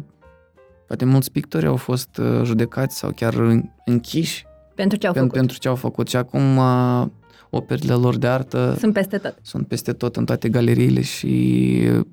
poate 0.88 1.06
mulți 1.06 1.32
pictori 1.32 1.66
au 1.66 1.76
fost 1.76 2.18
uh, 2.18 2.42
judecați 2.44 2.98
sau 2.98 3.12
chiar 3.16 3.34
în- 3.34 3.64
închiși 3.86 4.46
Pentru 4.76 4.98
ce 4.98 5.08
au 5.08 5.14
pentru, 5.14 5.30
făcut. 5.30 5.34
pentru 5.48 5.58
ce 5.58 5.68
au 5.68 5.76
făcut. 5.76 6.08
Și 6.08 6.16
acum 6.16 6.58
uh, 6.58 7.06
operele 7.50 7.94
lor 7.94 8.18
de 8.18 8.28
artă 8.28 8.76
Sunt 8.80 8.94
peste 8.94 9.18
tot. 9.18 9.36
sunt 9.42 9.68
peste 9.68 9.94
tot 9.94 10.16
în 10.16 10.26
toate 10.26 10.50
galeriile 10.50 11.02
și 11.02 11.78
uh, 11.98 12.06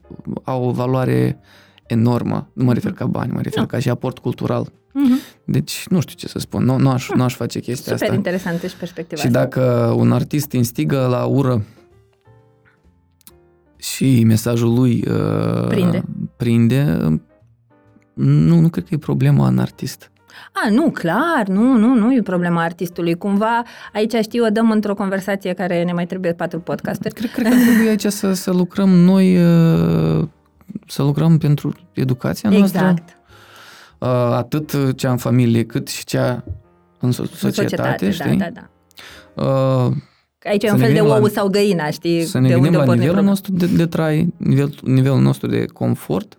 au 0.44 0.64
o 0.64 0.70
valoare 0.70 1.38
enormă. 1.86 2.50
Nu 2.52 2.64
mă 2.64 2.72
refer 2.72 2.92
ca 2.92 3.06
bani, 3.06 3.32
mă 3.32 3.40
refer 3.40 3.58
Da. 3.60 3.66
ca 3.66 3.78
și 3.78 3.88
aport 3.88 4.18
cultural. 4.18 4.72
Mhm. 4.92 5.18
Deci 5.48 5.86
nu 5.88 6.00
știu 6.00 6.14
ce 6.16 6.28
să 6.28 6.38
spun, 6.38 6.64
nu, 6.64 6.76
nu, 6.78 6.90
aș, 6.90 7.10
nu 7.10 7.22
aș 7.22 7.34
face 7.34 7.60
chestia 7.60 7.92
Super 7.92 8.02
asta. 8.02 8.14
interesantă 8.14 8.66
și 8.66 8.76
perspectiva 8.76 9.20
Și 9.20 9.26
asta. 9.26 9.38
dacă 9.38 9.94
un 9.96 10.12
artist 10.12 10.52
instigă 10.52 11.06
la 11.10 11.24
ură 11.24 11.64
și 13.76 14.24
mesajul 14.24 14.74
lui 14.74 15.04
uh, 15.08 15.66
Prinde. 15.68 16.04
prinde 16.36 16.98
nu, 18.14 18.60
nu 18.60 18.68
cred 18.68 18.84
că 18.84 18.94
e 18.94 18.98
problema 18.98 19.48
în 19.48 19.58
artist. 19.58 20.10
A, 20.52 20.70
nu, 20.70 20.90
clar, 20.90 21.46
nu, 21.48 21.76
nu, 21.76 21.94
nu 21.94 22.14
e 22.14 22.22
problema 22.22 22.62
artistului. 22.62 23.14
Cumva, 23.14 23.62
aici 23.92 24.14
știu, 24.22 24.44
o 24.44 24.48
dăm 24.48 24.70
într-o 24.70 24.94
conversație 24.94 25.52
care 25.52 25.84
ne 25.84 25.92
mai 25.92 26.06
trebuie 26.06 26.32
patru 26.32 26.60
podcasturi. 26.60 27.14
Cred, 27.14 27.30
cred 27.30 27.46
că 27.46 27.54
ar 27.54 27.60
trebui 27.60 27.88
aici 27.88 28.06
să, 28.06 28.32
să 28.32 28.52
lucrăm 28.52 28.88
noi, 28.88 29.36
uh, 29.36 30.24
să 30.86 31.02
lucrăm 31.02 31.38
pentru 31.38 31.74
educația 31.92 32.50
noastră, 32.50 32.80
Exact. 32.80 33.16
Uh, 33.98 34.08
atât 34.32 34.96
cea 34.96 35.10
în 35.10 35.16
familie 35.16 35.64
cât 35.64 35.88
și 35.88 36.04
cea 36.04 36.44
în 37.00 37.12
so- 37.12 37.18
În 37.18 37.26
societate, 37.50 38.10
știi? 38.10 38.36
da, 38.36 38.48
da, 38.50 38.60
da. 38.60 38.68
Uh, 39.86 39.92
Aici 40.44 40.62
e 40.62 40.66
Să 40.66 40.72
un 40.74 40.78
ne 40.80 40.84
fel 40.84 40.94
de 40.94 40.98
gândim 41.00 41.14
la- 41.16 41.20
ou 41.20 41.28
sau 41.28 41.48
găina, 41.48 41.90
știi? 41.90 42.22
să 42.24 42.38
ne 42.38 42.46
de 42.48 42.52
gândim 42.52 42.66
unde 42.66 42.76
la 42.78 42.84
porni 42.84 43.00
nivelul 43.00 43.22
problema. 43.24 43.28
nostru 43.30 43.52
de, 43.52 43.76
de 43.82 43.86
trai, 43.86 44.34
nivel, 44.36 44.74
nivelul 44.82 45.20
nostru 45.20 45.46
de 45.48 45.64
confort 45.64 46.38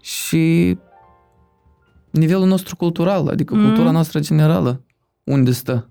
și 0.00 0.78
nivelul 2.10 2.46
nostru 2.46 2.76
cultural, 2.76 3.28
adică 3.28 3.54
Mm. 3.54 3.64
cultura 3.66 3.90
noastră 3.90 4.20
generală, 4.20 4.82
unde 5.24 5.50
stă. 5.50 5.88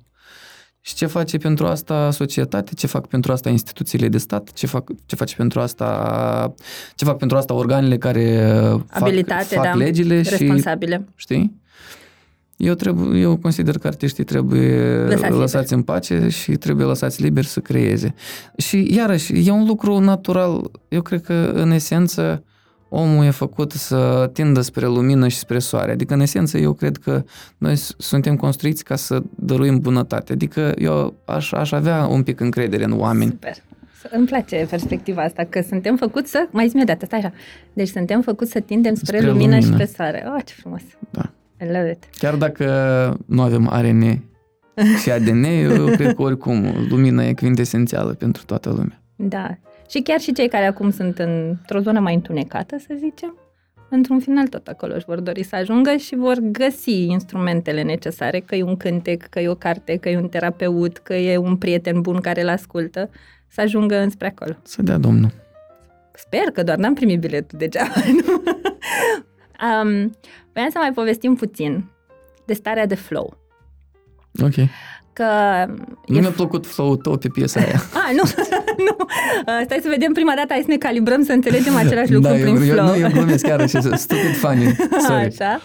Și 0.88 0.94
ce 0.96 1.06
face 1.06 1.38
pentru 1.38 1.66
asta 1.66 2.12
societate, 2.12 2.74
ce 2.74 2.88
fac 2.88 3.08
pentru 3.08 3.32
asta 3.32 3.50
instituțiile 3.50 4.08
de 4.08 4.18
stat, 4.18 4.52
ce 4.54 4.68
fac, 4.68 4.90
ce 5.06 5.16
face 5.16 5.36
pentru 5.36 5.60
asta, 5.60 6.54
ce 6.96 7.06
fac 7.06 7.18
pentru 7.18 7.38
asta 7.38 7.54
organele 7.54 7.98
care 7.98 8.48
fac, 8.88 9.02
Abilitate, 9.02 9.56
fac 9.56 9.64
da. 9.64 9.74
legile 9.74 10.22
și, 10.22 10.30
Responsabile. 10.30 11.08
știi? 11.16 11.62
Eu, 12.58 12.74
trebuie, 12.74 13.22
eu 13.22 13.38
consider 13.38 13.78
că 13.78 13.88
artiștii 13.88 14.24
trebuie 14.24 14.96
Lăsați 15.08 15.38
lăsați, 15.38 15.74
în 15.74 15.82
pace 15.82 16.28
și 16.30 16.52
trebuie 16.52 16.86
lăsați 16.86 17.22
liberi 17.22 17.48
să 17.48 17.60
creeze. 17.60 18.16
Și 18.58 18.94
iarăși, 18.96 19.48
e 19.48 19.52
un 19.52 19.66
lucru 19.66 20.00
natural. 20.00 20.72
Eu 20.88 21.02
cred 21.02 21.22
că, 21.22 21.52
în 21.54 21.72
esență, 21.72 22.44
omul 22.96 23.26
e 23.26 23.30
făcut 23.30 23.72
să 23.72 24.30
tindă 24.34 24.62
spre 24.62 24.86
lumină 24.86 25.28
și 25.28 25.38
spre 25.38 25.60
soare. 25.60 25.92
Adică, 25.92 26.14
în 26.14 26.20
esență, 26.20 26.58
eu 26.58 26.74
cred 26.74 26.98
că 26.98 27.24
noi 27.58 27.76
s- 27.76 27.96
suntem 27.98 28.36
construiți 28.36 28.84
ca 28.84 28.96
să 28.96 29.22
dăruim 29.36 29.80
bunătate. 29.80 30.32
Adică 30.34 30.72
eu 30.78 31.14
aș, 31.26 31.52
aș 31.52 31.72
avea 31.72 32.06
un 32.06 32.24
pic 32.24 32.40
încredere 32.40 32.84
în 32.84 33.00
oameni. 33.00 33.30
Super. 33.32 33.54
Îmi 34.12 34.26
place 34.26 34.68
perspectiva 34.70 35.22
asta, 35.22 35.44
că 35.50 35.62
suntem 35.68 35.96
făcuți 35.96 36.32
să... 36.32 36.48
Mai 36.52 36.68
zi 36.68 36.84
dată, 36.86 37.06
stai 37.06 37.20
așa. 37.20 37.32
Deci 37.74 37.88
suntem 37.88 38.22
făcuți 38.22 38.52
să 38.52 38.60
tindem 38.60 38.94
spre, 38.96 39.18
Spre 39.18 39.30
lumină, 39.30 39.56
și 39.60 39.62
lumină. 39.66 39.86
spre 39.86 39.96
soare. 40.04 40.26
Oh, 40.36 40.42
ce 40.46 40.54
frumos. 40.54 40.82
Da. 41.10 41.32
I 41.62 41.66
love 41.66 41.92
it. 41.92 42.04
Chiar 42.18 42.36
dacă 42.36 42.66
nu 43.26 43.42
avem 43.42 43.68
ARN 43.70 44.24
și 45.02 45.12
ADN, 45.12 45.44
eu 45.44 45.86
cred 45.86 46.14
că 46.16 46.22
oricum 46.22 46.86
lumina 46.90 47.24
e 47.26 47.34
quintesențială 47.34 48.14
pentru 48.14 48.44
toată 48.46 48.70
lumea. 48.70 49.02
Da. 49.16 49.58
Și 49.90 50.02
chiar 50.02 50.20
și 50.20 50.32
cei 50.32 50.48
care 50.48 50.66
acum 50.66 50.92
sunt 50.92 51.20
într-o 51.20 51.80
zonă 51.80 52.00
mai 52.00 52.14
întunecată, 52.14 52.78
să 52.78 52.94
zicem, 52.98 53.38
într-un 53.90 54.20
final 54.20 54.48
tot 54.48 54.68
acolo 54.68 54.94
își 54.96 55.06
vor 55.06 55.20
dori 55.20 55.44
să 55.44 55.56
ajungă 55.56 55.96
și 55.96 56.16
vor 56.16 56.38
găsi 56.40 57.06
instrumentele 57.06 57.82
necesare, 57.82 58.40
că 58.40 58.56
e 58.56 58.64
un 58.64 58.78
cântec, 58.78 59.28
că 59.30 59.40
e 59.40 59.48
o 59.48 59.56
carte, 59.56 59.96
că 59.96 60.10
e 60.10 60.18
un 60.18 60.30
terapeut, 60.30 60.98
că 60.98 61.14
e 61.14 61.38
un 61.38 61.58
prieten 61.58 62.02
bun 62.02 62.20
care 62.20 62.42
îl 62.42 62.50
ascultă, 62.50 63.10
să 63.48 63.62
ajungă 63.62 63.98
înspre 63.98 64.28
acolo. 64.28 64.56
Să 64.64 64.82
dea 64.82 64.98
Domnul. 64.98 65.32
Sper 66.14 66.52
că 66.54 66.64
doar 66.64 66.78
n-am 66.78 66.94
primit 66.94 67.20
biletul 67.20 67.58
degeaba. 67.58 67.94
nu? 68.26 68.34
um, 68.34 70.12
voiam 70.54 70.70
să 70.70 70.78
mai 70.78 70.92
povestim 70.94 71.36
puțin 71.36 71.90
de 72.46 72.54
starea 72.54 72.86
de 72.86 72.96
flow. 72.96 73.38
Ok. 74.44 74.54
Că 75.14 75.26
Nu 76.08 76.18
e 76.18 76.20
mi-a 76.20 76.32
plăcut 76.32 76.66
flow-ul 76.66 76.96
tău 76.96 77.18
pe 77.18 77.28
piesa 77.28 77.60
aia. 77.60 77.82
A, 77.94 78.12
nu, 78.16 78.22
nu. 78.90 78.96
Uh, 79.00 79.62
Stai 79.64 79.80
să 79.82 79.90
vedem 79.90 80.12
prima 80.14 80.34
dată, 80.36 80.48
hai 80.50 80.60
să 80.62 80.70
ne 80.70 80.78
calibrăm, 80.78 81.24
să 81.24 81.32
înțelegem 81.32 81.76
același 81.76 82.12
lucru 82.14 82.30
da, 82.30 82.34
prin 82.36 82.56
eu, 82.56 82.62
flow. 82.62 82.86
eu, 82.88 82.94
nu, 82.94 83.00
eu 83.00 83.10
glumesc 83.10 83.46
chiar 83.48 83.68
și 83.70 83.82
stupid 84.06 84.36
funny. 84.36 84.76
Sorry. 85.08 85.26
Așa. 85.40 85.60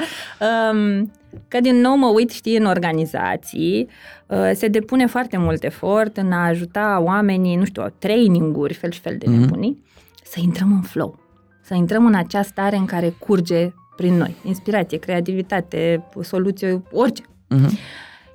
Um, 0.73 1.11
că 1.49 1.61
din 1.61 1.77
nou 1.81 1.97
mă 1.97 2.07
uit, 2.07 2.31
știi, 2.31 2.57
în 2.57 2.65
organizații, 2.65 3.89
uh, 4.27 4.51
se 4.55 4.69
depune 4.69 5.07
foarte 5.07 5.37
mult 5.37 5.65
efort 5.65 6.17
în 6.17 6.33
a 6.33 6.47
ajuta 6.47 7.01
oamenii, 7.05 7.57
nu 7.57 7.65
știu, 7.65 7.95
training-uri, 7.99 8.75
fel 8.75 8.91
și 8.91 9.01
fel 9.01 9.17
de 9.19 9.27
Mhm. 9.29 9.41
nebunii, 9.41 9.83
să 10.25 10.39
intrăm 10.43 10.73
în 10.73 10.81
flow. 10.83 11.19
Să 11.63 11.75
intrăm 11.75 12.07
în 12.07 12.15
acea 12.15 12.43
stare 12.43 12.77
în 12.77 12.85
care 12.85 13.15
curge 13.19 13.73
prin 13.97 14.15
noi. 14.15 14.35
Inspirație, 14.45 14.99
creativitate, 14.99 16.05
soluție, 16.23 16.83
orice. 16.93 17.23
Mhm. 17.49 17.79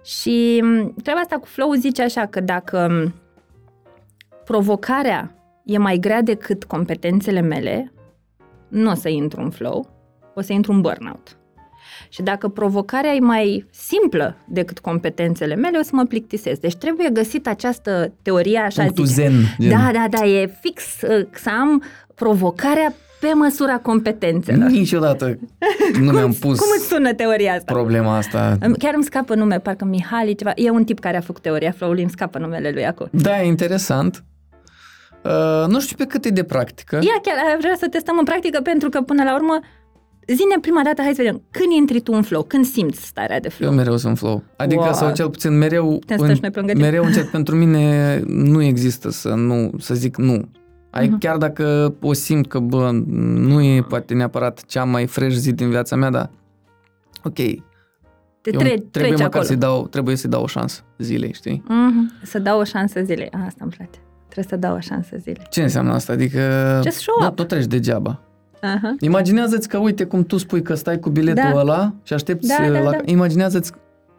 Și 0.05 0.59
m, 0.63 0.93
treaba 1.03 1.19
asta 1.19 1.36
cu 1.36 1.45
flow 1.45 1.73
zice 1.73 2.01
așa 2.03 2.25
că 2.25 2.39
dacă 2.39 2.88
m, 2.89 3.13
provocarea 4.45 5.35
e 5.65 5.77
mai 5.77 5.97
grea 5.97 6.21
decât 6.21 6.63
competențele 6.63 7.41
mele, 7.41 7.93
nu 8.67 8.91
o 8.91 8.93
să 8.93 9.09
intru 9.09 9.41
în 9.41 9.49
flow, 9.49 9.89
o 10.35 10.41
să 10.41 10.53
intru 10.53 10.71
în 10.71 10.81
burnout. 10.81 11.37
Și 12.09 12.21
dacă 12.21 12.47
provocarea 12.47 13.13
e 13.13 13.19
mai 13.19 13.65
simplă 13.71 14.35
decât 14.47 14.79
competențele 14.79 15.55
mele, 15.55 15.77
o 15.77 15.81
să 15.83 15.89
mă 15.93 16.03
plictisesc. 16.03 16.59
Deci 16.59 16.75
trebuie 16.75 17.09
găsit 17.13 17.47
această 17.47 18.13
teorie, 18.21 18.57
așa 18.59 18.81
Punctul 18.83 19.05
zice. 19.05 19.21
zen. 19.21 19.33
Gen. 19.59 19.69
Da, 19.69 19.91
da, 19.93 20.05
da, 20.09 20.25
e 20.25 20.57
fix 20.61 20.83
uh, 21.01 21.25
să 21.31 21.49
am 21.59 21.83
provocarea 22.15 22.93
pe 23.19 23.27
măsura 23.33 23.77
competențelor. 23.77 24.69
Niciodată 24.69 25.39
nu 26.01 26.11
mi-am 26.11 26.31
pus 26.31 26.59
Cum 26.59 26.67
îți 26.77 26.87
sună 26.87 27.13
teoria 27.13 27.53
asta? 27.53 27.73
problema 27.73 28.17
asta. 28.17 28.57
Îmi- 28.59 28.75
Chiar 28.77 28.93
îmi 28.93 29.03
scapă 29.03 29.35
nume, 29.35 29.59
parcă 29.59 29.85
Mihali 29.85 30.35
ceva. 30.35 30.51
E 30.55 30.69
un 30.69 30.83
tip 30.83 30.99
care 30.99 31.17
a 31.17 31.21
făcut 31.21 31.41
teoria 31.41 31.71
flow-ului, 31.71 32.01
îmi 32.01 32.11
scapă 32.11 32.37
numele 32.37 32.71
lui 32.71 32.85
acum. 32.85 33.07
Da, 33.11 33.41
e 33.41 33.45
interesant. 33.45 34.23
Uh, 35.26 35.67
nu 35.67 35.80
știu 35.80 35.95
pe 35.95 36.05
cât 36.05 36.26
e 36.26 36.30
de 36.30 36.43
practică. 36.43 36.95
Ia 36.95 37.19
chiar, 37.21 37.36
aia 37.47 37.55
vreau 37.59 37.76
să 37.76 37.88
testăm 37.88 38.15
în 38.17 38.23
practică 38.23 38.59
pentru 38.63 38.89
că 38.89 39.01
până 39.01 39.23
la 39.23 39.36
urmă 39.36 39.59
Zine 40.28 40.55
prima 40.61 40.82
dată, 40.84 41.01
hai 41.01 41.13
să 41.13 41.21
vedem, 41.21 41.41
când 41.51 41.71
intri 41.78 41.99
tu 42.01 42.11
în 42.13 42.21
flow, 42.21 42.43
când 42.43 42.65
simți 42.65 43.05
starea 43.05 43.39
de 43.39 43.49
flow? 43.49 43.69
Eu 43.69 43.76
mereu 43.76 43.97
sunt 43.97 44.17
flow. 44.17 44.43
Adică, 44.57 44.82
Wow. 44.84 44.93
sau 44.93 45.13
cel 45.13 45.30
puțin 45.30 45.57
mereu, 45.57 45.97
Putem 45.99 46.17
să 46.17 46.23
stăm 46.23 46.36
și 46.36 46.41
noi 46.41 46.49
pe 46.51 46.59
lângă 46.59 46.73
tine. 46.73 46.86
mereu 46.86 47.03
încerc 47.03 47.30
pentru 47.30 47.55
mine, 47.55 48.19
nu 48.26 48.61
există 48.63 49.09
să 49.09 49.30
nu, 49.30 49.71
să 49.80 49.93
zic 49.93 50.17
nu. 50.17 50.49
Ai, 50.91 51.07
Mhm. 51.07 51.17
Chiar 51.19 51.38
dacă 51.38 51.93
o 52.01 52.13
simt 52.13 52.47
că, 52.47 52.59
bă, 52.59 52.89
nu 53.36 53.61
e 53.61 53.82
poate 53.89 54.13
neapărat 54.13 54.63
cea 54.65 54.84
mai 54.84 55.05
fresh 55.05 55.36
zi 55.36 55.53
din 55.53 55.69
viața 55.69 55.95
mea, 55.95 56.09
dar 56.09 56.30
ok, 57.23 57.34
Te 57.36 57.43
eu 57.43 57.59
tre- 58.41 58.67
trebuie 58.67 58.80
treci 58.91 59.11
măcar 59.11 59.26
acolo. 59.26 59.43
să-i 59.43 59.55
dau, 59.55 59.88
trebuie 59.88 60.15
să-i 60.15 60.30
dau 60.30 60.43
o 60.43 60.47
șansă 60.47 60.82
zilei, 60.97 61.34
știi? 61.34 61.63
Mm-hmm. 61.65 62.23
Să 62.23 62.39
dau 62.39 62.59
o 62.59 62.63
șansă 62.63 63.01
zilei. 63.03 63.28
A, 63.32 63.38
asta 63.45 63.59
îmi 63.61 63.71
place. 63.78 63.99
Trebuie 64.36 64.59
să 64.59 64.67
dau 64.67 64.75
o 64.75 64.79
șansă 64.79 65.15
zilei. 65.19 65.47
Ce 65.49 65.61
înseamnă 65.61 65.93
asta? 65.93 66.13
Adică 66.13 66.39
Just 66.83 66.97
show 66.97 67.15
nu, 67.19 67.27
up. 67.27 67.38
nu 67.38 67.43
treci 67.43 67.65
degeaba. 67.65 68.19
Aha. 68.61 68.95
Imaginează-ți 68.99 69.69
că, 69.69 69.77
uite, 69.77 70.03
cum 70.03 70.23
tu 70.23 70.38
spui 70.38 70.61
că 70.61 70.73
stai 70.73 70.99
cu 70.99 71.09
biletul 71.09 71.49
Da. 71.53 71.59
ăla 71.59 71.93
și 72.03 72.13
aștepți 72.13 72.47
Da, 72.47 72.55
da, 72.71 72.79
la... 72.79 72.89
da. 72.91 72.97
Imaginează-ți 73.05 73.71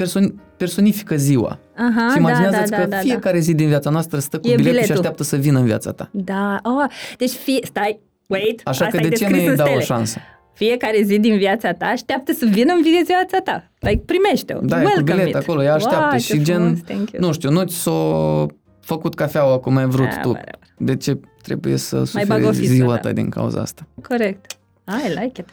perso- 0.03 0.35
personifică 0.57 1.17
ziua. 1.17 1.59
Aha, 1.77 2.09
și 2.13 2.19
imaginează-ți 2.19 2.71
da, 2.71 2.77
da, 2.77 2.83
că 2.83 2.89
da, 2.89 2.97
da, 2.97 3.03
fiecare 3.03 3.39
zi 3.39 3.55
din 3.55 3.69
viața 3.69 3.91
noastră 3.91 4.19
stă 4.19 4.39
cu 4.39 4.47
E 4.49 4.55
biletul, 4.55 4.65
și 4.67 4.73
biletul. 4.73 4.95
așteaptă 4.95 5.23
să 5.23 5.37
vină 5.37 5.59
în 5.59 5.65
viața 5.65 5.93
ta. 5.93 6.09
Da, 6.13 6.61
oh, 6.63 6.91
deci 7.19 7.31
fie, 7.31 7.59
stai, 7.63 8.01
wait, 8.27 8.61
Așa 8.65 8.85
asta 8.85 8.99
că 8.99 9.05
e 9.05 9.09
de 9.09 9.15
ce 9.15 9.25
descris 9.25 9.39
nu 9.39 9.45
în 9.45 9.51
îi 9.51 9.57
dau 9.57 9.67
o 9.67 9.69
stele. 9.69 9.85
șansă? 9.85 10.19
fiecare 10.53 11.03
zi 11.03 11.19
din 11.19 11.37
viața 11.37 11.73
ta 11.73 11.87
așteaptă 11.87 12.33
să 12.33 12.47
vină 12.51 12.73
în 12.73 12.83
viața 12.83 13.39
ta. 13.45 13.71
Like, 13.79 14.03
primește-o. 14.07 14.59
Da, 14.63 14.77
e 14.81 14.83
cu 14.83 14.87
Welcome 14.89 15.13
bilet 15.13 15.29
it. 15.29 15.35
acolo, 15.35 15.63
ea 15.63 15.75
așteaptă 15.75 16.09
Wow, 16.11 16.19
și 16.19 16.27
ce 16.33 16.43
gen, 16.43 16.57
frumos, 16.61 16.79
thank 16.81 17.11
you. 17.11 17.27
nu 17.27 17.33
știu, 17.33 17.51
nu 17.51 17.63
ți 17.65 17.77
s-o 17.77 18.47
făcut 18.87 19.15
cafeaua 19.15 19.59
cum 19.59 19.77
ai 19.77 19.87
vrut 19.87 20.07
Ah, 20.07 20.19
tu. 20.23 20.29
whatever. 20.29 20.59
De 20.79 20.97
ce 20.97 21.19
trebuie 21.43 21.77
să 21.77 21.97
Mai 21.97 22.07
suferi 22.07 22.27
bag 22.29 22.45
office-ul, 22.45 22.75
ziua 22.75 22.95
da. 22.95 22.99
ta 23.01 23.13
din 23.13 23.29
cauza 23.29 23.61
asta? 23.61 23.87
Corect. 24.09 24.53
I 24.89 25.09
like 25.09 25.41
it. 25.41 25.49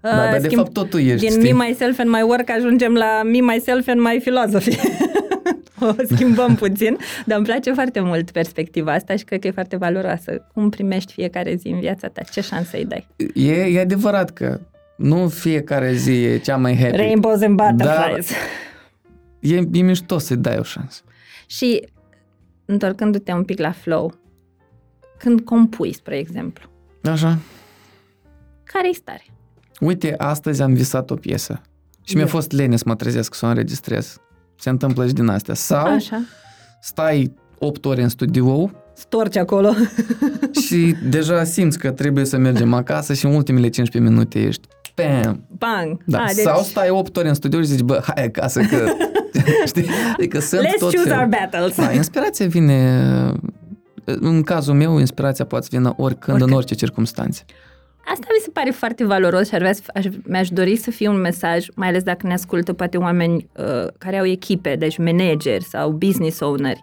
Da, 0.00 0.10
dar 0.16 0.40
de 0.40 0.46
schimb- 0.48 0.56
fapt 0.62 0.72
tot 0.72 0.90
tu 0.90 0.98
ești, 0.98 1.26
Din 1.28 1.40
știi? 1.40 1.52
me, 1.52 1.64
myself 1.66 1.98
and 1.98 2.10
my 2.10 2.22
work 2.22 2.50
ajungem 2.50 2.94
la 2.94 3.22
me, 3.22 3.40
myself 3.40 3.88
and 3.88 4.00
my 4.00 4.18
philosophy. 4.20 4.76
o 5.80 5.92
schimbăm 6.14 6.54
puțin, 6.64 6.96
dar 7.26 7.36
îmi 7.36 7.46
place 7.46 7.72
foarte 7.72 8.00
mult 8.00 8.30
perspectiva 8.30 8.92
asta 8.92 9.16
și 9.16 9.24
cred 9.24 9.40
că 9.40 9.46
e 9.46 9.50
foarte 9.50 9.76
valoroasă. 9.76 10.46
Cum 10.54 10.68
primești 10.68 11.12
fiecare 11.12 11.54
zi 11.54 11.68
în 11.68 11.80
viața 11.80 12.08
ta? 12.08 12.22
Ce 12.22 12.40
șanse 12.40 12.76
îi 12.76 12.84
dai? 12.84 13.06
E, 13.34 13.52
e 13.52 13.80
adevărat 13.80 14.30
că 14.30 14.60
nu 14.96 15.28
fiecare 15.28 15.92
zi 15.92 16.10
e 16.24 16.38
cea 16.38 16.56
mai 16.56 16.76
happy. 16.76 16.96
Rainbows 16.96 17.40
and 17.42 17.56
butterflies. 17.56 18.30
E, 19.40 19.56
e 19.72 19.80
mișto 19.82 20.18
să-i 20.18 20.36
dai 20.36 20.56
o 20.58 20.62
șansă. 20.62 21.00
Și 21.46 21.88
întorcându-te 22.64 23.32
un 23.32 23.44
pic 23.44 23.58
la 23.58 23.72
flow, 23.72 24.14
când 25.18 25.40
compui, 25.40 25.94
spre 25.94 26.18
exemplu, 26.18 26.68
Așa. 27.02 27.38
care-i 28.64 28.94
stare? 28.94 29.24
Uite, 29.80 30.14
astăzi 30.18 30.62
am 30.62 30.74
visat 30.74 31.10
o 31.10 31.14
piesă 31.14 31.60
și 32.04 32.14
mi-a 32.14 32.24
Ia. 32.24 32.30
fost 32.30 32.52
lene 32.52 32.76
să 32.76 32.84
mă 32.86 32.94
trezesc 32.94 33.34
să 33.34 33.46
o 33.46 33.48
înregistrez. 33.48 34.16
Se 34.58 34.70
întâmplă 34.70 35.06
și 35.06 35.12
din 35.12 35.28
astea. 35.28 35.54
Sau 35.54 35.86
Așa. 35.86 36.20
stai 36.80 37.34
8 37.58 37.84
ore 37.84 38.02
în 38.02 38.08
studio 38.08 38.70
Storci 38.96 39.36
acolo. 39.36 39.72
și 40.66 40.94
deja 41.08 41.44
simți 41.44 41.78
că 41.78 41.90
trebuie 41.90 42.24
să 42.24 42.36
mergem 42.36 42.72
acasă 42.72 43.12
și 43.14 43.24
în 43.26 43.34
ultimele 43.34 43.68
15 43.68 44.12
minute 44.12 44.40
ești 44.40 44.68
Bam! 44.94 45.46
Bang! 45.58 46.02
Da. 46.06 46.22
Ah, 46.22 46.30
Sau 46.30 46.62
stai 46.62 46.90
8 46.90 47.16
ore 47.16 47.28
în 47.28 47.34
studio 47.34 47.60
și 47.60 47.66
zici, 47.66 47.80
bă, 47.80 48.02
hai 48.14 48.24
acasă 48.24 48.60
că... 48.60 48.86
Știi? 49.66 49.86
Adică 50.12 50.38
sunt 50.40 50.66
Let's 50.66 50.78
tot 50.78 50.90
choose 50.94 51.08
felul. 51.08 51.18
our 51.18 51.28
battles. 51.28 51.76
Da, 51.76 51.92
inspirația 51.92 52.46
vine... 52.46 53.00
În 54.06 54.42
cazul 54.42 54.74
meu, 54.74 54.98
inspirația 54.98 55.44
poate 55.44 55.64
să 55.64 55.76
vină 55.76 55.88
oricând, 55.88 56.04
Oricând. 56.28 56.40
în 56.50 56.52
orice 56.56 56.74
circunstanțe. 56.74 57.44
Asta 58.06 58.26
mi 58.36 58.40
se 58.42 58.50
pare 58.52 58.70
foarte 58.70 59.04
valoros 59.04 59.48
și 59.48 59.54
ar 59.54 59.60
vrea, 59.60 59.72
să- 59.72 59.82
aș, 59.94 60.04
mi-aș 60.26 60.48
dori 60.48 60.76
să 60.76 60.90
fie 60.90 61.08
un 61.08 61.20
mesaj, 61.20 61.66
mai 61.74 61.88
ales 61.88 62.02
dacă 62.02 62.26
ne 62.26 62.32
ascultă 62.32 62.72
poate 62.72 62.96
oameni 62.96 63.48
uh, 63.56 63.86
care 63.98 64.18
au 64.18 64.24
echipe, 64.26 64.76
deci 64.76 64.98
manageri 64.98 65.64
sau 65.64 65.90
business 65.90 66.40
owneri. 66.40 66.82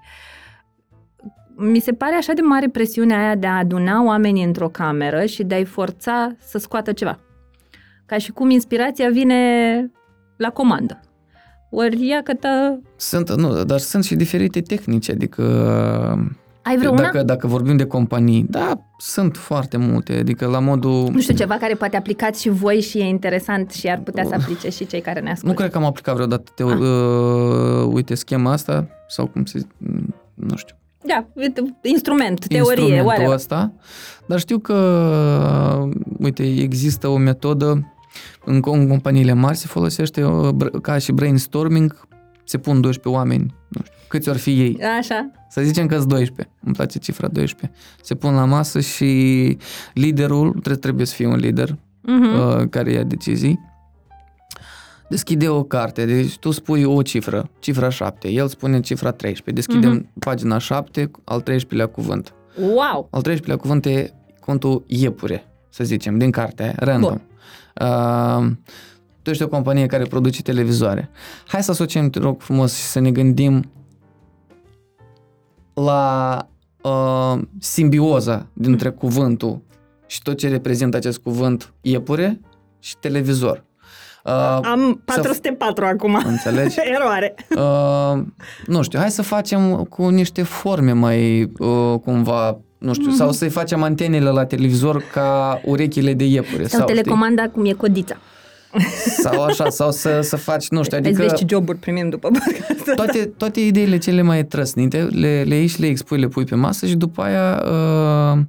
Mi 1.55 1.79
se 1.79 1.91
pare 1.91 2.15
așa 2.15 2.33
de 2.33 2.41
mare 2.41 2.67
presiunea 2.69 3.19
aia 3.19 3.35
de 3.35 3.47
a 3.47 3.57
aduna 3.57 4.03
oamenii 4.03 4.43
într-o 4.43 4.69
cameră 4.69 5.25
și 5.25 5.43
de 5.43 5.55
a-i 5.55 5.65
forța 5.65 6.35
să 6.39 6.57
scoată 6.57 6.91
ceva. 6.91 7.19
Ca 8.05 8.17
și 8.17 8.31
cum 8.31 8.49
inspirația 8.49 9.09
vine 9.09 9.91
la 10.37 10.49
comandă. 10.49 10.99
Ori 11.73 12.07
ia 12.07 12.21
că 12.23 12.33
tă... 12.33 12.79
Sunt, 12.95 13.31
nu, 13.35 13.63
dar 13.63 13.79
sunt 13.79 14.03
și 14.03 14.15
diferite 14.15 14.61
tehnici, 14.61 15.09
adică... 15.09 15.43
Ai 16.63 16.77
vreuna? 16.77 17.01
Dacă, 17.01 17.23
dacă 17.23 17.47
vorbim 17.47 17.77
de 17.77 17.85
companii, 17.85 18.45
da, 18.49 18.81
sunt 18.97 19.37
foarte 19.37 19.77
multe, 19.77 20.13
adică 20.13 20.45
la 20.47 20.59
modul... 20.59 21.09
Nu 21.11 21.19
știu, 21.21 21.35
ceva 21.35 21.55
care 21.55 21.73
poate 21.73 21.97
aplicați 21.97 22.41
și 22.41 22.49
voi 22.49 22.81
și 22.81 22.97
e 22.97 23.03
interesant 23.03 23.71
și 23.71 23.87
ar 23.87 23.99
putea 23.99 24.23
să 24.25 24.33
aplice 24.35 24.69
și 24.69 24.85
cei 24.87 25.01
care 25.01 25.19
ne 25.19 25.25
Nu 25.25 25.31
ascultă. 25.31 25.55
cred 25.55 25.71
că 25.71 25.77
am 25.77 25.85
aplicat 25.85 26.13
vreodată, 26.15 26.51
te, 26.55 26.63
Ah. 26.63 26.77
uh, 26.79 27.89
uite, 27.93 28.15
schema 28.15 28.51
asta, 28.51 28.87
sau 29.07 29.25
cum 29.27 29.45
se 29.45 29.59
nu 30.33 30.55
știu, 30.55 30.75
Da, 31.07 31.25
uite, 31.33 31.77
instrument, 31.83 32.47
teorie, 32.47 32.59
instrumentul 32.71 33.05
whatever. 33.05 33.33
ăsta, 33.33 33.71
dar 34.25 34.39
știu 34.39 34.57
că, 34.59 34.75
uite, 36.19 36.43
există 36.43 37.07
o 37.07 37.17
metodă, 37.17 37.93
în, 38.45 38.61
în 38.65 38.87
companiile 38.87 39.33
mari 39.33 39.57
se 39.57 39.67
folosește 39.67 40.23
uh, 40.23 40.49
br- 40.53 40.81
ca 40.81 40.97
și 40.97 41.11
brainstorming, 41.11 42.07
se 42.43 42.57
pun 42.57 42.81
12 42.81 43.19
oameni, 43.19 43.55
nu 43.67 43.81
știu, 43.83 43.95
câți 44.07 44.29
ori 44.29 44.37
fi 44.37 44.61
ei, 44.61 44.77
Așa. 44.99 45.31
să 45.49 45.61
zicem 45.61 45.87
că 45.87 45.97
12, 45.97 46.49
îmi 46.63 46.73
place 46.75 46.99
cifra 46.99 47.27
12, 47.27 47.79
se 48.01 48.15
pun 48.15 48.33
la 48.33 48.45
masă 48.45 48.79
și 48.79 49.57
liderul, 49.93 50.49
trebuie, 50.49 50.75
trebuie 50.75 51.05
să 51.05 51.13
fie 51.15 51.27
un 51.27 51.35
lider, 51.35 51.77
Mhm. 52.03 52.23
uh, 52.39 52.63
care 52.69 52.91
ia 52.91 53.03
decizii, 53.03 53.59
deschide 55.09 55.49
o 55.49 55.63
carte, 55.63 56.05
deci 56.05 56.37
tu 56.37 56.51
spui 56.51 56.83
o 56.83 57.01
cifră, 57.01 57.49
cifra 57.59 57.89
7, 57.89 58.27
el 58.29 58.47
spune 58.47 58.79
cifra 58.79 59.11
13, 59.11 59.51
deschidem 59.65 59.91
Mhm. 59.93 60.19
pagina 60.19 60.57
7, 60.57 61.11
al 61.23 61.41
13-lea 61.41 61.85
cuvânt. 61.85 62.33
Wow! 62.59 63.07
Al 63.11 63.21
13-lea 63.21 63.55
cuvânt 63.57 63.85
e 63.85 64.13
contul 64.39 64.83
iepure, 64.87 65.43
să 65.69 65.83
zicem, 65.83 66.17
din 66.17 66.31
carte, 66.31 66.63
aia, 66.63 66.75
random. 66.77 67.17
Uh, 67.81 68.51
tu 69.21 69.29
ești 69.29 69.43
o 69.43 69.47
companie 69.47 69.85
care 69.85 70.03
produce 70.03 70.41
televizoare. 70.41 71.09
Hai 71.47 71.63
să 71.63 71.71
asociem, 71.71 72.09
te 72.09 72.19
rog 72.19 72.41
frumos, 72.41 72.75
și 72.75 72.83
să 72.83 72.99
ne 72.99 73.11
gândim 73.11 73.71
la 75.73 76.37
uh, 76.81 77.41
simbioza 77.59 78.47
dintre 78.53 78.89
cuvântul 78.89 79.61
și 80.07 80.21
tot 80.21 80.37
ce 80.37 80.49
reprezintă 80.49 80.97
acest 80.97 81.17
cuvânt 81.17 81.73
iepure 81.81 82.39
și 82.79 82.97
televizor. 82.97 83.63
Uh, 84.23 84.59
Am 84.61 85.01
404 85.05 85.85
acum. 85.85 86.21
înțelegi? 86.25 86.77
Eroare. 86.95 87.35
Uh, 87.57 88.23
nu 88.65 88.81
știu, 88.81 88.99
hai 88.99 89.11
să 89.11 89.21
facem 89.21 89.83
cu 89.83 90.07
niște 90.07 90.43
forme 90.43 90.91
mai 90.91 91.43
uh, 91.43 91.99
cumva, 92.03 92.59
nu 92.81 92.93
știu, 92.93 93.11
sau 93.11 93.31
să-i 93.31 93.49
facem 93.49 93.83
antenele 93.83 94.29
la 94.29 94.45
televizor 94.45 95.03
ca 95.13 95.61
urechile 95.65 96.13
de 96.13 96.25
iepure. 96.25 96.67
Sau, 96.67 96.79
Sau, 96.79 96.87
telecomanda 96.87 97.49
cum 97.49 97.65
e 97.65 97.71
codița. 97.71 98.15
știi? 98.79 99.11
sau 99.23 99.43
așa, 99.43 99.69
sau 99.69 99.91
să, 99.91 100.19
să 100.21 100.35
faci, 100.35 100.69
nu 100.69 100.83
știu, 100.83 100.97
Adică... 100.97 101.13
adică 101.13 101.29
Vezi 101.29 101.45
ce 101.45 101.53
joburi 101.55 101.77
primim 101.77 102.09
după 102.09 102.27
podcastul 102.27 102.93
toate, 102.95 103.25
toate 103.37 103.59
ideile 103.59 103.97
cele 103.97 104.21
mai 104.21 104.45
trăsnite 104.45 104.97
le, 105.01 105.43
le 105.47 105.55
ieși 105.55 105.73
și 105.73 105.81
le 105.81 105.87
expui, 105.87 106.19
le 106.19 106.27
pui 106.27 106.43
pe 106.45 106.55
masă 106.55 106.85
și 106.85 106.95
după 106.95 107.21
aia 107.21 107.63
uh, 108.33 108.39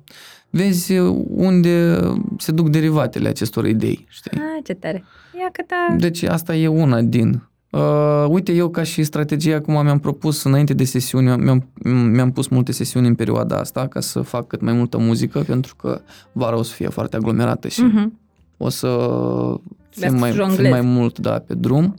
vezi 0.51 0.99
unde 1.29 2.01
se 2.39 2.53
duc 2.53 2.69
derivatele 2.69 3.29
acestor 3.29 3.67
idei, 3.67 4.07
știi? 4.09 4.31
Ah, 4.39 4.65
ce 4.65 4.73
tare. 4.75 5.05
Ia 5.39 5.49
că 5.53 5.63
ta... 5.67 5.95
Deci 5.99 6.23
asta 6.23 6.55
e 6.55 6.67
una 6.69 7.01
din. 7.01 7.43
Uh, 7.73 8.25
uite, 8.29 8.53
eu 8.53 8.69
ca 8.71 8.83
și 8.83 9.03
strategie 9.03 9.55
acum 9.55 9.83
mi-am 9.83 9.99
propus 9.99 10.43
înainte 10.43 10.75
de 10.75 10.85
sesiuni, 10.85 11.37
mi-am, 11.37 11.69
mi-am 12.11 12.33
pus 12.33 12.49
multe 12.49 12.73
sesiuni 12.73 13.07
în 13.07 13.15
perioada 13.15 13.57
asta 13.57 13.87
ca 13.87 14.01
să 14.01 14.21
fac 14.21 14.47
cât 14.47 14.61
mai 14.61 14.73
multă 14.73 14.99
muzică, 14.99 15.39
pentru 15.41 15.77
că 15.77 16.01
vara 16.33 16.57
o 16.57 16.63
să 16.63 16.73
fie 16.75 16.89
foarte 16.89 17.17
aglomerată 17.17 17.69
și 17.69 17.83
Mhm. 17.83 18.19
o 18.57 18.69
să 18.69 18.87
Vrea 19.97 20.09
fim 20.09 20.19
să 20.19 20.21
mai, 20.25 20.31
fim 20.31 20.41
jonglezi. 20.45 20.71
mai 20.71 20.81
mult 20.81 21.19
da, 21.19 21.39
pe 21.39 21.55
drum. 21.55 21.95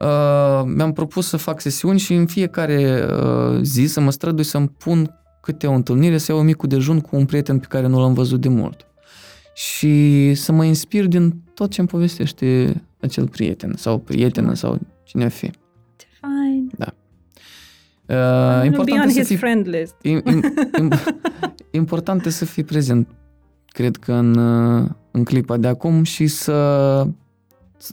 Uh, 0.00 0.62
mi-am 0.76 0.92
propus 0.92 1.26
să 1.28 1.36
fac 1.36 1.60
sesiuni 1.60 1.98
și 1.98 2.14
în 2.14 2.26
fiecare 2.26 3.04
uh, 3.12 3.58
zi 3.62 3.86
să 3.86 4.00
mă 4.00 4.10
strădui 4.10 4.44
să-mi 4.44 4.68
pun 4.68 5.18
câte 5.40 5.66
o 5.66 5.72
întâlnire, 5.72 6.18
să 6.18 6.32
iau 6.32 6.40
un 6.40 6.46
micul 6.46 6.68
dejun 6.68 7.00
cu 7.00 7.16
un 7.16 7.24
prieten 7.24 7.58
pe 7.58 7.66
care 7.68 7.86
nu 7.86 8.00
l-am 8.00 8.12
văzut 8.12 8.40
de 8.40 8.48
mult. 8.48 8.86
Și 9.54 10.34
să 10.34 10.52
mă 10.52 10.64
inspir 10.64 11.06
din 11.06 11.42
tot 11.54 11.70
ce 11.70 11.80
îmi 11.80 11.88
povestește 11.88 12.82
acel 13.06 13.28
prieten 13.28 13.72
sau 13.76 13.98
prietenă 13.98 14.54
sau 14.54 14.78
cine 15.04 15.24
ar 15.24 15.30
fi. 15.30 15.50
Ce 15.96 16.06
fain. 16.20 16.70
Uh, 16.78 16.86
Uh, 18.08 18.64
important, 18.64 18.84
be 18.86 18.92
on 19.02 19.08
e 19.08 19.10
să 19.12 19.18
his 19.18 19.26
fii, 19.26 19.36
friend 19.36 19.68
list. 19.68 19.94
im, 20.02 20.22
im, 20.26 20.42
im, 20.78 20.90
important 21.70 22.24
e 22.26 22.30
să 22.30 22.44
fii 22.44 22.64
prezent, 22.64 23.08
cred 23.68 23.96
că 23.96 24.12
în, 24.12 24.36
uh, 24.36 24.88
în 25.10 25.24
clipa 25.24 25.56
de 25.56 25.68
acum 25.68 26.02
și 26.02 26.26
să, 26.26 27.06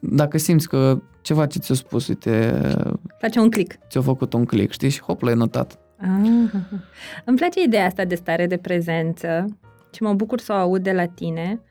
dacă 0.02 0.38
simți 0.38 0.68
că 0.70 1.02
ceva 1.22 1.46
ce 1.46 1.60
ți-a 1.60 1.76
spus, 1.76 2.08
uite, 2.08 2.62
Face 3.20 3.40
un 3.40 3.50
click. 3.50 3.76
ți-a 3.90 4.02
făcut 4.02 4.34
un 4.34 4.46
click, 4.46 4.72
știi, 4.72 4.90
și 4.90 5.02
hop, 5.02 5.22
l-ai 5.22 5.34
notat. 5.36 5.80
Ah, 5.98 6.30
îmi 7.26 7.38
place 7.38 7.62
ideea 7.62 7.86
asta 7.86 8.06
de 8.06 8.16
stare 8.16 8.48
de 8.48 8.58
prezență 8.58 9.46
și 9.94 10.04
mă 10.04 10.14
bucur 10.14 10.40
să 10.40 10.52
o 10.52 10.56
aud 10.56 10.84
de 10.84 10.92
la 10.92 11.06
tine, 11.06 11.62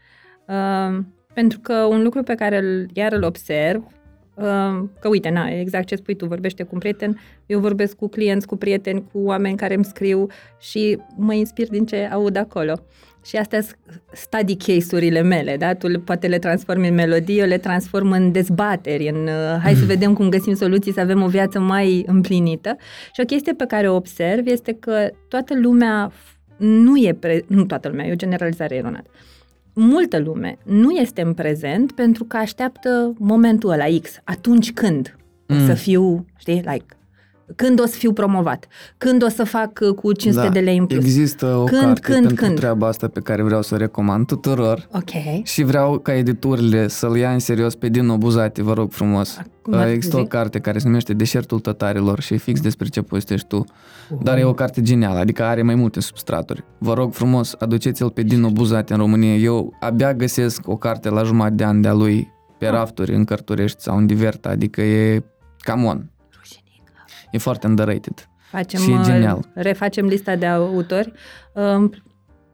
uh, 0.46 0.98
pentru 1.34 1.60
că 1.60 1.74
un 1.74 2.02
lucru 2.02 2.22
pe 2.22 2.34
care 2.34 2.58
îl, 2.58 2.88
iar 2.92 3.12
îl 3.12 3.22
observ, 3.22 3.82
uh, 4.34 4.82
că 5.00 5.08
uite, 5.08 5.28
na, 5.28 5.48
exact 5.48 5.86
ce 5.86 5.94
spui 5.94 6.14
tu, 6.14 6.26
vorbește 6.26 6.62
cu 6.62 6.70
un 6.72 6.78
prieten, 6.78 7.20
eu 7.46 7.60
vorbesc 7.60 7.96
cu 7.96 8.08
clienți, 8.08 8.46
cu 8.46 8.56
prieteni, 8.56 9.04
cu 9.12 9.18
oameni 9.18 9.56
care 9.56 9.74
îmi 9.74 9.84
scriu 9.84 10.26
și 10.60 10.98
mă 11.16 11.34
inspir 11.34 11.68
din 11.68 11.86
ce 11.86 12.08
aud 12.12 12.36
acolo. 12.36 12.74
Și 13.24 13.36
astea 13.36 13.60
sunt 13.60 13.78
study 14.12 14.56
case-urile 14.56 15.20
mele, 15.20 15.56
da? 15.56 15.74
Tu 15.74 15.86
le, 15.86 15.98
poate 15.98 16.26
le 16.26 16.38
transformi 16.38 16.88
în 16.88 16.94
melodii, 16.94 17.38
eu 17.38 17.46
le 17.46 17.58
transform 17.58 18.10
în 18.10 18.32
dezbateri, 18.32 19.08
în 19.08 19.22
uh, 19.22 19.60
hai 19.62 19.74
să 19.74 19.84
vedem 19.84 20.14
cum 20.14 20.28
găsim 20.28 20.54
soluții 20.54 20.92
să 20.92 21.00
avem 21.00 21.22
o 21.22 21.26
viață 21.26 21.58
mai 21.58 22.04
împlinită. 22.06 22.76
Și 23.12 23.20
o 23.20 23.24
chestie 23.24 23.52
pe 23.52 23.64
care 23.66 23.88
o 23.88 23.94
observ 23.94 24.46
este 24.46 24.72
că 24.72 25.10
toată 25.28 25.54
lumea 25.58 26.12
nu 26.56 26.96
e, 26.96 27.14
pre- 27.14 27.44
nu 27.46 27.64
toată 27.64 27.88
lumea, 27.88 28.06
e 28.06 28.12
o 28.12 28.16
generalizare 28.16 28.74
eronată. 28.74 29.10
Multă 29.74 30.18
lume 30.18 30.58
nu 30.64 30.90
este 30.90 31.22
în 31.22 31.34
prezent 31.34 31.92
pentru 31.92 32.24
că 32.24 32.36
așteaptă 32.36 33.14
momentul 33.18 33.70
ăla 33.70 33.84
X, 34.02 34.20
atunci 34.24 34.72
când 34.72 35.16
o 35.48 35.54
să 35.54 35.68
Mm. 35.68 35.74
fiu, 35.74 36.26
știi, 36.38 36.54
like, 36.54 36.84
Când 37.56 37.80
o 37.80 37.86
să 37.86 37.96
fiu 37.96 38.12
promovat? 38.12 38.66
Când 38.98 39.24
o 39.24 39.28
să 39.28 39.44
fac 39.44 39.78
uh, 39.82 39.94
cu 39.94 40.12
500 40.12 40.46
Da, 40.46 40.52
de 40.52 40.60
lei 40.60 40.76
în 40.78 40.86
plus? 40.86 41.04
Există 41.04 41.46
o 41.46 41.64
Când, 41.64 41.80
carte 41.82 42.00
când, 42.00 42.18
pentru 42.26 42.44
când? 42.44 42.56
treaba 42.58 42.86
asta 42.86 43.08
pe 43.08 43.20
care 43.20 43.42
vreau 43.42 43.62
să 43.62 43.74
o 43.74 43.76
recomand 43.76 44.26
tuturor 44.26 44.88
Ok. 44.92 45.42
și 45.44 45.62
vreau 45.62 45.98
ca 45.98 46.14
editurile 46.14 46.88
să-l 46.88 47.16
ia 47.16 47.32
în 47.32 47.38
serios 47.38 47.74
pe 47.74 47.88
Dino 47.88 48.16
Buzati, 48.16 48.62
vă 48.62 48.72
rog 48.72 48.92
frumos. 48.92 49.38
Cum 49.62 49.74
ar 49.74 49.88
Există 49.88 50.16
fi? 50.16 50.22
o 50.22 50.26
carte 50.26 50.58
care 50.58 50.78
se 50.78 50.86
numește 50.86 51.12
Deșertul 51.12 51.60
tătarilor 51.60 52.20
și 52.20 52.34
e 52.34 52.36
fix 52.36 52.60
despre 52.60 52.88
ce 52.88 53.02
povestești 53.02 53.46
tu. 53.46 53.64
Dar 54.22 54.38
e 54.38 54.44
o 54.44 54.52
carte 54.54 54.82
genială, 54.82 55.18
adică 55.18 55.42
are 55.42 55.62
mai 55.62 55.74
multe 55.74 56.00
substraturi. 56.00 56.64
Vă 56.78 56.94
rog 56.94 57.12
frumos, 57.12 57.54
aduceți-l 57.58 58.10
pe 58.10 58.22
Dino 58.22 58.50
Buzati 58.50 58.92
în 58.92 58.98
România. 58.98 59.34
Eu 59.34 59.72
abia 59.80 60.14
găsesc 60.14 60.68
o 60.68 60.76
carte 60.76 61.08
la 61.08 61.22
jumătate 61.22 61.54
de 61.54 61.64
an 61.64 61.80
de-a 61.80 61.92
lui 61.92 62.32
pe 62.58 62.66
Ah. 62.66 62.72
rafturi 62.72 63.14
în 63.14 63.24
Cărturești 63.24 63.82
sau 63.82 63.96
în 63.96 64.06
Diverta, 64.06 64.48
adică 64.48 64.80
e 64.80 65.24
come 65.64 65.84
on. 65.86 66.10
E 67.32 67.38
foarte 67.38 67.66
underrated. 67.66 68.28
Facem, 68.50 68.80
Și 68.80 68.90
e 68.90 68.94
uh, 68.94 69.00
genial. 69.04 69.50
refacem 69.54 70.06
lista 70.06 70.36
de 70.36 70.46
autori. 70.46 71.12
Um, 71.54 71.92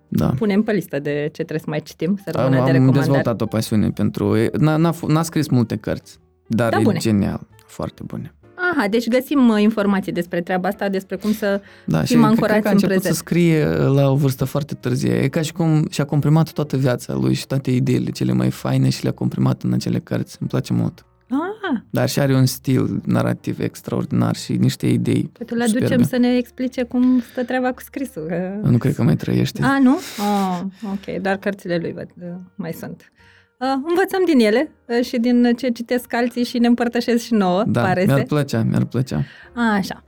Da. 0.09 0.27
Punem 0.39 0.63
pe 0.63 0.73
listă 0.73 0.99
de 0.99 1.21
ce 1.25 1.31
trebuie 1.33 1.59
să 1.59 1.65
mai 1.69 1.81
citim, 1.81 2.17
să 2.25 2.31
Am, 2.39 2.43
rămână 2.43 2.55
de 2.55 2.61
am 2.61 2.67
recomandare. 2.67 2.99
dezvoltat 3.07 3.41
o 3.41 3.47
pasiune 3.47 3.91
pentru... 3.91 4.37
e- 4.37 4.51
N-a, 4.59 4.77
n-a, 4.77 4.93
f- 4.95 5.07
n-a 5.09 5.23
scris 5.23 5.49
multe 5.49 5.77
cărți, 5.77 6.19
dar 6.47 6.71
Da, 6.71 6.79
e 6.79 6.83
bune. 6.83 6.99
genial. 6.99 7.41
Foarte 7.67 8.03
bune. 8.07 8.33
Aha, 8.75 8.89
deci 8.89 9.09
găsim 9.09 9.49
uh, 9.49 9.61
informații 9.61 10.13
despre 10.13 10.41
treaba 10.41 10.69
asta, 10.69 10.89
despre 10.89 11.17
cum 11.17 11.33
să... 11.33 11.61
Da, 11.87 11.99
Fim 12.03 12.07
și 12.07 12.13
cred- 12.13 12.21
cred 12.23 12.31
ancorați 12.31 12.61
că 12.61 12.67
a 12.69 12.71
în 12.71 12.75
început 12.75 12.95
prezent. 12.95 13.15
să 13.15 13.21
scrie 13.21 13.65
la 13.67 14.11
o 14.11 14.15
vârstă 14.17 14.45
foarte 14.45 14.75
târzie. 14.75 15.13
E 15.15 15.29
ca 15.29 15.43
și 15.43 15.53
cum 15.53 15.87
și-a 15.91 16.05
comprimat 16.05 16.53
toată 16.53 16.77
viața 16.77 17.15
lui 17.15 17.35
și 17.35 17.47
toate 17.47 17.71
ideile 17.71 18.11
cele 18.11 18.33
mai 18.33 18.51
faine 18.51 18.89
și 18.89 19.03
le-a 19.03 19.13
comprimat 19.13 19.63
în 19.63 19.73
acele 19.73 19.99
cărți. 19.99 20.37
Îmi 20.41 20.49
place 20.49 20.73
mult. 20.73 21.05
Ah, 21.31 21.81
Dar 21.91 22.09
și 22.09 22.21
are 22.21 22.35
un 22.35 22.47
stil 22.47 23.01
narrativ 23.05 23.61
extraordinar 23.61 24.37
și 24.37 24.53
niște 24.53 24.87
idei 24.87 25.31
pe 25.39 25.45
tu 25.45 25.55
le 25.55 25.63
aducem 25.63 25.81
superbe. 25.83 26.05
să 26.05 26.17
ne 26.17 26.37
explice 26.37 26.83
cum 26.83 27.21
stă 27.21 27.45
treaba 27.45 27.73
cu 27.73 27.81
scrisul. 27.81 28.25
că- 28.29 28.59
Nu 28.63 28.79
cred 28.79 28.95
că 28.95 29.03
mai 29.03 29.17
trăiește. 29.17 29.63
A, 29.63 29.79
nu? 29.79 29.95
Oh, 30.19 30.61
ok, 30.93 31.21
doar 31.23 31.37
cărțile 31.37 31.77
lui 31.77 31.93
văd, 31.93 32.09
uh, 32.23 32.29
mai 32.55 32.73
sunt. 32.73 33.13
Uh, 33.61 33.67
învățăm 33.89 34.23
din 34.27 34.41
ele 34.41 34.71
uh, 34.87 35.05
și 35.05 35.19
din 35.19 35.53
ce 35.57 35.69
citesc 35.69 36.13
alții 36.15 36.45
și 36.45 36.59
ne 36.59 36.67
împărtășesc 36.67 37.25
și 37.25 37.33
nouă, 37.35 37.65
da, 37.67 37.83
pare 37.83 38.05
mi-ar 38.07 38.19
să. 38.19 38.25
plăcea, 38.25 38.63
mi-ar 38.63 38.85
plăcea. 38.85 39.25
A, 39.55 39.63
așa. 39.75 40.05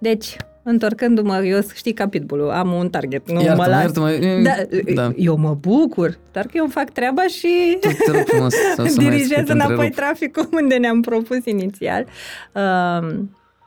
Deci, 0.00 0.36
întorcându-mă, 0.62 1.44
eu 1.44 1.60
știi 1.74 1.92
capitolul, 1.92 2.50
am 2.50 2.72
un 2.72 2.88
target, 2.88 3.30
nu 3.30 3.34
mă 3.34 3.42
Iartă-mă, 3.42 3.68
las. 3.68 3.80
iartă-mă. 3.82 4.10
Da, 4.42 4.78
da. 4.94 5.12
eu 5.16 5.36
mă 5.36 5.56
bucur, 5.60 6.18
doar 6.32 6.44
că 6.44 6.52
eu 6.54 6.62
îmi 6.62 6.72
fac 6.72 6.90
treaba 6.90 7.22
și 7.26 7.76
Te, 7.80 7.88
te 8.04 8.10
rog 8.10 8.22
frumos 8.26 8.54
să, 8.54 8.82
să 8.86 8.92
mai 8.96 9.08
dirigez 9.08 9.36
să 9.38 9.42
te 9.42 9.52
înapoi 9.52 9.70
întrerup. 9.70 9.94
traficul 9.94 10.48
unde 10.60 10.76
ne-am 10.76 11.00
propus 11.00 11.44
inițial. 11.44 12.06
Uh, 12.54 13.18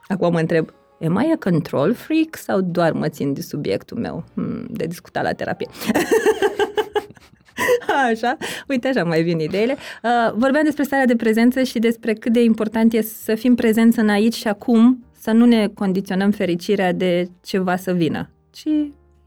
acum 0.08 0.32
mă 0.32 0.40
întreb, 0.40 0.74
am 1.06 1.26
I 1.28 1.32
a 1.34 1.50
control 1.50 1.94
freak 1.94 2.36
sau 2.36 2.62
doar 2.62 2.92
mă 2.92 3.10
țin 3.10 3.34
de 3.34 3.42
subiectul 3.42 3.98
meu 3.98 4.24
hmm, 4.34 4.66
de 4.70 4.86
discutat 4.86 5.24
la 5.24 5.32
terapie? 5.32 5.68
Așa, 8.12 8.38
uite 8.68 8.88
așa 8.88 9.04
mai 9.04 9.22
vin 9.22 9.40
ideile. 9.40 9.76
Uh, 10.04 10.34
vorbeam 10.36 10.64
despre 10.64 10.84
starea 10.84 11.06
de 11.06 11.16
prezență 11.16 11.64
și 11.64 11.80
despre 11.80 12.14
cât 12.14 12.34
de 12.34 12.44
important 12.44 12.94
e 12.94 13.02
să 13.02 13.36
fim 13.36 13.56
prezenți 13.56 14.00
în 14.00 14.10
aici 14.10 14.34
și 14.34 14.48
acum, 14.48 15.04
să 15.24 15.32
nu 15.32 15.46
ne 15.46 15.68
condiționăm 15.68 16.32
fericirea 16.32 16.92
de 16.92 17.30
ceva 17.44 17.76
să 17.76 17.94
vină, 17.94 18.30
ci 18.50 18.64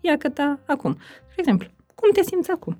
ia 0.00 0.16
că 0.18 0.28
ta 0.28 0.58
acum. 0.66 0.92
De 1.26 1.34
exemplu, 1.36 1.68
cum 1.94 2.10
te 2.12 2.22
simți 2.22 2.50
acum? 2.50 2.78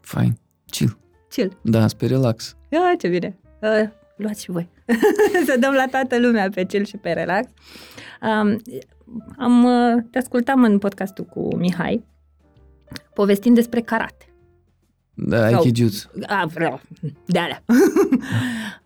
Fain. 0.00 0.38
Chill. 0.70 0.98
Chill. 1.28 1.58
Da, 1.62 1.86
pe 1.98 2.06
relax. 2.06 2.56
Ia, 2.68 2.80
ce 2.98 3.08
bine! 3.08 3.38
Uh, 3.60 3.88
luați 4.16 4.42
și 4.42 4.50
voi. 4.50 4.68
să 5.46 5.56
dăm 5.58 5.72
la 5.72 5.86
toată 5.90 6.18
lumea 6.18 6.48
pe 6.54 6.64
chill 6.64 6.84
și 6.84 6.96
pe 6.96 7.12
relax. 7.12 7.48
Um, 8.20 8.62
am, 9.38 9.64
uh, 9.64 10.02
te 10.10 10.18
ascultam 10.18 10.62
în 10.62 10.78
podcastul 10.78 11.24
cu 11.24 11.56
Mihai, 11.56 12.04
povestind 13.14 13.54
despre 13.54 13.80
karate. 13.80 14.26
Da, 15.14 15.48
Sau- 15.48 15.62
Aikijutsu. 15.62 16.10
A, 16.26 16.46
vreau, 16.46 16.80
de 17.26 17.38
alea. 17.38 17.62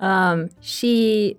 um, 0.33 0.49
și 0.61 1.37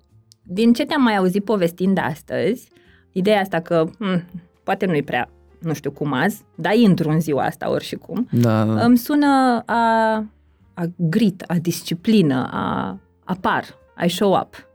din 0.48 0.74
ce 0.74 0.86
te-am 0.86 1.02
mai 1.02 1.16
auzit 1.16 1.44
povestind 1.44 1.98
astăzi, 2.02 2.68
ideea 3.12 3.40
asta 3.42 3.60
că 3.60 3.86
hm, 4.00 4.24
poate 4.64 4.86
nu-i 4.86 5.04
prea, 5.04 5.30
nu 5.62 5.74
știu 5.74 5.92
cum 5.92 6.14
azi, 6.14 6.42
dar 6.56 6.74
intru 6.76 7.10
în 7.10 7.20
ziua 7.20 7.44
asta 7.44 7.70
ori 7.72 7.84
și 7.84 7.96
cum, 7.96 8.28
Da, 8.32 8.64
da. 8.64 8.84
îmi 8.84 8.98
sună 8.98 9.64
a, 9.66 10.14
a 10.74 10.84
grit, 10.96 11.44
a 11.48 11.56
disciplină, 11.62 12.50
a 12.52 12.98
apar, 13.24 13.64
I 14.06 14.10
show 14.10 14.34
up. 14.42 14.66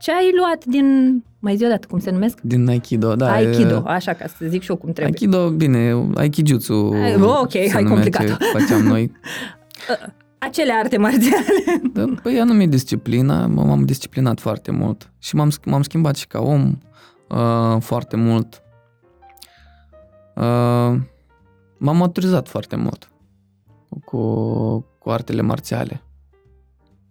Ce 0.00 0.12
ai 0.12 0.30
luat 0.38 0.64
din, 0.64 1.22
mai 1.38 1.56
zi 1.56 1.64
odată, 1.64 1.86
cum 1.90 1.98
se 1.98 2.10
numesc? 2.10 2.40
Din 2.40 2.68
Aikido, 2.68 3.14
da. 3.14 3.32
Aikido, 3.32 3.74
e- 3.74 3.82
așa 3.90 4.12
ca 4.12 4.26
să 4.26 4.44
zic 4.48 4.62
și 4.62 4.70
eu 4.70 4.76
cum 4.76 4.92
trebuie. 4.92 5.14
Aikido, 5.20 5.50
bine, 5.50 6.06
Aikijutsu. 6.14 6.90
Ai, 7.02 7.14
ok, 7.20 7.50
se 7.50 7.70
hai 7.72 7.82
numea 7.82 7.88
complicat. 7.88 8.26
Ce 8.26 8.44
făceam 8.58 8.82
noi. 8.82 9.12
Acele 10.46 10.72
arte 10.72 10.96
marțiale. 10.96 11.44
Da, 11.92 12.04
păi 12.22 12.40
anume 12.40 12.66
disciplina, 12.66 13.46
m- 13.46 13.50
m-am 13.52 13.84
disciplinat 13.84 14.40
foarte 14.40 14.70
mult 14.70 15.12
și 15.18 15.34
m-am, 15.36 15.50
sch- 15.50 15.64
m-am 15.64 15.82
schimbat 15.82 16.16
și 16.16 16.26
ca 16.26 16.40
om 16.40 16.78
uh, 17.28 17.76
foarte 17.80 18.16
mult. 18.16 18.62
Uh, 20.34 20.94
m-am 21.78 21.96
maturizat 21.96 22.48
foarte 22.48 22.76
mult 22.76 23.10
cu, 24.04 24.20
cu 24.98 25.10
artele 25.10 25.42
marțiale. 25.42 26.02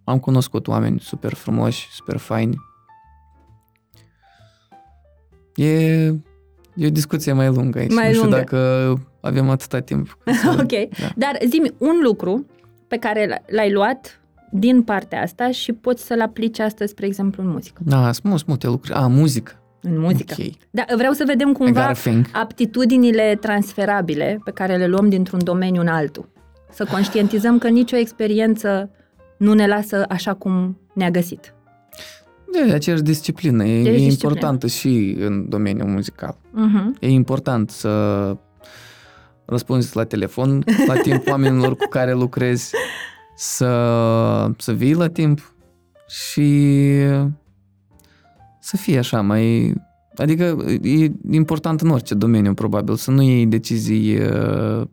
Am 0.04 0.20
cunoscut 0.20 0.68
oameni 0.68 1.00
super 1.00 1.34
frumoși, 1.34 1.88
super 1.92 2.18
faini. 2.18 2.58
E, 5.56 6.06
e 6.76 6.86
o 6.86 6.90
discuție 6.90 7.34
mai 7.34 7.48
lungă 7.48 7.80
aici. 7.80 7.94
Mai 7.94 8.06
nu 8.08 8.14
știu 8.14 8.22
lungă. 8.24 8.38
dacă 8.38 9.00
avem 9.22 9.50
atâta 9.50 9.80
timp. 9.80 10.18
ok, 10.60 10.70
Da. 11.00 11.10
dar 11.16 11.38
zi 11.48 11.74
un 11.78 12.00
lucru 12.04 12.46
pe 12.88 12.98
care 12.98 13.26
l- 13.26 13.54
l-ai 13.56 13.72
luat 13.72 14.20
din 14.52 14.82
partea 14.84 15.22
asta 15.22 15.52
și 15.52 15.72
poți 15.74 16.06
să-l 16.06 16.22
aplici 16.22 16.60
astăzi, 16.60 16.92
spre 16.92 17.06
exemplu, 17.06 17.44
în 17.44 17.50
muzică. 17.50 17.82
Da, 17.86 18.12
sunt 18.12 18.24
mult- 18.26 18.46
multe 18.48 18.68
lucruri. 18.68 18.98
A, 18.98 19.08
muzică. 19.08 19.52
În 19.82 20.00
muzică. 20.00 20.36
Ok. 20.40 20.46
Da, 20.72 20.86
vreau 20.96 21.14
să 21.14 21.24
vedem 21.28 21.50
I 21.50 21.54
cumva 21.54 21.72
gotta 21.86 21.92
think. 22.10 22.26
aptitudinile 22.34 23.38
transferabile 23.42 24.40
pe 24.44 24.52
care 24.52 24.78
le 24.78 24.88
luăm 24.88 25.10
dintr-un 25.10 25.44
domeniu 25.44 25.82
în 25.82 25.88
altul. 25.88 26.30
Să 26.72 26.86
conștientizăm 26.92 27.58
că 27.58 27.68
nicio 27.68 27.96
experiență 27.96 28.90
nu 29.38 29.54
ne 29.54 29.68
lasă 29.68 30.06
așa 30.10 30.34
cum 30.34 30.78
ne-a 30.94 31.10
găsit. 31.12 31.54
E 32.68 32.74
aceeași 32.74 33.02
disciplină. 33.02 33.64
E, 33.66 33.80
Aceeași 33.80 33.88
e 34.02 34.06
disciplină. 34.06 34.34
importantă 34.34 34.68
și 34.68 35.16
în 35.20 35.50
domeniul 35.50 35.88
muzical. 35.88 36.38
Uh-huh. 36.38 37.00
E 37.00 37.10
important 37.10 37.70
să 37.70 37.90
răspunzi 39.46 39.96
la 39.96 40.04
telefon 40.04 40.64
la 40.88 40.94
timp 40.94 41.28
oamenilor 41.32 41.76
cu 41.76 41.88
care 41.90 42.14
lucrezi, 42.14 42.76
să, 43.36 44.52
să 44.58 44.74
vii 44.74 44.94
la 44.94 45.10
timp 45.10 45.54
și 46.08 47.00
să 48.60 48.78
fie 48.78 48.98
așa 48.98 49.22
mai... 49.22 49.74
Adică 50.16 50.58
e 50.82 51.12
important 51.32 51.82
în 51.82 51.90
orice 51.90 52.14
domeniu, 52.14 52.54
probabil, 52.54 52.96
să 52.96 53.12
nu 53.12 53.22
iei 53.22 53.46
decizii 53.46 54.20
uh, 54.20 54.88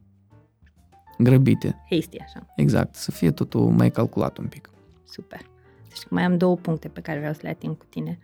grăbite. 1.19 1.83
Hasty, 1.91 2.21
așa. 2.21 2.47
Exact, 2.57 2.95
să 2.95 3.11
fie 3.11 3.31
totul 3.31 3.61
mai 3.61 3.91
calculat 3.91 4.39
un 4.39 4.47
pic. 4.47 4.71
Super. 5.05 5.41
Deci 5.89 6.03
mai 6.09 6.23
am 6.23 6.37
două 6.37 6.57
puncte 6.57 6.89
pe 6.89 7.01
care 7.01 7.19
vreau 7.19 7.33
să 7.33 7.41
le 7.43 7.49
ating 7.49 7.77
cu 7.77 7.85
tine. 7.89 8.19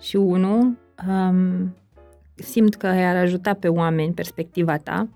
Și 0.00 0.16
unul, 0.16 0.78
um, 1.08 1.74
simt 2.34 2.74
că 2.74 2.86
i-ar 2.86 3.16
ajuta 3.16 3.54
pe 3.54 3.68
oameni 3.68 4.12
perspectiva 4.12 4.76
ta, 4.76 5.08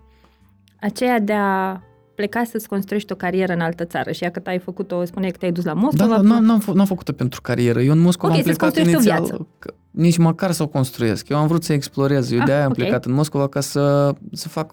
aceea 0.86 1.20
de 1.20 1.32
a 1.32 1.80
pleca 2.14 2.44
să-ți 2.44 2.68
construiești 2.68 3.12
o 3.12 3.14
carieră 3.16 3.52
în 3.52 3.60
altă 3.60 3.84
țară. 3.84 4.10
Și 4.12 4.20
dacă 4.20 4.40
ai 4.44 4.58
făcut-o, 4.58 5.04
spune 5.04 5.30
că 5.30 5.36
te-ai 5.36 5.52
dus 5.52 5.64
la 5.64 5.72
Da, 5.74 5.78
Moscova. 5.80 6.14
da, 6.16 6.20
n-am, 6.20 6.44
n-am, 6.44 6.60
fă- 6.62 6.72
n-am 6.74 6.86
făcut-o 6.86 7.12
pentru 7.12 7.40
carieră. 7.40 7.80
Eu 7.80 7.92
în 7.92 7.98
Moscova 7.98 8.32
Ok, 8.32 8.38
am 8.38 8.44
să-ți 8.44 8.58
plecat 8.58 8.74
construiești 8.74 9.08
o 9.08 9.12
inițial, 9.12 9.38
viață. 9.38 9.48
că, 9.58 9.74
nici 9.90 10.16
măcar 10.16 10.50
să 10.52 10.62
o 10.62 10.66
construiesc. 10.66 11.28
Eu 11.28 11.36
am 11.38 11.46
vrut 11.46 11.64
să 11.64 11.72
explorez. 11.72 12.30
Eu 12.30 12.38
Ah, 12.38 12.44
de-aia 12.46 12.64
am 12.64 12.70
ok. 12.70 12.76
plecat 12.76 13.04
în 13.04 13.12
Moscova 13.12 13.48
ca 13.48 13.60
să, 13.60 14.12
să 14.32 14.48
fac... 14.48 14.72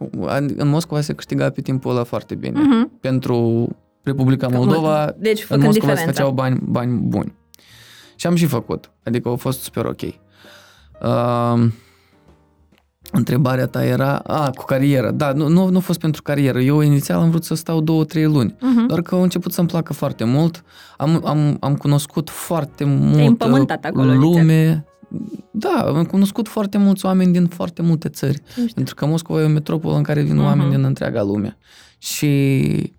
În 0.56 0.68
Moscova 0.68 1.02
se 1.02 1.14
câștiga 1.14 1.50
pe 1.50 1.62
timpul 1.62 1.92
ăla 1.92 2.04
foarte 2.04 2.36
bine. 2.36 2.60
Mhm. 2.60 2.92
Pentru 3.00 3.68
Republica 4.04 4.48
Că 4.48 4.56
Moldova, 4.58 5.02
mult- 5.04 5.16
deci, 5.16 5.40
în 5.40 5.46
făcând 5.46 5.64
Moscova 5.66 5.86
se 5.88 5.94
diferența. 5.94 6.22
făceau 6.22 6.32
bani, 6.36 6.60
bani 6.64 7.00
buni. 7.00 7.34
Și 8.16 8.28
am 8.28 8.36
și 8.36 8.46
făcut. 8.46 8.92
Adică 9.04 9.30
au 9.30 9.36
fost 9.36 9.62
super 9.62 9.86
ok. 9.86 10.02
Uh, 10.02 11.66
întrebarea 13.14 13.68
ta 13.68 13.86
era... 13.86 14.16
A, 14.18 14.50
cu 14.50 14.66
carieră. 14.66 15.12
Da, 15.12 15.32
nu, 15.32 15.48
nu, 15.48 15.70
nu 15.70 15.78
a 15.78 15.80
fost 15.80 16.00
pentru 16.00 16.22
carieră. 16.22 16.60
Eu 16.62 16.80
inițial 16.80 17.20
am 17.20 17.30
vrut 17.30 17.44
să 17.44 17.56
stau 17.56 17.82
două, 17.82 18.04
trei 18.04 18.26
luni. 18.26 18.56
Mhm. 18.60 18.88
Doar 18.88 19.02
că 19.02 19.16
au 19.16 19.22
început 19.22 19.52
să-mi 19.52 19.68
placă 19.68 19.94
foarte 19.94 20.24
mult. 20.24 20.64
Am, 20.98 21.22
am, 21.26 21.58
am 21.60 21.76
cunoscut 21.76 22.30
foarte 22.30 22.84
mult 22.84 23.28
împământat 23.28 23.86
acolo, 23.86 24.14
lume. 24.14 24.86
Da, 25.52 25.84
am 25.96 26.04
cunoscut 26.04 26.48
foarte 26.48 26.78
mulți 26.78 27.06
oameni 27.06 27.32
din 27.32 27.46
foarte 27.48 27.82
multe 27.82 28.10
țări. 28.10 28.38
Ce 28.38 28.62
mișto. 28.62 28.74
Pentru 28.76 28.96
că 28.96 29.06
Moscova 29.06 29.42
e 29.42 29.46
o 29.46 29.50
metropolă 29.50 29.96
în 29.96 30.04
care 30.04 30.22
vin 30.22 30.36
Mhm. 30.36 30.44
oameni 30.46 30.70
din 30.70 30.84
întreaga 30.84 31.24
lume. 31.24 31.58
Și 31.98 32.94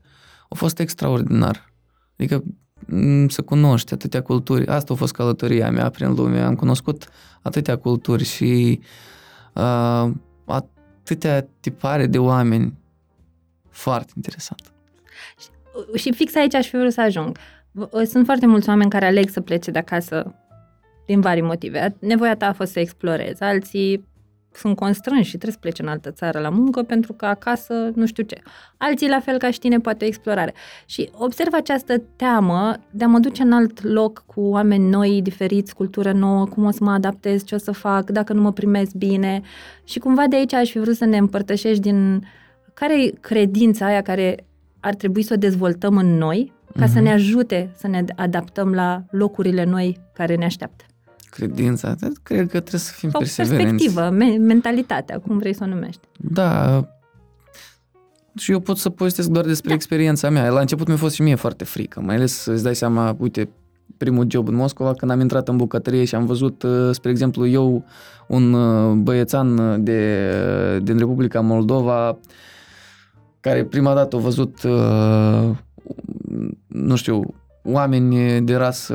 a 0.48 0.54
fost 0.54 0.78
extraordinar. 0.78 1.72
Adică 2.18 2.42
m, 2.86 3.28
să 3.28 3.42
cunoști 3.42 3.92
atâtea 3.92 4.22
culturi. 4.22 4.66
Asta 4.66 4.92
a 4.92 4.96
fost 4.96 5.12
călătoria 5.12 5.70
mea 5.70 5.88
prin 5.88 6.14
lume. 6.14 6.40
Am 6.40 6.54
cunoscut 6.54 7.08
atâtea 7.42 7.76
culturi 7.76 8.24
și 8.24 8.78
uh, 8.80 8.86
atâtea 10.44 11.46
tipare 11.60 12.06
de 12.06 12.18
oameni. 12.18 12.78
Foarte 13.70 14.12
interesant. 14.16 14.72
Și 15.94 16.12
fix 16.12 16.34
aici 16.34 16.54
aș 16.54 16.68
fi 16.68 16.76
vrut 16.76 16.92
să 16.92 17.00
ajung. 17.00 17.38
Sunt 18.04 18.24
foarte 18.24 18.46
mulți 18.46 18.68
oameni 18.68 18.90
care 18.90 19.06
aleg 19.06 19.28
să 19.28 19.40
plece 19.40 19.70
de 19.70 19.78
acasă 19.78 20.34
din 21.06 21.20
vari 21.20 21.40
motive. 21.40 21.96
Nevoia 22.00 22.36
ta 22.36 22.46
a 22.46 22.52
fost 22.52 22.72
să 22.72 22.80
explorezi, 22.80 23.42
alții 23.42 24.06
sunt 24.56 24.76
constrânși 24.76 25.22
și 25.22 25.36
trebuie 25.36 25.52
să 25.52 25.58
plece 25.60 25.82
în 25.82 25.88
altă 25.88 26.10
țară 26.10 26.38
la 26.38 26.48
muncă 26.48 26.82
pentru 26.82 27.12
că 27.12 27.26
acasă 27.26 27.90
nu 27.94 28.06
știu 28.06 28.22
ce. 28.22 28.42
Alții, 28.76 29.08
la 29.08 29.20
fel 29.20 29.38
ca 29.38 29.50
și 29.50 29.58
tine, 29.58 29.78
poate 29.78 30.04
o 30.04 30.06
explorare. 30.06 30.54
Și 30.86 31.10
observ 31.12 31.52
această 31.52 32.02
teamă 32.16 32.74
de 32.90 33.04
a 33.04 33.08
mă 33.08 33.18
duce 33.18 33.42
în 33.42 33.52
alt 33.52 33.82
loc 33.82 34.24
cu 34.26 34.40
oameni 34.40 34.88
noi, 34.88 35.22
diferiți, 35.22 35.74
cultură 35.74 36.12
nouă, 36.12 36.46
cum 36.46 36.64
o 36.64 36.70
să 36.70 36.84
mă 36.84 36.90
adaptez, 36.90 37.44
ce 37.44 37.54
o 37.54 37.58
să 37.58 37.72
fac, 37.72 38.10
dacă 38.10 38.32
nu 38.32 38.40
mă 38.40 38.52
primesc 38.52 38.94
bine. 38.94 39.40
Și 39.84 39.98
cumva 39.98 40.26
de 40.26 40.36
aici 40.36 40.54
aș 40.54 40.70
fi 40.70 40.78
vrut 40.78 40.96
să 40.96 41.04
ne 41.04 41.16
împărtășești 41.16 41.80
din 41.80 42.26
care 42.74 43.04
e 43.04 43.10
credința 43.20 43.86
aia 43.86 44.02
care 44.02 44.46
ar 44.80 44.94
trebui 44.94 45.22
să 45.22 45.32
o 45.34 45.36
dezvoltăm 45.36 45.96
în 45.96 46.16
noi 46.16 46.52
ca 46.78 46.84
mm-hmm. 46.84 46.88
să 46.88 46.94
mhm. 46.94 47.02
ne 47.02 47.12
ajute 47.12 47.70
să 47.76 47.88
ne 47.88 48.04
adaptăm 48.16 48.72
la 48.72 49.02
locurile 49.10 49.64
noi 49.64 50.00
care 50.12 50.34
ne 50.34 50.44
așteaptă 50.44 50.84
credința, 51.34 51.94
cred 52.22 52.48
că 52.50 52.60
trebuie 52.60 52.80
să 52.80 52.92
fim 52.92 53.10
Sau 53.10 53.20
perseverenți. 53.20 53.64
perspectivă, 53.64 54.10
me- 54.10 54.36
mentalitatea, 54.36 55.18
cum 55.18 55.38
vrei 55.38 55.54
să 55.54 55.64
o 55.64 55.66
numești. 55.66 56.00
Da, 56.16 56.84
și 58.36 58.52
eu 58.52 58.60
pot 58.60 58.76
să 58.76 58.90
povestesc 58.90 59.28
doar 59.28 59.44
despre 59.44 59.68
da. 59.68 59.74
experiența 59.74 60.30
mea. 60.30 60.50
La 60.50 60.60
început 60.60 60.86
mi-a 60.86 60.96
fost 60.96 61.14
și 61.14 61.22
mie 61.22 61.34
foarte 61.34 61.64
frică, 61.64 62.00
mai 62.00 62.14
ales 62.14 62.44
îți 62.44 62.62
dai 62.62 62.74
seama, 62.74 63.16
uite, 63.18 63.48
primul 63.96 64.26
job 64.28 64.48
în 64.48 64.54
Moscova, 64.54 64.94
când 64.94 65.10
am 65.10 65.20
intrat 65.20 65.48
în 65.48 65.56
bucătărie 65.56 66.04
și 66.04 66.14
am 66.14 66.26
văzut, 66.26 66.62
uh, 66.62 66.90
spre 66.90 67.10
exemplu, 67.10 67.46
eu, 67.46 67.84
un 68.28 68.52
uh, 68.52 68.92
băiețan 68.92 69.82
de, 69.84 70.80
din 70.82 70.98
Republica 70.98 71.40
Moldova, 71.40 72.18
care 73.40 73.64
prima 73.64 73.94
dată 73.94 74.16
a 74.16 74.18
văzut, 74.18 74.62
uh, 74.62 75.50
nu 76.66 76.96
știu, 76.96 77.34
oameni 77.64 78.40
de 78.40 78.54
rasă 78.54 78.94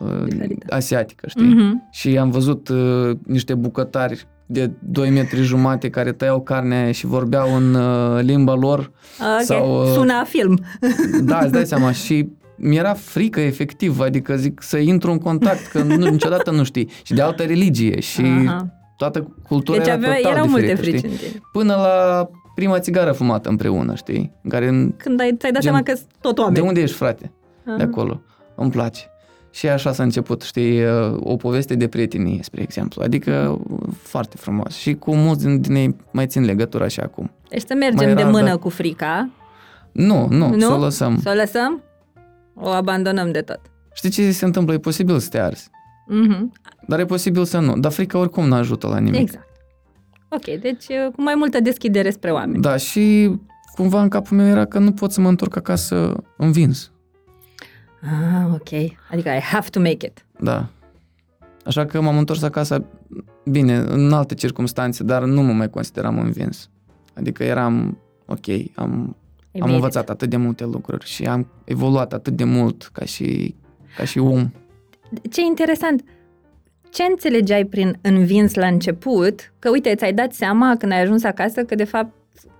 uh, 0.00 0.24
Diferită. 0.24 0.74
asiatică, 0.74 1.26
știi? 1.28 1.54
Mm-hmm. 1.54 1.90
Și 1.90 2.18
am 2.18 2.30
văzut 2.30 2.68
uh, 2.68 3.10
niște 3.26 3.54
bucătari 3.54 4.26
de 4.46 4.70
2 4.78 5.10
metri 5.10 5.42
jumate 5.42 5.90
care 5.90 6.12
tăiau 6.12 6.40
carnea 6.40 6.92
și 6.92 7.06
vorbeau 7.06 7.56
în 7.56 7.74
uh, 7.74 8.22
limba 8.22 8.54
lor. 8.54 8.90
Okay. 9.20 9.44
Sau, 9.44 9.82
uh, 9.82 9.92
Suna 9.92 10.24
film. 10.24 10.58
Da, 11.22 11.38
îți 11.38 11.52
dai 11.52 11.66
seama. 11.66 11.92
Și 11.92 12.28
mi-era 12.56 12.92
frică, 12.92 13.40
efectiv, 13.40 14.00
adică 14.00 14.36
zic 14.36 14.62
să 14.62 14.78
intru 14.78 15.10
în 15.10 15.18
contact, 15.18 15.66
că 15.66 15.82
nu, 15.82 16.10
niciodată 16.10 16.50
nu 16.50 16.64
știi. 16.64 16.90
Și 17.02 17.14
de 17.14 17.22
altă 17.22 17.42
religie 17.42 18.00
și 18.00 18.22
Aha. 18.46 18.66
toată 18.96 19.34
cultura 19.48 19.78
deci 19.78 19.86
era 19.86 19.96
avea, 19.96 20.14
total 20.14 20.32
erau 20.32 20.46
diferită, 20.46 20.72
multe 20.74 20.82
frici 20.82 21.12
știi? 21.12 21.42
Până 21.52 21.74
la 21.74 22.28
prima 22.54 22.78
țigară 22.78 23.12
fumată 23.12 23.48
împreună, 23.48 23.94
știi? 23.94 24.32
În 24.42 24.50
care, 24.50 24.94
Când 24.96 25.20
ai, 25.20 25.36
ți-ai 25.38 25.52
dat 25.52 25.62
gen, 25.62 25.72
seama 25.72 25.82
că 25.82 25.92
tot 26.20 26.38
oameni. 26.38 26.56
De 26.56 26.60
unde 26.60 26.80
ești, 26.80 26.96
frate? 26.96 27.32
De 27.76 27.82
acolo. 27.82 28.20
Îmi 28.54 28.70
place. 28.70 29.10
Și 29.50 29.68
așa 29.68 29.92
s-a 29.92 30.02
început, 30.02 30.42
știi, 30.42 30.86
o 31.18 31.36
poveste 31.36 31.74
de 31.74 31.88
prietenie, 31.88 32.42
spre 32.42 32.62
exemplu. 32.62 33.02
Adică 33.02 33.60
foarte 34.02 34.36
frumos. 34.36 34.76
Și 34.76 34.94
cu 34.94 35.14
mulți 35.14 35.44
din, 35.44 35.60
din 35.60 35.74
ei 35.74 35.96
mai 36.10 36.26
țin 36.26 36.44
legătura 36.44 36.88
și 36.88 37.00
acum. 37.00 37.30
Deci 37.48 37.62
să 37.66 37.74
mergem 37.74 38.14
de 38.14 38.24
mână 38.24 38.56
cu 38.56 38.68
frica. 38.68 39.30
Nu, 39.92 40.26
nu, 40.30 40.48
nu? 40.48 40.60
să 40.60 40.72
o 40.72 40.78
lăsăm. 40.78 41.20
Să 41.20 41.30
o 41.30 41.34
lăsăm? 41.34 41.82
O 42.54 42.68
abandonăm 42.68 43.32
de 43.32 43.40
tot. 43.40 43.60
Știi 43.94 44.10
ce 44.10 44.30
se 44.30 44.44
întâmplă? 44.44 44.74
E 44.74 44.78
posibil 44.78 45.18
să 45.18 45.28
te 45.28 45.40
arzi. 45.40 45.70
Mm-hmm. 46.12 46.62
Dar 46.86 46.98
e 46.98 47.04
posibil 47.04 47.44
să 47.44 47.58
nu. 47.58 47.78
Dar 47.78 47.92
frica 47.92 48.18
oricum 48.18 48.46
nu 48.48 48.54
ajută 48.54 48.86
la 48.86 48.98
nimic. 48.98 49.20
Exact. 49.20 49.46
Ok, 50.28 50.60
deci 50.60 50.86
cu 51.14 51.22
mai 51.22 51.34
multă 51.34 51.60
deschidere 51.60 52.10
spre 52.10 52.30
oameni. 52.30 52.62
Da, 52.62 52.76
și 52.76 53.36
cumva 53.74 54.02
în 54.02 54.08
capul 54.08 54.36
meu 54.36 54.46
era 54.46 54.64
că 54.64 54.78
nu 54.78 54.92
pot 54.92 55.12
să 55.12 55.20
mă 55.20 55.28
întorc 55.28 55.56
acasă 55.56 56.14
învins. 56.36 56.92
Ah, 58.02 58.52
ok. 58.52 58.96
Adică 59.10 59.28
I 59.28 59.40
have 59.40 59.68
to 59.70 59.80
make 59.80 60.06
it. 60.06 60.24
Da. 60.40 60.68
Așa 61.64 61.86
că 61.86 62.00
m-am 62.00 62.18
întors 62.18 62.42
acasă, 62.42 62.84
bine, 63.44 63.76
în 63.76 64.12
alte 64.12 64.34
circunstanțe, 64.34 65.04
dar 65.04 65.24
nu 65.24 65.42
mă 65.42 65.52
mai 65.52 65.70
consideram 65.70 66.18
învins. 66.18 66.70
Adică 67.14 67.44
eram, 67.44 67.98
ok, 68.26 68.46
am, 68.74 69.16
am 69.60 69.72
învățat 69.72 70.02
it. 70.02 70.08
atât 70.08 70.30
de 70.30 70.36
multe 70.36 70.64
lucruri 70.64 71.06
și 71.06 71.24
am 71.24 71.46
evoluat 71.64 72.12
atât 72.12 72.36
de 72.36 72.44
mult 72.44 72.90
ca 72.92 73.04
și, 73.04 73.54
ca 73.96 74.04
și 74.04 74.18
om. 74.18 74.50
Ce 75.30 75.40
interesant! 75.40 76.04
Ce 76.90 77.02
înțelegeai 77.02 77.64
prin 77.64 77.98
învins 78.02 78.54
la 78.54 78.66
început? 78.66 79.52
Că, 79.58 79.70
uite, 79.70 79.94
ți-ai 79.94 80.12
dat 80.12 80.32
seama 80.32 80.76
când 80.76 80.92
ai 80.92 81.00
ajuns 81.00 81.24
acasă 81.24 81.62
că, 81.62 81.74
de 81.74 81.84
fapt, 81.84 82.12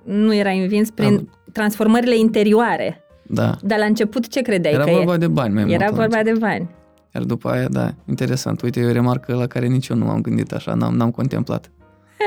nu 0.05 0.35
era 0.35 0.51
învins 0.51 0.91
prin 0.91 1.17
am... 1.17 1.31
transformările 1.53 2.17
interioare. 2.17 3.03
Da. 3.29 3.57
Dar 3.63 3.79
la 3.79 3.85
început 3.85 4.29
ce 4.29 4.41
credeai? 4.41 4.75
Era 4.75 4.85
că 4.85 4.91
vorba 4.91 5.15
e... 5.15 5.17
de 5.17 5.27
bani 5.27 5.55
mai 5.55 5.73
Era 5.73 5.85
mult 5.85 5.97
vorba 5.97 6.23
de 6.23 6.33
bani. 6.39 6.69
Iar 7.15 7.23
după 7.23 7.49
aia, 7.49 7.69
da, 7.69 7.95
interesant. 8.09 8.63
Uite, 8.63 8.81
e 8.81 8.87
o 8.87 8.93
remarcă 8.93 9.35
la 9.35 9.47
care 9.47 9.67
nici 9.67 9.89
eu 9.89 9.97
nu 9.97 10.09
am 10.09 10.21
gândit 10.21 10.53
așa, 10.53 10.75
n-am, 10.75 10.95
n-am 10.95 11.11
contemplat. 11.11 11.71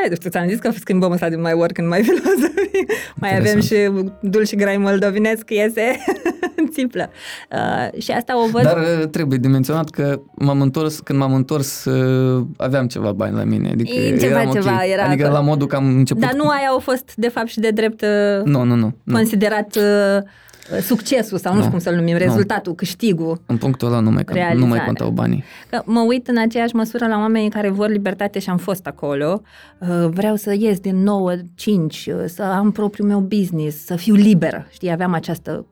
E, 0.05 0.07
deci 0.07 0.21
ți-am 0.29 0.47
zis 0.47 0.59
că 0.59 0.71
schimbăm 0.79 1.11
asta 1.11 1.29
din 1.29 1.41
mai 1.41 1.53
work 1.53 1.77
în 1.77 1.87
mai 1.87 2.03
filozofie. 2.03 2.85
Mai 3.15 3.37
avem 3.37 3.61
și 3.61 3.75
dul 4.21 4.45
și 4.45 4.55
grai 4.55 4.77
moldovinesc 4.77 5.49
iese 5.49 5.97
în 6.55 6.67
țiplă. 6.73 7.09
Uh, 7.51 8.01
și 8.01 8.11
asta 8.11 8.43
o 8.43 8.47
văd... 8.47 8.63
Dar 8.63 8.77
uh, 8.77 9.07
trebuie 9.07 9.37
de 9.37 9.47
menționat 9.47 9.89
că 9.89 10.21
m-am 10.35 10.61
întors, 10.61 10.99
când 10.99 11.19
m-am 11.19 11.33
întors, 11.33 11.85
uh, 11.85 12.45
aveam 12.57 12.87
ceva 12.87 13.11
bani 13.11 13.35
la 13.35 13.43
mine. 13.43 13.69
Adică 13.69 13.93
e, 13.93 14.17
ceva, 14.17 14.45
ceva, 14.45 14.73
okay. 14.73 14.89
era 14.89 15.03
Adică 15.03 15.23
acolo. 15.23 15.39
la 15.39 15.45
modul 15.45 15.67
că 15.67 15.75
am 15.75 15.85
început... 15.85 16.21
Dar 16.21 16.33
nu 16.33 16.47
aia 16.47 16.67
au 16.67 16.79
fost, 16.79 17.15
de 17.15 17.27
fapt, 17.27 17.47
și 17.47 17.59
de 17.59 17.69
drept 17.69 18.01
uh, 18.01 18.43
nu, 18.43 18.63
nu, 18.63 18.75
nu, 18.75 18.93
considerat 19.11 19.75
uh, 19.75 20.23
succesul 20.81 21.37
sau 21.37 21.51
nu, 21.51 21.57
nu 21.57 21.63
știu 21.63 21.71
cum 21.71 21.79
să-l 21.79 21.95
numim, 21.95 22.17
rezultatul, 22.17 22.71
nu. 22.71 22.73
câștigul. 22.73 23.41
În 23.45 23.57
punctul 23.57 23.87
ăla 23.87 23.99
nu 23.99 24.11
mai, 24.11 24.25
nu 24.55 24.65
mai 24.65 24.83
contau 24.85 25.09
banii. 25.09 25.43
Că 25.69 25.81
mă 25.85 25.99
uit 25.99 26.27
în 26.27 26.37
aceeași 26.37 26.75
măsură 26.75 27.07
la 27.07 27.17
oamenii 27.17 27.49
care 27.49 27.69
vor 27.69 27.89
libertate 27.89 28.39
și 28.39 28.49
am 28.49 28.57
fost 28.57 28.87
acolo. 28.87 29.41
Uh, 29.77 30.07
vreau 30.09 30.35
să 30.35 30.55
ies 30.57 30.79
din 30.79 31.03
9-5, 31.03 31.05
uh, 31.65 32.23
să 32.25 32.43
am 32.43 32.71
propriul 32.71 33.07
meu 33.07 33.19
business, 33.19 33.85
să 33.85 33.95
fiu 33.95 34.15
liberă. 34.15 34.67
Știi, 34.71 34.91
aveam 34.91 35.13
această 35.13 35.65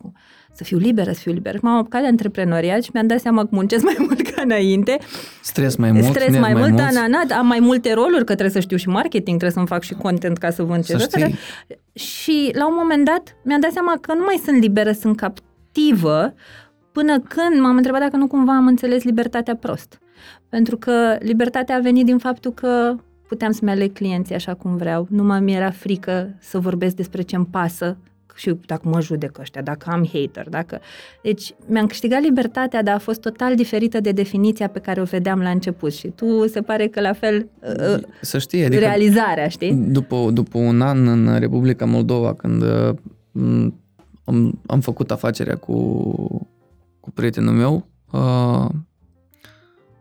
să 0.60 0.66
fiu 0.66 0.78
liberă, 0.78 1.12
să 1.12 1.20
fiu 1.20 1.32
liberă. 1.32 1.58
M-am 1.62 1.78
apucat 1.78 2.02
de 2.02 2.08
antreprenoriat 2.08 2.84
și 2.84 2.90
mi-am 2.94 3.08
dat 3.08 3.20
seama 3.20 3.42
că 3.42 3.48
muncesc 3.52 3.84
mai 3.92 3.96
mult 4.00 4.22
ca 4.22 4.42
înainte. 4.42 4.98
Stres 5.42 5.76
mai 5.76 5.92
mult, 5.92 6.06
Stres 6.06 6.32
mai, 6.32 6.40
mai 6.40 6.54
mult, 6.54 6.76
da, 6.76 6.88
da, 6.94 7.24
da, 7.28 7.36
am 7.36 7.48
mai 7.48 7.60
multe 7.60 7.94
roluri, 7.94 8.26
că 8.26 8.34
trebuie 8.36 8.50
să 8.50 8.60
știu 8.60 8.78
și 8.78 8.88
marketing, 8.88 9.26
trebuie 9.26 9.52
să-mi 9.52 9.68
fac 9.68 9.84
și 9.84 9.94
content 9.94 10.38
ca 10.38 10.50
să 10.50 10.64
vând 10.64 10.86
ce 10.86 11.36
Și 11.94 12.52
la 12.54 12.68
un 12.68 12.74
moment 12.78 13.06
dat 13.06 13.36
mi-am 13.44 13.60
dat 13.60 13.72
seama 13.72 13.98
că 14.02 14.14
nu 14.14 14.24
mai 14.24 14.42
sunt 14.46 14.62
liberă, 14.62 14.92
sunt 14.92 15.18
captivă, 15.18 16.34
până 16.92 17.20
când 17.20 17.62
m-am 17.62 17.76
întrebat 17.76 18.00
dacă 18.00 18.16
nu 18.16 18.28
cumva 18.28 18.56
am 18.56 18.68
înțeles 18.68 19.04
libertatea 19.04 19.56
prost. 19.56 20.00
Pentru 20.50 20.78
că 20.78 21.18
libertatea 21.20 21.76
a 21.76 21.80
venit 21.80 22.06
din 22.06 22.18
faptul 22.18 22.52
că 22.52 22.96
puteam 23.28 23.52
să-mi 23.52 23.72
aleg 23.72 23.94
clienții 23.94 24.36
așa 24.36 24.54
cum 24.54 24.78
vreau. 24.78 25.08
Nu 25.10 25.24
mai 25.24 25.40
mi-era 25.40 25.70
frică 25.70 26.36
să 26.40 26.60
vorbesc 26.60 26.96
despre 26.96 27.22
ce-mi 27.22 27.46
pasă, 27.46 27.98
și 28.40 28.56
dacă 28.66 28.82
mă 28.84 29.02
judec 29.02 29.38
ăștia, 29.40 29.62
dacă 29.62 29.90
am 29.90 30.10
hater, 30.14 30.50
dacă... 30.50 30.80
Deci 31.24 31.54
mi-am 31.68 31.88
câștigat 31.88 32.22
libertatea, 32.22 32.84
dar 32.84 32.96
a 32.96 33.00
fost 33.00 33.22
total 33.22 33.56
diferită 33.56 34.00
de 34.00 34.12
definiția 34.12 34.68
pe 34.68 34.80
care 34.80 35.02
o 35.02 35.04
vedeam 35.04 35.40
la 35.40 35.50
început 35.50 35.94
și 35.94 36.08
tu 36.08 36.48
se 36.48 36.62
pare 36.62 36.88
că 36.88 37.02
la 37.02 37.14
fel 37.14 37.50
uh, 37.62 38.02
să 38.22 38.38
știi, 38.38 38.64
adică 38.64 38.80
realizarea, 38.80 39.48
știi? 39.48 39.74
După, 39.74 40.30
după 40.32 40.58
un 40.58 40.82
an 40.82 41.08
în 41.08 41.40
Republica 41.40 41.86
Moldova, 41.86 42.34
când 42.34 42.62
uh, 42.62 42.96
am, 44.24 44.60
am 44.66 44.80
făcut 44.80 45.12
afacerea 45.12 45.56
cu, 45.56 46.02
cu 47.00 47.12
prietenul 47.12 47.54
meu, 47.54 47.88
uh, 48.12 48.70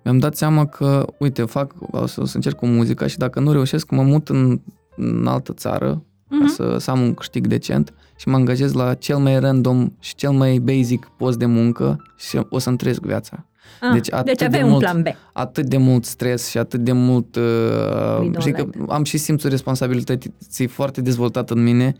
mi-am 0.04 0.18
dat 0.18 0.36
seama 0.36 0.66
că, 0.66 1.06
uite, 1.18 1.42
fac, 1.42 1.74
o 1.90 2.06
să, 2.06 2.20
o 2.20 2.24
să 2.24 2.36
încerc 2.36 2.56
cu 2.56 2.66
muzica 2.66 3.06
și 3.06 3.18
dacă 3.18 3.40
nu 3.40 3.52
reușesc, 3.52 3.90
mă 3.90 4.02
mut 4.02 4.28
în, 4.28 4.60
în 4.96 5.26
altă 5.26 5.52
țară, 5.52 6.02
uh-huh. 6.28 6.38
ca 6.38 6.44
mhm. 6.44 6.52
să, 6.52 6.76
să 6.78 6.90
am 6.90 7.00
un 7.00 7.14
câștig 7.14 7.46
decent 7.46 7.94
și 8.16 8.28
mă 8.28 8.36
angajez 8.36 8.72
la 8.72 8.94
cel 8.94 9.16
mai 9.16 9.40
random 9.40 9.88
și 10.00 10.14
cel 10.14 10.30
mai 10.30 10.58
basic 10.58 11.10
post 11.16 11.38
de 11.38 11.46
muncă 11.46 12.02
și 12.16 12.40
o 12.48 12.58
să-mi 12.58 12.76
trăiesc 12.76 13.00
viața. 13.00 13.46
Ah, 13.80 13.92
deci 13.92 14.12
atât 14.12 14.38
deci 14.38 14.50
de 14.50 14.60
mult, 14.62 14.72
un 14.72 14.78
plan 14.78 15.02
B. 15.02 15.06
Atât 15.32 15.66
de 15.66 15.76
mult 15.76 16.04
stres 16.04 16.48
și 16.48 16.58
atât 16.58 16.80
de 16.80 16.92
mult... 16.92 17.36
Uh, 17.36 18.40
și 18.40 18.50
că 18.50 18.68
am 18.88 19.04
și 19.04 19.18
simțul 19.18 19.50
responsabilității 19.50 20.66
foarte 20.66 21.00
dezvoltat 21.00 21.50
în 21.50 21.62
mine 21.62 21.94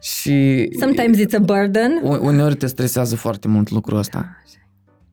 și... 0.00 0.68
Sometimes 0.78 1.18
it's 1.18 1.36
a 1.36 1.38
burden. 1.38 2.00
Uneori 2.02 2.54
te 2.54 2.66
stresează 2.66 3.16
foarte 3.16 3.48
mult 3.48 3.70
lucrul 3.70 3.98
ăsta. 3.98 4.18
Ah, 4.18 4.48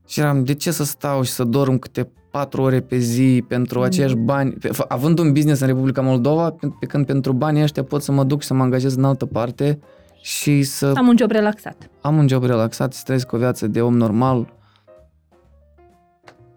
și 0.07 0.19
eram, 0.19 0.43
de 0.43 0.53
ce 0.53 0.71
să 0.71 0.83
stau 0.83 1.23
și 1.23 1.31
să 1.31 1.43
dorm 1.43 1.77
câte 1.77 2.09
patru 2.35 2.61
ore 2.61 2.79
pe 2.79 2.97
zi 2.97 3.43
pentru 3.47 3.79
mm. 3.79 3.85
aceiași 3.85 4.15
bani, 4.15 4.57
având 4.87 5.19
un 5.19 5.31
business 5.31 5.61
în 5.61 5.67
Republica 5.67 6.01
Moldova, 6.01 6.55
pe 6.79 6.85
când 6.85 7.05
pentru 7.05 7.33
banii 7.33 7.63
ăștia 7.63 7.83
pot 7.83 8.01
să 8.01 8.11
mă 8.11 8.23
duc 8.23 8.41
și 8.41 8.47
să 8.47 8.53
mă 8.53 8.63
angajez 8.63 8.95
în 8.95 9.03
altă 9.03 9.25
parte 9.25 9.79
și 10.21 10.63
să 10.63 10.93
Am 10.95 11.07
un 11.07 11.15
job 11.17 11.31
relaxat. 11.31 11.89
am 12.01 12.17
un 12.17 12.27
job 12.27 12.43
relaxat, 12.43 12.93
să 12.93 13.01
trăiesc 13.03 13.31
o 13.31 13.37
viață 13.37 13.67
de 13.67 13.81
om 13.81 13.97
normal. 13.97 14.53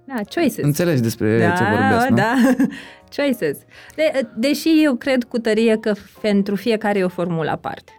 Da, 0.05 0.21
choices. 0.35 0.65
Înțelegi 0.65 1.03
despre 1.03 1.55
ce 1.57 1.63
vorbesc, 1.65 2.09
nu? 2.09 2.17
da. 2.17 2.35
choices. 3.17 3.59
De, 3.97 4.29
deși 4.37 4.69
eu 4.85 4.95
cred 4.95 5.25
cu 5.25 5.39
tărie 5.39 5.77
că 5.77 5.93
pentru 6.21 6.55
fiecare 6.55 6.99
e 6.99 7.05
o 7.05 7.09
formulă 7.09 7.51
aparte. 7.51 7.93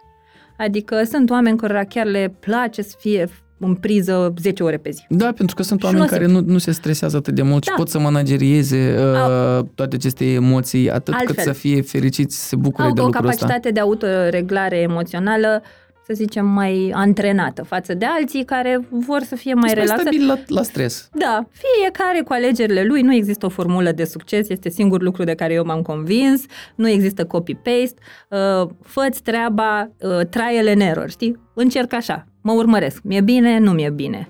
Adică 0.58 1.02
sunt 1.04 1.30
oameni 1.30 1.56
cărora 1.56 1.84
chiar 1.84 2.06
le 2.06 2.34
place 2.40 2.82
să 2.82 2.94
fie 2.98 3.28
în 3.60 3.74
priză 3.74 4.34
10 4.40 4.62
ore 4.62 4.76
pe 4.76 4.90
zi. 4.90 5.04
Da, 5.08 5.32
pentru 5.32 5.56
că 5.56 5.62
sunt 5.62 5.78
Și 5.80 5.84
oameni 5.84 6.02
nu 6.04 6.08
o 6.08 6.12
să- 6.12 6.18
care 6.18 6.32
nu, 6.32 6.40
nu 6.52 6.58
se 6.58 6.70
stresează 6.72 7.16
atât 7.16 7.34
de 7.34 7.42
mult 7.42 7.64
Da. 7.64 7.70
și 7.70 7.76
pot 7.76 7.88
să 7.88 7.98
managerieze 7.98 8.94
uh, 8.98 9.64
toate 9.74 9.94
aceste 9.96 10.24
emoții 10.32 10.90
atât 10.90 11.14
cât 11.14 11.26
Altfel. 11.28 11.44
să 11.44 11.52
fie 11.52 11.82
fericiți, 11.82 12.36
să 12.40 12.46
se 12.48 12.56
bucure 12.56 12.86
Au 12.86 12.94
de 12.94 13.00
o 13.00 13.04
lucrul 13.04 13.26
ăsta. 13.28 13.38
capacitate 13.46 13.70
de 13.72 13.80
autoreglare 13.80 14.76
emoțională, 14.76 15.62
să 16.06 16.16
zicem, 16.16 16.46
mai 16.46 16.90
antrenată 16.94 17.62
față 17.62 17.94
de 17.94 18.06
alții 18.08 18.44
care 18.44 18.80
vor 18.90 19.22
să 19.22 19.34
fie 19.36 19.54
mai 19.54 19.68
Sunt 19.68 19.74
mai 19.78 19.86
relaxați. 19.86 20.16
stabil 20.16 20.26
la, 20.26 20.54
la 20.58 20.62
stres. 20.62 21.08
Da, 21.12 21.46
fiecare 21.52 22.20
cu 22.24 22.32
alegerile 22.32 22.84
lui, 22.84 23.02
nu 23.02 23.14
există 23.14 23.46
o 23.46 23.48
formulă 23.48 23.92
de 23.92 24.04
succes, 24.04 24.48
este 24.48 24.68
singurul 24.68 25.04
lucru 25.04 25.24
de 25.24 25.34
care 25.34 25.52
eu 25.52 25.64
m-am 25.64 25.82
convins, 25.82 26.42
nu 26.74 26.88
există 26.88 27.24
copy-paste, 27.24 27.94
uh, 28.30 28.68
fă-ți 28.82 29.22
treaba, 29.22 29.90
uh, 30.00 30.26
trial 30.26 30.68
and 30.68 30.80
error, 30.80 31.10
știi? 31.10 31.38
Încerc 31.54 31.92
așa, 31.92 32.26
mă 32.40 32.52
urmăresc, 32.52 33.02
mi-e 33.02 33.20
bine, 33.20 33.58
nu 33.58 33.70
mi-e 33.70 33.90
bine. 33.90 34.28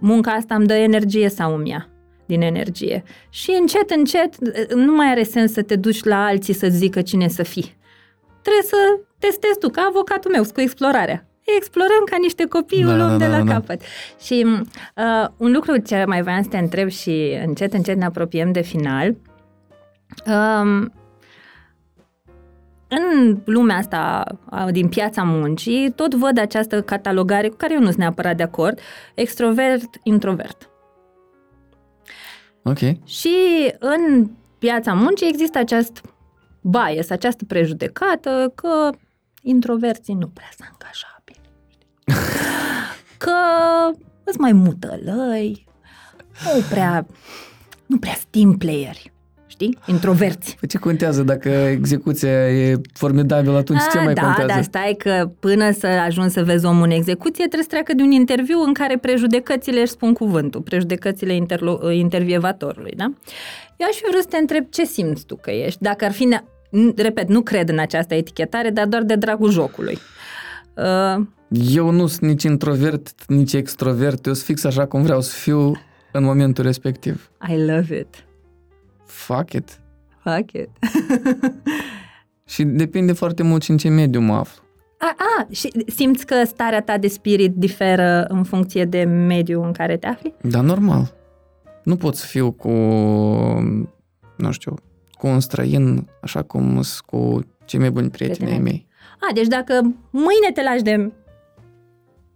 Munca 0.00 0.30
asta 0.30 0.54
îmi 0.54 0.66
dă 0.66 0.74
energie 0.74 1.28
sau 1.28 1.54
îmi 1.54 1.68
ia 1.68 1.88
din 2.26 2.42
energie. 2.42 3.02
Și 3.28 3.56
încet, 3.60 3.90
încet, 3.90 4.34
uh, 4.40 4.74
nu 4.74 4.94
mai 4.94 5.10
are 5.10 5.22
sens 5.22 5.52
să 5.52 5.62
te 5.62 5.76
duci 5.76 6.04
la 6.04 6.24
alții 6.24 6.54
să-ți 6.54 6.76
zică 6.76 7.02
cine 7.02 7.28
să 7.28 7.42
fii. 7.42 7.76
Trebuie 8.42 8.62
să 8.62 8.76
testezi 9.18 9.58
tu, 9.58 9.68
ca 9.68 9.86
avocatul 9.88 10.30
meu, 10.30 10.42
cu 10.54 10.60
explorarea. 10.60 11.26
Explorăm 11.56 12.04
ca 12.10 12.16
niște 12.20 12.46
copii, 12.46 12.84
Da, 12.84 12.92
o 12.92 12.96
luăm 12.96 13.08
da, 13.10 13.16
de 13.16 13.30
da, 13.30 13.38
la 13.38 13.44
da. 13.44 13.52
capăt. 13.52 13.80
Și 14.20 14.46
uh, 14.46 15.28
un 15.36 15.52
lucru 15.52 15.76
ce 15.76 16.04
mai 16.06 16.22
voiam 16.22 16.42
să 16.42 16.48
te 16.48 16.58
întreb 16.58 16.88
și 16.88 17.38
încet, 17.46 17.72
încet 17.72 17.96
ne 17.96 18.04
apropiem 18.04 18.52
de 18.52 18.60
final. 18.60 19.16
Um, 20.26 20.92
în 22.88 23.38
lumea 23.44 23.76
asta 23.76 24.24
a, 24.50 24.70
din 24.70 24.88
piața 24.88 25.22
muncii, 25.22 25.90
tot 25.90 26.14
văd 26.14 26.38
această 26.38 26.82
catalogare 26.82 27.48
cu 27.48 27.56
care 27.56 27.72
eu 27.72 27.78
nu 27.78 27.86
sunt 27.86 27.98
neapărat 27.98 28.36
de 28.36 28.42
acord, 28.42 28.78
extrovert-introvert. 29.14 30.70
Ok. 32.62 32.78
Și 33.04 33.36
în 33.78 34.30
piața 34.58 34.92
muncii 34.92 35.28
există 35.28 35.58
acest 35.58 36.02
bias, 36.60 37.10
această 37.10 37.44
prejudecată 37.44 38.52
că 38.54 38.90
introverții 39.42 40.14
nu 40.14 40.26
prea 40.26 40.48
sunt 40.56 40.68
angajabili. 40.72 41.40
că 43.24 43.36
îți 44.24 44.40
mai 44.40 44.52
mutălăi, 44.52 45.66
nu 46.54 46.62
prea, 46.70 47.06
nu 47.86 47.98
prea 47.98 48.16
team 48.30 48.52
playeri, 48.52 49.12
știi? 49.56 49.78
Introverți. 49.86 50.56
Păi 50.60 50.68
ce 50.68 50.78
contează 50.78 51.22
dacă 51.22 51.48
execuția 51.48 52.48
e 52.50 52.80
formidabilă, 52.92 53.56
atunci 53.56 53.80
ce 53.92 53.98
A, 53.98 54.02
mai 54.02 54.14
da, 54.14 54.22
contează? 54.22 54.52
dar 54.52 54.62
stai 54.62 54.94
că 54.98 55.30
până 55.40 55.70
să 55.72 55.86
ajungi 55.86 56.32
să 56.32 56.44
vezi 56.44 56.66
omul 56.66 56.84
în 56.84 56.90
execuție, 56.90 57.34
trebuie 57.44 57.62
să 57.62 57.68
treacă 57.68 57.92
de 57.94 58.02
un 58.02 58.10
interviu 58.10 58.58
în 58.66 58.72
care 58.72 58.98
prejudecățile 58.98 59.80
își 59.80 59.90
spun 59.90 60.12
cuvântul, 60.12 60.60
prejudecățile 60.60 61.34
interlo- 61.34 61.92
intervievatorului, 61.92 62.92
da? 62.96 63.04
Eu 63.76 63.86
aș 63.90 63.94
fi 63.96 64.04
vrut 64.10 64.22
să 64.22 64.28
te 64.30 64.36
întreb 64.36 64.64
ce 64.70 64.84
simți 64.84 65.24
tu 65.26 65.36
că 65.36 65.50
ești, 65.50 65.82
dacă 65.82 66.04
ar 66.04 66.12
fi, 66.12 66.24
ne- 66.24 66.40
n- 66.68 66.94
repet, 66.96 67.28
nu 67.28 67.40
cred 67.42 67.68
în 67.68 67.78
această 67.78 68.14
etichetare, 68.14 68.70
dar 68.70 68.86
doar 68.86 69.02
de 69.02 69.14
dragul 69.14 69.50
jocului. 69.50 69.98
Uh, 70.74 71.24
Eu 71.74 71.90
nu 71.90 72.06
sunt 72.06 72.30
nici 72.30 72.42
introvert, 72.42 73.08
nici 73.26 73.52
extrovert, 73.52 74.26
eu 74.26 74.32
sunt 74.32 74.44
fix 74.46 74.64
așa 74.64 74.86
cum 74.86 75.02
vreau 75.02 75.20
să 75.20 75.34
fiu 75.38 75.72
în 76.12 76.24
momentul 76.24 76.64
respectiv. 76.64 77.30
I 77.48 77.56
love 77.56 77.98
it. 77.98 78.25
Fuck 79.26 79.52
it. 79.52 79.80
Fuck 80.22 80.52
it. 80.52 80.68
Și 82.48 82.64
depinde 82.64 83.12
foarte 83.12 83.42
mult 83.42 83.62
și 83.62 83.70
în 83.70 83.76
ce 83.76 83.88
mediu 83.88 84.20
mă 84.20 84.34
aflu. 84.34 84.62
A, 84.98 85.14
a, 85.18 85.46
și 85.50 85.72
simți 85.86 86.26
că 86.26 86.44
starea 86.44 86.82
ta 86.82 86.98
de 86.98 87.08
spirit 87.08 87.54
diferă 87.54 88.24
în 88.28 88.44
funcție 88.44 88.84
de 88.84 89.02
mediul 89.04 89.64
în 89.64 89.72
care 89.72 89.96
te 89.96 90.06
afli? 90.06 90.34
Dar 90.42 90.62
normal. 90.62 91.14
Nu 91.82 91.96
pot 91.96 92.14
să 92.16 92.26
fiu 92.26 92.52
cu, 92.52 92.70
nu 94.36 94.50
știu, 94.50 94.74
cu 95.12 95.26
un 95.26 95.40
străin 95.40 96.08
așa 96.22 96.42
cum 96.42 96.82
sunt 96.82 97.00
cu 97.06 97.40
cei 97.64 97.80
mai 97.80 97.90
buni 97.90 98.10
prieteni 98.10 98.38
ai 98.50 98.56
Prietenii. 98.56 98.72
mei. 98.72 98.86
A, 99.20 99.32
deci 99.34 99.46
dacă 99.46 99.72
mâine 100.10 100.50
te 100.54 100.62
lași 100.62 100.82
de 100.82 101.12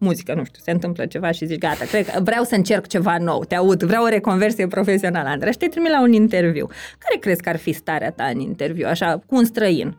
muzică, 0.01 0.34
nu 0.34 0.44
știu, 0.44 0.61
se 0.64 0.70
întâmplă 0.70 1.07
ceva 1.07 1.30
și 1.30 1.46
zici, 1.46 1.59
gata, 1.59 1.84
cred 1.84 2.11
că 2.11 2.20
vreau 2.22 2.44
să 2.44 2.55
încerc 2.55 2.86
ceva 2.86 3.18
nou, 3.18 3.44
te 3.44 3.55
aud, 3.55 3.82
vreau 3.82 4.05
o 4.05 4.09
reconversie 4.09 4.66
profesională, 4.66 5.28
Andra, 5.28 5.51
și 5.51 5.57
te 5.57 5.66
trimit 5.66 5.90
la 5.90 6.01
un 6.03 6.12
interviu. 6.12 6.66
Care 6.98 7.18
crezi 7.20 7.42
că 7.42 7.48
ar 7.48 7.57
fi 7.57 7.72
starea 7.72 8.11
ta 8.11 8.24
în 8.24 8.40
interviu, 8.40 8.86
așa, 8.86 9.22
cu 9.26 9.36
un 9.36 9.44
străin? 9.44 9.96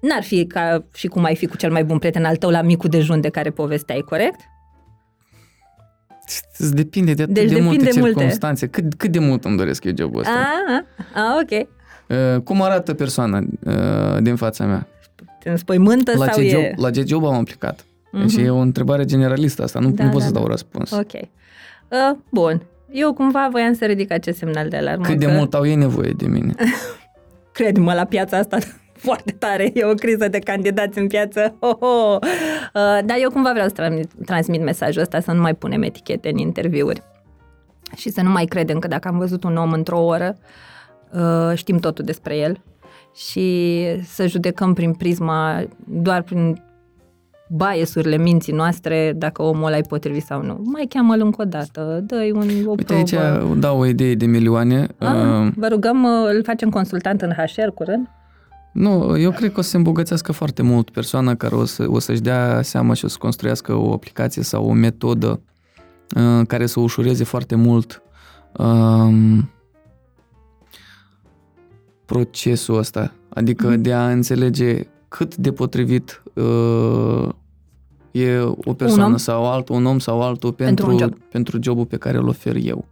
N-ar 0.00 0.22
fi 0.22 0.46
ca 0.46 0.84
și 0.94 1.06
cum 1.06 1.24
ai 1.24 1.36
fi 1.36 1.46
cu 1.46 1.56
cel 1.56 1.70
mai 1.70 1.84
bun 1.84 1.98
prieten 1.98 2.24
al 2.24 2.36
tău 2.36 2.50
la 2.50 2.62
micul 2.62 2.90
dejun 2.90 3.20
de 3.20 3.28
care 3.28 3.50
povesteai, 3.50 4.04
corect? 4.08 4.40
Îți 6.58 6.74
depinde 6.74 7.14
de 7.14 7.22
atât 7.22 7.34
Deci 7.34 7.52
de 7.52 7.60
multe 7.60 7.76
depinde 7.76 8.00
multe. 8.00 8.18
circunstanțe. 8.18 8.66
Cât, 8.66 8.94
cât 8.94 9.10
de 9.10 9.18
mult 9.18 9.44
îmi 9.44 9.56
doresc 9.56 9.84
eu 9.84 9.92
jobul 9.98 10.20
ăsta. 10.20 10.32
A, 10.32 10.84
a, 11.14 11.20
a, 11.20 11.38
ok. 11.42 11.66
Uh, 12.08 12.40
cum 12.42 12.62
arată 12.62 12.94
persoana 12.94 13.38
uh, 13.38 14.22
din 14.22 14.36
fața 14.36 14.64
mea? 14.64 14.88
Te 15.40 15.50
înspăimântă 15.50 16.12
La 16.16 16.26
sau 16.26 16.42
ce, 16.42 16.48
e... 16.48 16.50
job, 16.50 16.78
la 16.78 16.90
ce 16.90 17.04
job 17.06 17.24
am 17.24 17.34
aplicat? 17.34 17.85
Deci 18.20 18.36
e 18.36 18.50
o 18.50 18.56
întrebare 18.56 19.04
generalistă 19.04 19.62
asta, 19.62 19.78
nu, 19.78 19.90
Da, 19.90 20.04
nu 20.04 20.10
pot 20.10 20.20
da, 20.20 20.26
să 20.26 20.32
dau 20.32 20.42
da. 20.42 20.48
răspuns. 20.50 20.90
Ok. 20.90 21.12
Uh, 21.12 22.18
bun. 22.30 22.62
Eu 22.90 23.12
cumva 23.12 23.48
voiam 23.50 23.74
să 23.74 23.84
ridic 23.84 24.10
acest 24.12 24.38
semnal 24.38 24.68
de 24.68 24.76
alarmă. 24.76 25.04
Cât 25.04 25.18
de 25.18 25.26
că- 25.26 25.32
mult 25.32 25.54
au 25.54 25.66
ei 25.66 25.74
nevoie 25.74 26.10
de 26.16 26.26
mine? 26.26 26.54
Crede-mă, 27.52 27.92
la 27.94 28.04
piața 28.04 28.36
asta 28.36 28.58
foarte 29.06 29.32
tare, 29.32 29.70
e 29.74 29.84
o 29.84 29.94
criză 29.94 30.28
de 30.28 30.38
candidați 30.38 30.98
în 30.98 31.06
piață. 31.06 31.54
Ho, 31.60 31.66
ho. 31.80 32.18
Uh, 32.18 32.98
dar 33.04 33.16
eu 33.20 33.30
cumva 33.30 33.50
vreau 33.52 33.66
să 33.68 33.74
transmit, 33.74 34.10
transmit 34.26 34.62
mesajul 34.62 35.02
ăsta, 35.02 35.20
să 35.20 35.32
nu 35.32 35.40
mai 35.40 35.54
punem 35.54 35.82
etichete 35.82 36.28
în 36.28 36.36
interviuri 36.38 37.02
și 37.96 38.10
să 38.10 38.22
nu 38.22 38.30
mai 38.30 38.44
credem 38.44 38.78
că 38.78 38.88
dacă 38.88 39.08
am 39.08 39.18
văzut 39.18 39.44
un 39.44 39.56
om 39.56 39.72
într-o 39.72 40.04
oră, 40.04 40.36
uh, 41.12 41.52
știm 41.56 41.78
totul 41.78 42.04
despre 42.04 42.36
el 42.36 42.60
și 43.14 43.84
să 44.04 44.26
judecăm 44.26 44.72
prin 44.74 44.92
prisma, 44.92 45.62
doar 45.84 46.22
prin 46.22 46.62
biasurile 47.50 48.16
minții 48.16 48.52
noastre, 48.52 49.12
dacă 49.16 49.42
omul 49.42 49.66
ăla 49.66 49.76
e 49.76 49.80
potrivit 49.80 50.22
sau 50.24 50.42
nu. 50.42 50.60
Mai 50.64 50.86
cheamă-l 50.88 51.20
încă 51.20 51.42
o 51.42 51.44
dată, 51.44 52.00
dă-i 52.06 52.30
un, 52.30 52.48
o 52.66 52.70
Uite, 52.70 52.84
probă. 52.84 52.94
aici 52.94 53.14
dau 53.58 53.78
o 53.78 53.86
idee 53.86 54.14
de 54.14 54.26
milioane. 54.26 54.86
Ah, 54.98 55.14
Uh, 55.14 55.52
vă 55.56 55.66
rugăm, 55.68 56.04
uh, 56.04 56.28
îl 56.34 56.42
facem 56.44 56.70
consultant 56.70 57.22
în 57.22 57.30
HR 57.30 57.68
curând? 57.74 58.08
nu, 58.72 59.18
eu 59.18 59.30
cred 59.30 59.52
că 59.52 59.58
o 59.58 59.62
să 59.62 59.68
se 59.68 59.76
îmbogățească 59.76 60.32
foarte 60.32 60.62
mult 60.62 60.90
persoana 60.90 61.34
care 61.34 61.54
o, 61.54 61.64
să, 61.64 61.84
o 61.88 61.98
să-și 61.98 62.20
dea 62.20 62.62
seama 62.62 62.92
și 62.94 63.04
o 63.04 63.08
să 63.08 63.16
construiască 63.18 63.74
o 63.74 63.92
aplicație 63.92 64.42
sau 64.42 64.64
o 64.68 64.72
metodă 64.72 65.40
uh, 66.16 66.46
care 66.46 66.66
să 66.66 66.80
ușureze 66.80 67.24
foarte 67.24 67.54
mult 67.54 68.02
um, 68.58 69.50
procesul 72.06 72.78
ăsta. 72.78 73.12
Adică 73.28 73.66
Mhm. 73.68 73.80
de 73.82 73.92
a 73.92 74.10
înțelege 74.10 74.86
cât 75.16 75.36
de 75.36 75.52
potrivit 75.52 76.22
uh, 76.34 77.28
e 78.10 78.38
o 78.64 78.72
persoană 78.72 79.10
om. 79.12 79.16
sau 79.16 79.50
altul, 79.50 79.74
un 79.74 79.84
om 79.86 79.98
sau 79.98 80.22
altul 80.22 80.52
Pentru 80.52 80.86
pentru, 80.86 81.06
un 81.06 81.10
job. 81.12 81.22
pentru 81.30 81.58
jobul 81.62 81.84
pe 81.84 81.96
care 81.96 82.16
îl 82.16 82.28
ofer 82.28 82.56
eu. 82.62 82.84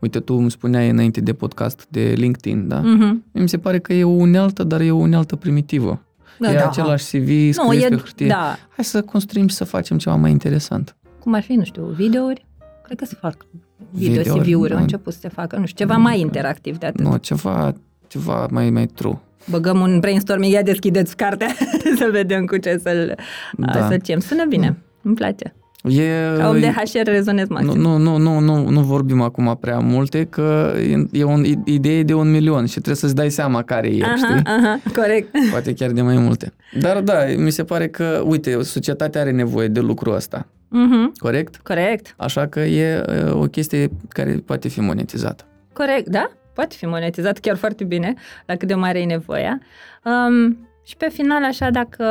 Uite, 0.00 0.20
tu 0.20 0.34
îmi 0.34 0.50
spuneai 0.50 0.88
înainte 0.88 1.20
de 1.20 1.32
podcast 1.32 1.86
de 1.88 2.12
LinkedIn, 2.16 2.68
da? 2.68 2.80
Mhm. 2.80 3.24
Mi 3.32 3.48
se 3.48 3.58
pare 3.58 3.78
că 3.78 3.92
e 3.92 4.04
o 4.04 4.08
unealtă, 4.08 4.64
dar 4.64 4.80
e 4.80 4.90
o 4.90 4.96
unealtă 4.96 5.36
primitivă. 5.36 6.02
Da, 6.38 6.50
e 6.52 6.54
da. 6.56 6.66
același 6.66 7.04
CV 7.04 7.26
scris 7.52 7.56
Nu, 7.56 7.72
e, 7.72 7.88
pe 7.88 7.96
hârtie. 7.96 8.26
da. 8.26 8.56
Hai 8.68 8.84
să 8.84 9.02
construim 9.02 9.46
și 9.48 9.54
să 9.54 9.64
facem 9.64 9.98
ceva 9.98 10.16
mai 10.16 10.30
interesant. 10.30 10.96
Cum 11.18 11.34
ar 11.34 11.42
fi, 11.42 11.52
nu 11.52 11.64
știu, 11.64 11.84
videouri? 11.84 12.46
Cred 12.84 12.98
că 12.98 13.04
se 13.04 13.16
fac 13.20 13.46
video, 13.90 14.22
Videouri, 14.22 14.42
CV-uri, 14.50 14.68
da. 14.70 14.74
au 14.76 14.80
început 14.82 15.12
să 15.12 15.18
se 15.18 15.28
facă, 15.28 15.56
nu 15.56 15.66
știu, 15.66 15.84
ceva 15.86 15.98
mai 15.98 16.20
interactiv 16.20 16.78
de 16.78 16.86
atât. 16.86 17.04
Nu, 17.04 17.16
ceva, 17.16 17.72
ceva 18.06 18.48
mai, 18.50 18.70
mai 18.70 18.86
true. 18.86 19.18
Băgăm 19.50 19.80
un 19.80 19.98
brainstorming, 20.00 20.52
ia 20.52 20.62
deschideți 20.62 21.16
cartea 21.16 21.48
să 21.98 22.08
vedem 22.12 22.44
cu 22.44 22.56
ce 22.56 22.80
să-l 22.82 23.14
Da. 23.56 23.84
asociem. 23.86 24.18
Sună 24.20 24.44
bine, 24.48 24.76
îmi 25.02 25.14
place. 25.14 25.54
E, 25.84 26.36
Ca 26.38 26.48
om 26.48 26.60
de 26.60 26.66
HR 26.66 27.02
rezonez 27.10 27.48
nu, 27.48 27.54
maxim. 27.54 27.80
nu, 27.80 27.96
nu, 27.96 28.16
nu, 28.16 28.38
nu, 28.38 28.68
nu 28.68 28.80
vorbim 28.80 29.20
acum 29.20 29.56
prea 29.60 29.78
multe, 29.78 30.24
că 30.30 30.72
e, 31.12 31.18
e 31.18 31.24
o 31.24 31.40
idee 31.64 32.02
de 32.02 32.14
un 32.14 32.30
milion 32.30 32.64
și 32.64 32.72
trebuie 32.72 32.94
să-ți 32.94 33.14
dai 33.14 33.30
seama 33.30 33.62
care 33.62 33.88
e, 33.96 34.02
Aha, 34.04 34.14
știi? 34.16 34.40
aha, 34.44 34.80
corect. 34.94 35.28
Poate 35.50 35.74
chiar 35.74 35.90
de 35.90 36.02
mai 36.02 36.16
multe. 36.16 36.52
Dar 36.80 37.00
da, 37.00 37.14
mi 37.36 37.50
se 37.50 37.64
pare 37.64 37.88
că, 37.88 38.22
uite, 38.26 38.62
societatea 38.62 39.20
are 39.20 39.30
nevoie 39.30 39.68
de 39.68 39.80
lucrul 39.80 40.14
ăsta, 40.14 40.46
Mhm, 40.68 41.12
corect? 41.18 41.56
Corect, 41.62 42.14
Așa 42.16 42.46
că 42.46 42.60
e 42.60 42.80
e 42.82 43.04
o 43.30 43.44
chestie 43.44 43.88
care 44.08 44.42
poate 44.46 44.68
fi 44.68 44.80
monetizată. 44.80 45.44
corect, 45.72 46.08
da? 46.08 46.30
Poate 46.52 46.74
fi 46.76 46.86
monetizat 46.86 47.38
chiar 47.38 47.56
foarte 47.56 47.84
bine, 47.84 48.14
la 48.46 48.56
cât 48.56 48.68
de 48.68 48.74
mare 48.74 49.00
e 49.00 49.04
nevoia. 49.04 49.60
Um, 50.04 50.68
și 50.84 50.96
pe 50.96 51.08
final, 51.08 51.44
așa, 51.44 51.70
dacă 51.70 52.04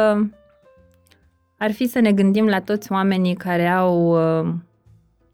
ar 1.58 1.72
fi 1.72 1.88
să 1.88 2.00
ne 2.00 2.12
gândim 2.12 2.46
la 2.46 2.62
toți 2.62 2.92
oamenii 2.92 3.36
care 3.36 3.68
au 3.68 4.12
uh, 4.42 4.54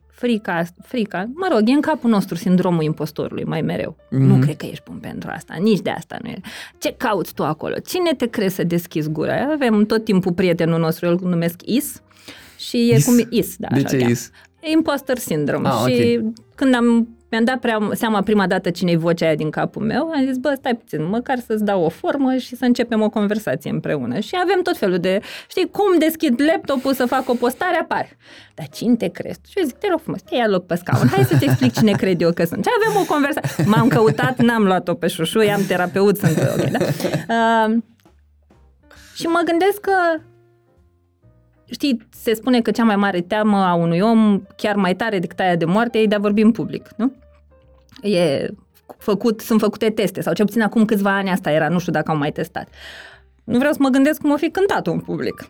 frica, 0.08 0.64
frica, 0.84 1.30
mă 1.34 1.47
rog, 1.51 1.62
e 1.70 1.72
în 1.72 1.82
capul 1.82 2.10
nostru 2.10 2.36
sindromul 2.36 2.84
impostorului 2.84 3.43
mai 3.43 3.62
mereu. 3.62 3.95
Mm-hmm. 3.95 4.10
Nu 4.18 4.38
cred 4.38 4.55
că 4.55 4.66
ești 4.66 4.84
bun 4.89 4.97
pentru 4.97 5.30
asta, 5.34 5.55
nici 5.60 5.80
de 5.80 5.89
asta 5.89 6.18
nu 6.22 6.30
e. 6.30 6.39
Ce 6.78 6.93
cauți 6.97 7.34
tu 7.34 7.43
acolo? 7.43 7.76
Cine 7.86 8.12
te 8.12 8.28
crezi 8.28 8.55
să 8.55 8.64
deschizi 8.64 9.10
gura? 9.10 9.51
Avem 9.51 9.86
tot 9.86 10.03
timpul 10.03 10.34
prietenul 10.34 10.80
nostru, 10.80 11.05
eu 11.05 11.12
îl 11.12 11.30
numesc 11.30 11.55
Is, 11.66 12.01
și 12.58 12.89
e 12.89 12.95
Is? 12.95 13.05
cum 13.05 13.28
Is, 13.30 13.55
da, 13.58 13.68
De 13.72 13.76
așa 13.76 13.88
ce 13.88 13.93
îl 13.95 13.99
cheamă. 13.99 14.14
is? 14.14 14.32
Imposter 14.74 15.18
syndrome. 15.18 15.68
Ah, 15.68 15.93
și 15.93 16.20
ok. 16.24 16.34
când 16.55 16.76
am, 16.76 17.16
mi-am 17.30 17.43
dat 17.43 17.59
prea 17.59 17.89
seama 17.93 18.21
prima 18.21 18.47
dată 18.47 18.69
cine 18.69 18.91
e 18.91 18.97
vocea 18.97 19.25
aia 19.25 19.36
din 19.36 19.49
capul 19.49 19.82
meu, 19.82 20.09
am 20.13 20.25
zis, 20.25 20.38
bă, 20.38 20.53
stai 20.57 20.75
puțin, 20.75 21.07
măcar 21.09 21.39
să-ți 21.39 21.63
dau 21.63 21.84
o 21.84 21.89
formă 21.89 22.36
și 22.36 22.55
să 22.55 22.65
începem 22.65 23.01
o 23.01 23.09
conversație 23.09 23.69
împreună. 23.69 24.19
Și 24.19 24.36
avem 24.43 24.61
tot 24.61 24.78
felul 24.78 24.97
de, 24.97 25.19
știi, 25.49 25.69
cum 25.71 25.97
deschid 25.99 26.41
laptopul 26.41 26.93
să 26.93 27.05
fac 27.05 27.30
o 27.30 27.34
postare, 27.34 27.78
apare. 27.78 28.17
Dar 28.53 28.67
cine 28.67 28.95
te 28.95 29.07
crezi? 29.07 29.39
Și 29.47 29.59
eu 29.59 29.65
zic, 29.65 29.75
te 29.75 29.88
rog 29.89 29.99
frumos, 29.99 30.19
ia 30.30 30.47
loc 30.47 30.65
pe 30.65 30.75
scaun, 30.75 31.07
hai 31.07 31.23
să-ți 31.23 31.45
explic 31.45 31.73
cine 31.73 31.91
cred 31.91 32.21
eu 32.21 32.32
că 32.32 32.43
sunt. 32.45 32.65
Și 32.65 32.71
avem 32.82 33.01
o 33.01 33.05
conversație. 33.05 33.63
M-am 33.67 33.88
căutat, 33.88 34.41
n-am 34.41 34.63
luat-o 34.63 34.93
pe 34.93 35.07
șușu, 35.07 35.39
am 35.39 35.61
terapeut, 35.67 36.17
sunt 36.17 36.38
ok, 36.38 36.69
da? 36.69 36.80
Uh, 36.86 37.78
și 39.15 39.25
mă 39.25 39.41
gândesc 39.45 39.80
că 39.80 39.91
știi, 41.70 42.07
se 42.22 42.34
spune 42.34 42.61
că 42.61 42.72
cea 42.72 42.84
mai 42.84 42.95
mare 42.95 43.22
teamă 43.22 43.57
a 43.57 43.74
unui 43.74 43.99
om, 43.99 44.41
chiar 44.55 44.76
mai 44.76 44.95
tare 44.95 45.20
decât 45.20 45.39
aia 45.39 45.55
de 45.55 45.65
moarte, 45.65 45.97
e 45.97 46.05
de 46.05 46.15
a 46.15 46.20
vorbi 46.20 46.41
în 46.41 46.51
public, 46.51 46.89
nu? 46.95 47.13
E 48.01 48.47
făcut, 48.97 49.41
sunt 49.41 49.59
făcute 49.59 49.89
teste, 49.89 50.22
sau 50.22 50.34
cel 50.34 50.45
puțin 50.45 50.61
acum 50.61 50.86
câțiva 50.86 51.15
ani 51.15 51.30
asta 51.30 51.51
era, 51.51 51.70
nu 51.70 51.80
știu 51.80 51.91
dacă 51.91 52.11
au 52.11 52.18
mai 52.18 52.32
testat. 52.32 52.68
Nu 53.43 53.57
vreau 53.57 53.74
să 53.74 53.80
mă 53.82 53.89
gândesc 53.89 54.22
cum 54.22 54.32
o 54.32 54.38
fi 54.38 54.49
cântat 54.49 54.88
în 54.88 54.99
public. 54.99 55.45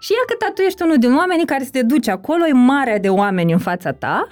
Și 0.00 0.12
ia 0.12 0.18
că 0.26 0.50
tu 0.54 0.60
ești 0.60 0.82
unul 0.82 0.98
din 0.98 1.14
oamenii 1.14 1.44
care 1.46 1.64
se 1.64 1.70
te 1.70 1.82
duce 1.82 2.10
acolo, 2.10 2.46
e 2.46 2.52
marea 2.52 2.98
de 2.98 3.08
oameni 3.08 3.52
în 3.52 3.58
fața 3.58 3.92
ta 3.92 4.26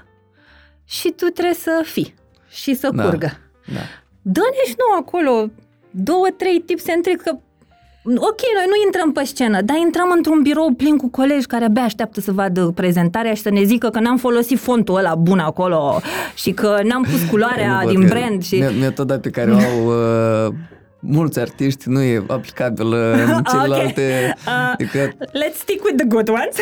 și 0.85 1.09
tu 1.11 1.27
trebuie 1.27 1.55
să 1.55 1.83
fii 1.85 2.14
și 2.49 2.75
să 2.75 2.91
Da. 2.93 3.03
curgă. 3.03 3.31
Da. 3.66 3.81
Dă-ne 4.23 4.68
și 4.70 4.75
nou 4.79 4.99
acolo 5.01 5.51
două, 5.91 6.27
trei 6.37 6.61
tips 6.61 6.89
and 6.89 7.03
tricks, 7.03 7.23
că 7.23 7.39
ok, 8.05 8.40
noi 8.55 8.66
nu 8.66 8.84
intrăm 8.84 9.12
pe 9.12 9.24
scenă, 9.24 9.61
dar 9.61 9.76
intrăm 9.76 10.12
într-un 10.16 10.42
birou 10.42 10.72
plin 10.76 10.96
cu 10.96 11.09
colegi 11.09 11.46
care 11.46 11.64
abia 11.64 11.82
așteaptă 11.82 12.20
să 12.20 12.32
vadă 12.32 12.72
prezentarea 12.74 13.34
și 13.34 13.42
să 13.42 13.50
ne 13.50 13.62
zică 13.62 13.88
că 13.88 14.00
n-am 14.00 14.16
folosit 14.16 14.59
fontul 14.59 14.96
ăla 14.96 15.14
bun 15.14 15.38
acolo 15.38 16.00
și 16.34 16.50
că 16.50 16.78
n-am 16.84 17.03
pus 17.03 17.30
culoarea 17.30 17.72
Nu 17.82 17.84
văd 17.86 17.94
din 17.96 18.09
că 18.09 18.14
brand 18.14 18.42
și... 18.42 18.59
me- 18.59 18.68
Metoda 18.80 19.18
pe 19.18 19.30
care 19.30 19.50
o 19.50 19.57
au 19.57 19.86
uh, 20.46 20.53
mulți 21.05 21.38
artiști 21.40 21.88
nu 21.88 22.00
e 22.00 22.24
aplicabilă 22.28 23.12
în 23.36 23.42
celelalte... 23.53 24.34
Ah, 24.44 24.72
Adică, 24.72 24.98
Let's 25.26 25.55
stick 25.57 25.84
with 25.84 25.96
the 25.96 26.07
good 26.07 26.28
ones. 26.28 26.57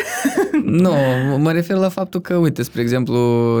nu, 0.81 0.93
mă 1.37 1.51
refer 1.51 1.77
la 1.77 1.89
faptul 1.89 2.21
că, 2.21 2.35
uite, 2.35 2.63
spre 2.63 2.81
exemplu, 2.81 3.17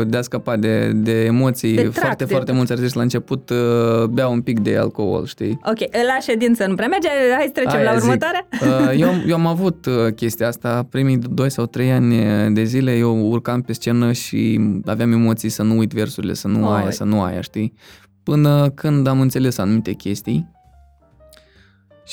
de 0.07 0.17
a 0.17 0.21
scăpa 0.21 0.55
de, 0.57 0.91
de 0.95 1.23
emoții, 1.23 1.75
De 1.75 1.81
trac, 1.81 1.93
foarte, 1.93 2.23
de- 2.23 2.31
foarte 2.33 2.51
mulți 2.51 2.71
artiști 2.71 2.95
la 2.95 3.01
început 3.01 3.49
uh, 3.49 4.03
beau 4.05 4.31
un 4.31 4.41
pic 4.41 4.59
de 4.59 4.77
alcool, 4.77 5.25
știi? 5.25 5.59
ok, 5.65 5.79
la 5.79 6.17
ședință 6.21 6.65
nu 6.67 6.75
prea 6.75 6.87
merge, 6.87 7.07
hai 7.33 7.43
să 7.45 7.51
trecem 7.51 7.79
Aia 7.79 7.91
la 7.91 7.97
zic. 7.97 8.03
următoarea. 8.03 8.47
Uh, 8.61 8.99
eu, 8.99 9.07
am- 9.09 9.23
eu 9.27 9.35
am 9.35 9.45
avut 9.47 9.85
uh, 9.85 10.13
chestia 10.15 10.47
asta, 10.47 10.87
primii 10.89 11.17
2 11.17 11.49
sau 11.51 11.65
3 11.65 11.91
ani 11.91 12.15
de 12.53 12.63
zile, 12.63 12.95
eu 12.97 13.17
urcam 13.29 13.61
pe 13.61 13.73
scenă 13.73 14.11
și 14.11 14.59
aveam 14.85 15.11
emoții 15.11 15.49
să 15.49 15.63
nu 15.63 15.77
uit 15.77 15.91
versurile, 15.91 16.33
să 16.33 16.47
nu 16.47 16.67
Oi. 16.69 16.79
aia, 16.81 16.91
să 16.91 17.03
nu 17.03 17.21
aia, 17.21 17.41
știi? 17.41 17.73
Până 18.23 18.69
când 18.75 19.07
am 19.07 19.21
înțeles 19.21 19.57
anumite 19.57 19.91
chestii 19.91 20.49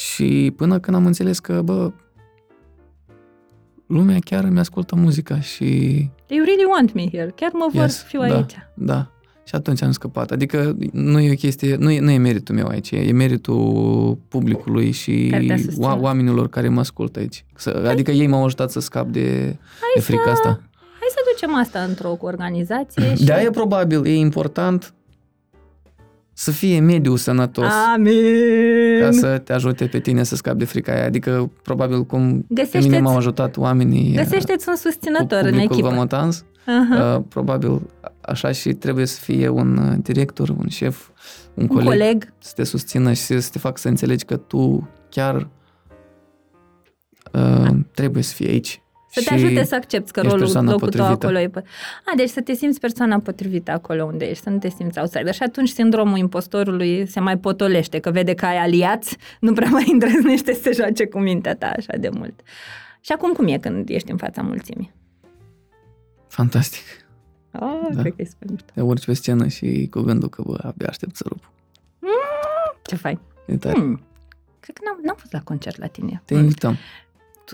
și 0.06 0.52
până 0.56 0.78
când 0.78 0.96
am 0.96 1.06
înțeles 1.06 1.38
că, 1.38 1.62
bă, 1.62 1.90
lumea 3.86 4.18
chiar 4.24 4.44
îmi 4.44 4.58
ascultă 4.58 4.94
muzica 4.96 5.40
și 5.40 5.64
You 6.26 6.44
really 6.44 6.64
want 6.70 6.92
me 6.94 7.08
here, 7.10 7.32
chiar 7.36 7.50
mă 7.52 7.68
vor 7.72 7.82
Yes, 7.82 8.02
fiu 8.02 8.20
da. 8.20 8.34
aici. 8.34 8.54
Da. 8.74 9.10
Și 9.44 9.54
atunci 9.54 9.82
am 9.82 9.90
scăpat. 9.90 10.30
Adică 10.30 10.76
nu 10.92 11.20
e 11.20 11.30
o 11.30 11.34
chestie, 11.34 11.76
nu 11.76 11.90
e, 11.90 12.00
nu 12.00 12.10
e 12.10 12.18
meritul 12.18 12.54
meu 12.54 12.66
aici, 12.66 12.90
e 12.90 13.12
meritul 13.12 14.18
publicului 14.28 14.90
și 14.90 15.26
Care 15.30 15.44
te-a 15.46 15.56
susținut. 15.56 15.88
oa- 15.96 16.00
oamenilor 16.00 16.48
care 16.48 16.68
mă 16.68 16.80
ascultă 16.80 17.18
aici. 17.18 17.44
Să, 17.54 17.84
adică 17.88 18.10
ei 18.10 18.26
m-au 18.26 18.44
ajutat 18.44 18.70
să 18.70 18.80
scap 18.80 19.06
de, 19.08 19.56
de 19.94 20.00
frica 20.00 20.30
asta. 20.30 20.48
Hai 20.98 21.08
să 21.10 21.18
ducem 21.32 21.54
asta 21.54 21.78
într-o 21.80 22.16
organizație 22.20 23.14
și... 23.16 23.24
De 23.24 23.32
aia 23.32 23.50
probabil 23.50 24.06
e 24.06 24.14
important 24.14 24.94
să 26.40 26.50
fie 26.50 26.80
mediul 26.80 27.16
sănătos 27.16 27.72
Amin! 27.94 29.00
ca 29.00 29.10
să 29.10 29.38
te 29.38 29.52
ajute 29.52 29.86
pe 29.86 30.00
tine 30.00 30.22
să 30.22 30.36
scapi 30.36 30.58
de 30.58 30.64
frica 30.64 30.92
aia. 30.92 31.04
Adică 31.04 31.50
probabil 31.62 32.04
cum 32.04 32.38
pe 32.40 32.46
Găsește-ți- 32.54 32.86
mine 32.88 33.00
m-au 33.00 33.16
ajutat 33.16 33.56
oamenii 33.56 34.14
Găsește-ți 34.16 34.68
un 34.68 34.74
cu 34.74 34.80
susținător 34.80 35.38
în 35.38 35.44
publicul 35.50 35.72
echipă. 35.72 35.88
Vamotans, 35.88 36.44
Aha. 36.66 37.14
Uh, 37.16 37.22
probabil 37.28 37.80
așa 38.20 38.52
și 38.52 38.72
trebuie 38.72 39.06
să 39.06 39.20
fie 39.20 39.48
un 39.48 39.76
uh, 39.76 39.94
director, 40.02 40.48
un 40.48 40.68
șef, 40.68 41.08
un, 41.54 41.62
Un 41.62 41.68
coleg, 41.68 41.88
coleg. 41.88 42.32
să 42.38 42.52
te 42.54 42.64
susțină 42.64 43.12
și 43.12 43.22
să 43.40 43.48
te 43.52 43.58
facă 43.58 43.78
să 43.78 43.88
înțelegi 43.88 44.24
că 44.24 44.36
tu 44.36 44.88
chiar 45.08 45.48
uh, 47.32 47.70
trebuie 47.94 48.22
să 48.22 48.34
fii 48.34 48.48
aici. 48.48 48.82
Să 49.10 49.20
te 49.20 49.20
Și 49.20 49.44
ajute 49.44 49.64
să 49.64 49.74
accepti 49.74 50.10
că 50.10 50.18
ești 50.20 50.30
rolul, 50.30 50.44
persoana 50.44 50.70
locul 50.70 50.88
tău 50.88 51.00
potrivită. 51.00 51.26
acolo 51.26 51.38
e... 51.44 51.48
pe- 51.48 51.64
A, 52.04 52.12
deci 52.16 52.28
să 52.28 52.40
te 52.40 52.52
simți 52.52 52.80
persoana 52.80 53.20
potrivită 53.20 53.70
acolo 53.70 54.04
unde 54.04 54.24
ești, 54.24 54.42
să 54.42 54.50
nu 54.50 54.58
te 54.58 54.68
simți 54.68 54.98
outsider. 54.98 55.34
Și 55.34 55.42
atunci 55.42 55.68
sindromul 55.68 56.18
impostorului 56.18 57.06
se 57.06 57.20
mai 57.20 57.38
potolește, 57.38 57.98
că 57.98 58.10
vede 58.10 58.34
că 58.34 58.46
ai 58.46 58.56
aliați, 58.56 59.16
nu 59.40 59.52
prea 59.52 59.68
mai 59.68 59.84
îndrăznește 59.92 60.52
să 60.54 60.60
se 60.62 60.72
joace 60.72 61.06
cu 61.06 61.18
mintea 61.18 61.56
ta 61.56 61.66
așa 61.76 61.96
de 61.98 62.08
mult. 62.12 62.40
Și 63.00 63.12
acum 63.12 63.32
cum 63.32 63.46
e 63.46 63.58
când 63.58 63.88
ești 63.88 64.10
în 64.10 64.16
fața 64.16 64.42
mulțimii? 64.42 64.92
Fantastic. 66.28 66.82
Oh, 67.52 67.80
Da. 67.92 68.00
cred 68.00 68.14
că 68.14 68.22
e 68.22 68.24
super 68.24 68.48
mișto. 68.50 68.70
Te 68.74 68.80
urci 68.80 69.04
pe 69.04 69.12
scenă 69.12 69.46
și 69.46 69.86
cu 69.90 70.00
gândul 70.00 70.28
că, 70.28 70.42
bă, 70.46 70.58
abia 70.62 70.86
aștept 70.88 71.16
să 71.16 71.24
rup. 71.28 71.50
Ce 72.82 72.96
fain. 72.96 73.18
E 73.46 73.56
tare. 73.56 73.74
Hmm. 73.78 74.00
Cred 74.60 74.76
că 74.76 74.82
n-am, 74.84 74.98
n-am 75.02 75.16
fost 75.18 75.32
la 75.32 75.40
concert 75.40 75.78
la 75.78 75.86
tine. 75.86 76.22
Te 76.24 76.34
invităm. 76.34 76.76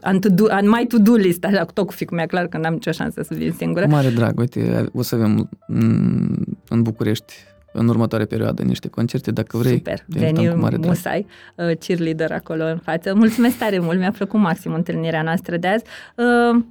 Am, 0.02 0.18
to 0.18 0.28
do, 0.28 0.46
am 0.50 0.66
mai 0.66 0.84
to-do 0.84 1.14
list, 1.14 1.44
așa, 1.44 1.64
tot 1.64 1.86
cu 1.86 1.92
ficul 1.92 2.16
meu, 2.16 2.26
clar 2.26 2.46
că 2.46 2.58
n-am 2.58 2.72
nicio 2.72 2.90
șansă 2.90 3.22
să 3.22 3.34
vin 3.34 3.52
singură. 3.52 3.84
Cu 3.84 3.90
mare 3.90 4.10
drag. 4.10 4.38
Uite, 4.38 4.88
o 4.92 5.02
să 5.02 5.14
avem 5.14 5.48
mm, 5.66 6.58
în 6.68 6.82
București 6.82 7.34
în 7.72 7.88
următoarea 7.88 8.26
perioadă 8.26 8.62
niște 8.62 8.88
concerte, 8.88 9.30
dacă 9.30 9.56
vrei. 9.56 9.76
Super, 9.76 9.98
te 9.98 10.18
invităm 10.18 10.34
veni 10.34 10.54
cu 10.54 10.60
mare 10.60 10.76
drag. 10.76 10.88
musai, 10.88 11.26
uh, 11.56 11.76
cheerleader 11.78 12.32
acolo 12.32 12.64
în 12.64 12.78
față. 12.78 13.14
Mulțumesc 13.14 13.58
tare 13.58 13.78
mult, 13.78 13.98
mi-a 13.98 14.10
plăcut 14.10 14.40
maxim 14.40 14.72
întâlnirea 14.72 15.22
noastră 15.22 15.56
de 15.56 15.66
azi. 15.66 15.84
Uh, 16.16 16.64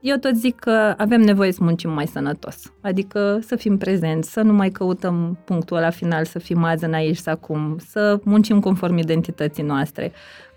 Eu 0.00 0.16
tot 0.16 0.36
zic 0.36 0.58
că 0.58 0.94
avem 0.96 1.20
nevoie 1.20 1.52
să 1.52 1.58
muncim 1.62 1.90
mai 1.90 2.06
sănătos, 2.06 2.72
adică 2.80 3.38
să 3.46 3.56
fim 3.56 3.78
prezenți, 3.78 4.32
să 4.32 4.40
nu 4.40 4.52
mai 4.52 4.70
căutăm 4.70 5.38
punctul 5.44 5.78
la 5.78 5.90
final, 5.90 6.24
să 6.24 6.38
fim 6.38 6.64
azi 6.64 6.84
în 6.84 6.92
aici 6.92 7.16
și 7.16 7.22
acum, 7.28 7.76
să 7.88 8.20
muncim 8.24 8.60
conform 8.60 8.96
identității 8.96 9.62
noastre, 9.62 10.12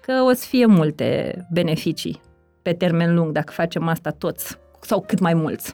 că 0.06 0.22
o 0.22 0.34
să 0.34 0.45
fie 0.47 0.66
multe 0.66 1.08
beneficii 1.51 2.22
pe 2.62 2.74
termen 2.74 3.16
lung 3.16 3.32
dacă 3.32 3.51
facem 3.51 3.88
asta 3.88 4.10
toți 4.10 4.58
sau 4.82 5.03
cât 5.08 5.20
mai 5.20 5.34
mulți. 5.34 5.74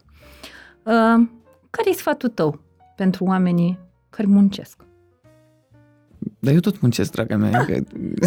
Uh, 0.83 1.27
care 1.69 1.89
e 1.89 1.93
sfatul 1.93 2.29
tău 2.29 2.61
pentru 2.95 3.23
oamenii 3.23 3.79
care 4.09 4.27
muncesc? 4.27 4.75
Dar 6.39 6.53
eu 6.53 6.59
tot 6.59 6.81
muncesc, 6.81 7.11
draga 7.11 7.35
mea. 7.35 7.65
Că... 7.65 7.73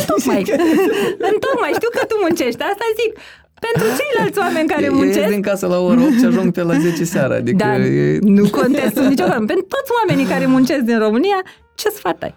Tocmai, 0.07 0.39
întocmai, 1.33 1.71
știu 1.75 1.89
că 1.93 2.05
tu 2.09 2.15
muncești, 2.21 2.63
asta 2.63 2.85
zic. 3.01 3.19
Pentru 3.61 3.87
ceilalți 3.99 4.39
oameni 4.39 4.69
care 4.69 4.85
Eu 4.85 4.93
ies 4.93 5.03
muncesc, 5.03 5.29
din 5.29 5.43
casă 5.43 5.67
la 5.67 5.79
ora 5.79 6.01
8 6.01 6.13
și 6.19 6.25
ajung 6.25 6.53
pe 6.53 6.63
la 6.63 6.79
10 6.79 7.05
seara. 7.05 7.35
Adică 7.35 7.57
dar 7.57 7.81
e... 7.81 8.19
nu 8.21 8.49
contest 8.51 8.97
nicio 8.99 9.23
problemă. 9.23 9.47
Pentru 9.47 9.67
toți 9.69 9.91
oamenii 10.01 10.27
care 10.27 10.47
muncesc 10.47 10.81
din 10.81 10.99
România, 10.99 11.43
ce 11.75 11.89
sfat 11.89 12.23
ai? 12.23 12.35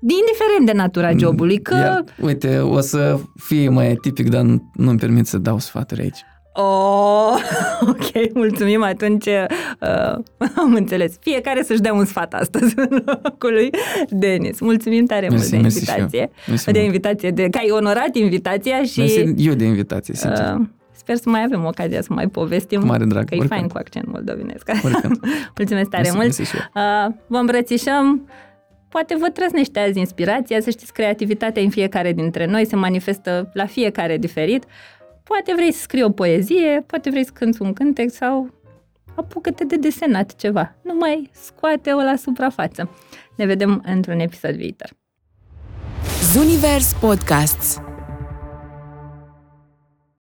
Indiferent 0.00 0.66
de 0.66 0.72
natura 0.72 1.10
jobului, 1.16 1.58
că... 1.62 1.74
Iar, 1.74 2.04
uite, 2.20 2.58
o 2.58 2.80
să 2.80 3.18
fie 3.36 3.68
mai 3.68 3.94
tipic, 3.94 4.28
dar 4.28 4.42
nu- 4.42 4.70
nu-mi 4.74 4.98
permit 4.98 5.26
să 5.26 5.38
dau 5.38 5.58
sfaturi 5.58 6.00
aici. 6.00 6.18
Oh, 6.52 7.34
ok, 7.90 8.34
mulțumim, 8.34 8.82
atunci 8.82 9.26
uh, 9.26 10.48
am 10.62 10.74
înțeles. 10.74 11.12
Fiecare 11.20 11.62
să-și 11.62 11.80
dea 11.80 11.92
un 11.92 12.04
sfat 12.04 12.34
astăzi 12.34 12.74
în 12.76 13.02
locul 13.04 13.52
lui 13.52 13.70
Denis. 14.10 14.60
Mulțumim 14.60 15.04
tare 15.06 15.28
Mersi, 15.28 15.36
mult 15.36 15.50
de 15.50 15.56
mersi 15.56 15.84
și 15.84 15.90
eu. 15.90 15.96
invitație. 15.98 16.30
Mersi 16.48 16.64
de 16.64 16.70
mult. 16.74 16.84
invitație, 16.84 17.30
de 17.30 17.48
că 17.50 17.58
ai 17.62 17.70
onorat 17.70 18.14
invitația 18.16 18.82
și... 18.82 18.98
Mersi 18.98 19.34
eu 19.36 19.54
de 19.54 19.64
invitație, 19.64 20.14
sincer. 20.14 20.54
Uh, 20.58 20.66
sper 20.96 21.16
să 21.16 21.28
mai 21.28 21.42
avem 21.44 21.64
ocazia 21.64 22.00
să 22.00 22.08
mai 22.12 22.26
povestim. 22.26 22.80
Cu 22.80 22.86
mare 22.86 23.04
drag, 23.04 23.24
Că 23.28 23.34
e 23.34 23.38
oricând. 23.38 23.58
fain 23.60 23.68
cu 23.70 23.78
accent 23.78 24.06
moldovenesc. 24.06 24.70
Oricând. 24.84 25.20
Mulțumesc 25.58 25.88
tare 25.88 26.02
Mersi, 26.02 26.16
mult. 26.16 26.26
mersi 26.38 26.42
și 26.50 26.56
eu. 26.56 26.82
Uh, 27.06 27.14
vă 27.26 27.36
îmbrățișăm. 27.36 28.28
Poate 28.90 29.16
vă 29.16 29.28
trăsnește 29.28 29.78
azi 29.78 29.98
inspirația, 29.98 30.60
să 30.60 30.70
știți, 30.70 30.92
creativitatea 30.92 31.62
în 31.62 31.70
fiecare 31.70 32.12
dintre 32.12 32.46
noi 32.46 32.66
se 32.66 32.76
manifestă 32.76 33.50
la 33.52 33.66
fiecare 33.66 34.16
diferit. 34.16 34.64
Poate 35.22 35.52
vrei 35.54 35.72
să 35.72 35.80
scrii 35.80 36.02
o 36.02 36.10
poezie, 36.10 36.84
poate 36.86 37.10
vrei 37.10 37.24
să 37.24 37.30
cânti 37.34 37.62
un 37.62 37.72
cântec 37.72 38.10
sau 38.10 38.50
apucă-te 39.14 39.64
de 39.64 39.76
desenat 39.76 40.36
ceva. 40.36 40.74
Nu 40.82 40.94
mai 40.94 41.30
scoate-o 41.32 41.96
la 41.96 42.16
suprafață. 42.16 42.90
Ne 43.36 43.46
vedem 43.46 43.82
într-un 43.86 44.18
episod 44.18 44.54
viitor. 44.54 44.90
Zunivers 46.32 46.92
Podcasts 46.92 47.80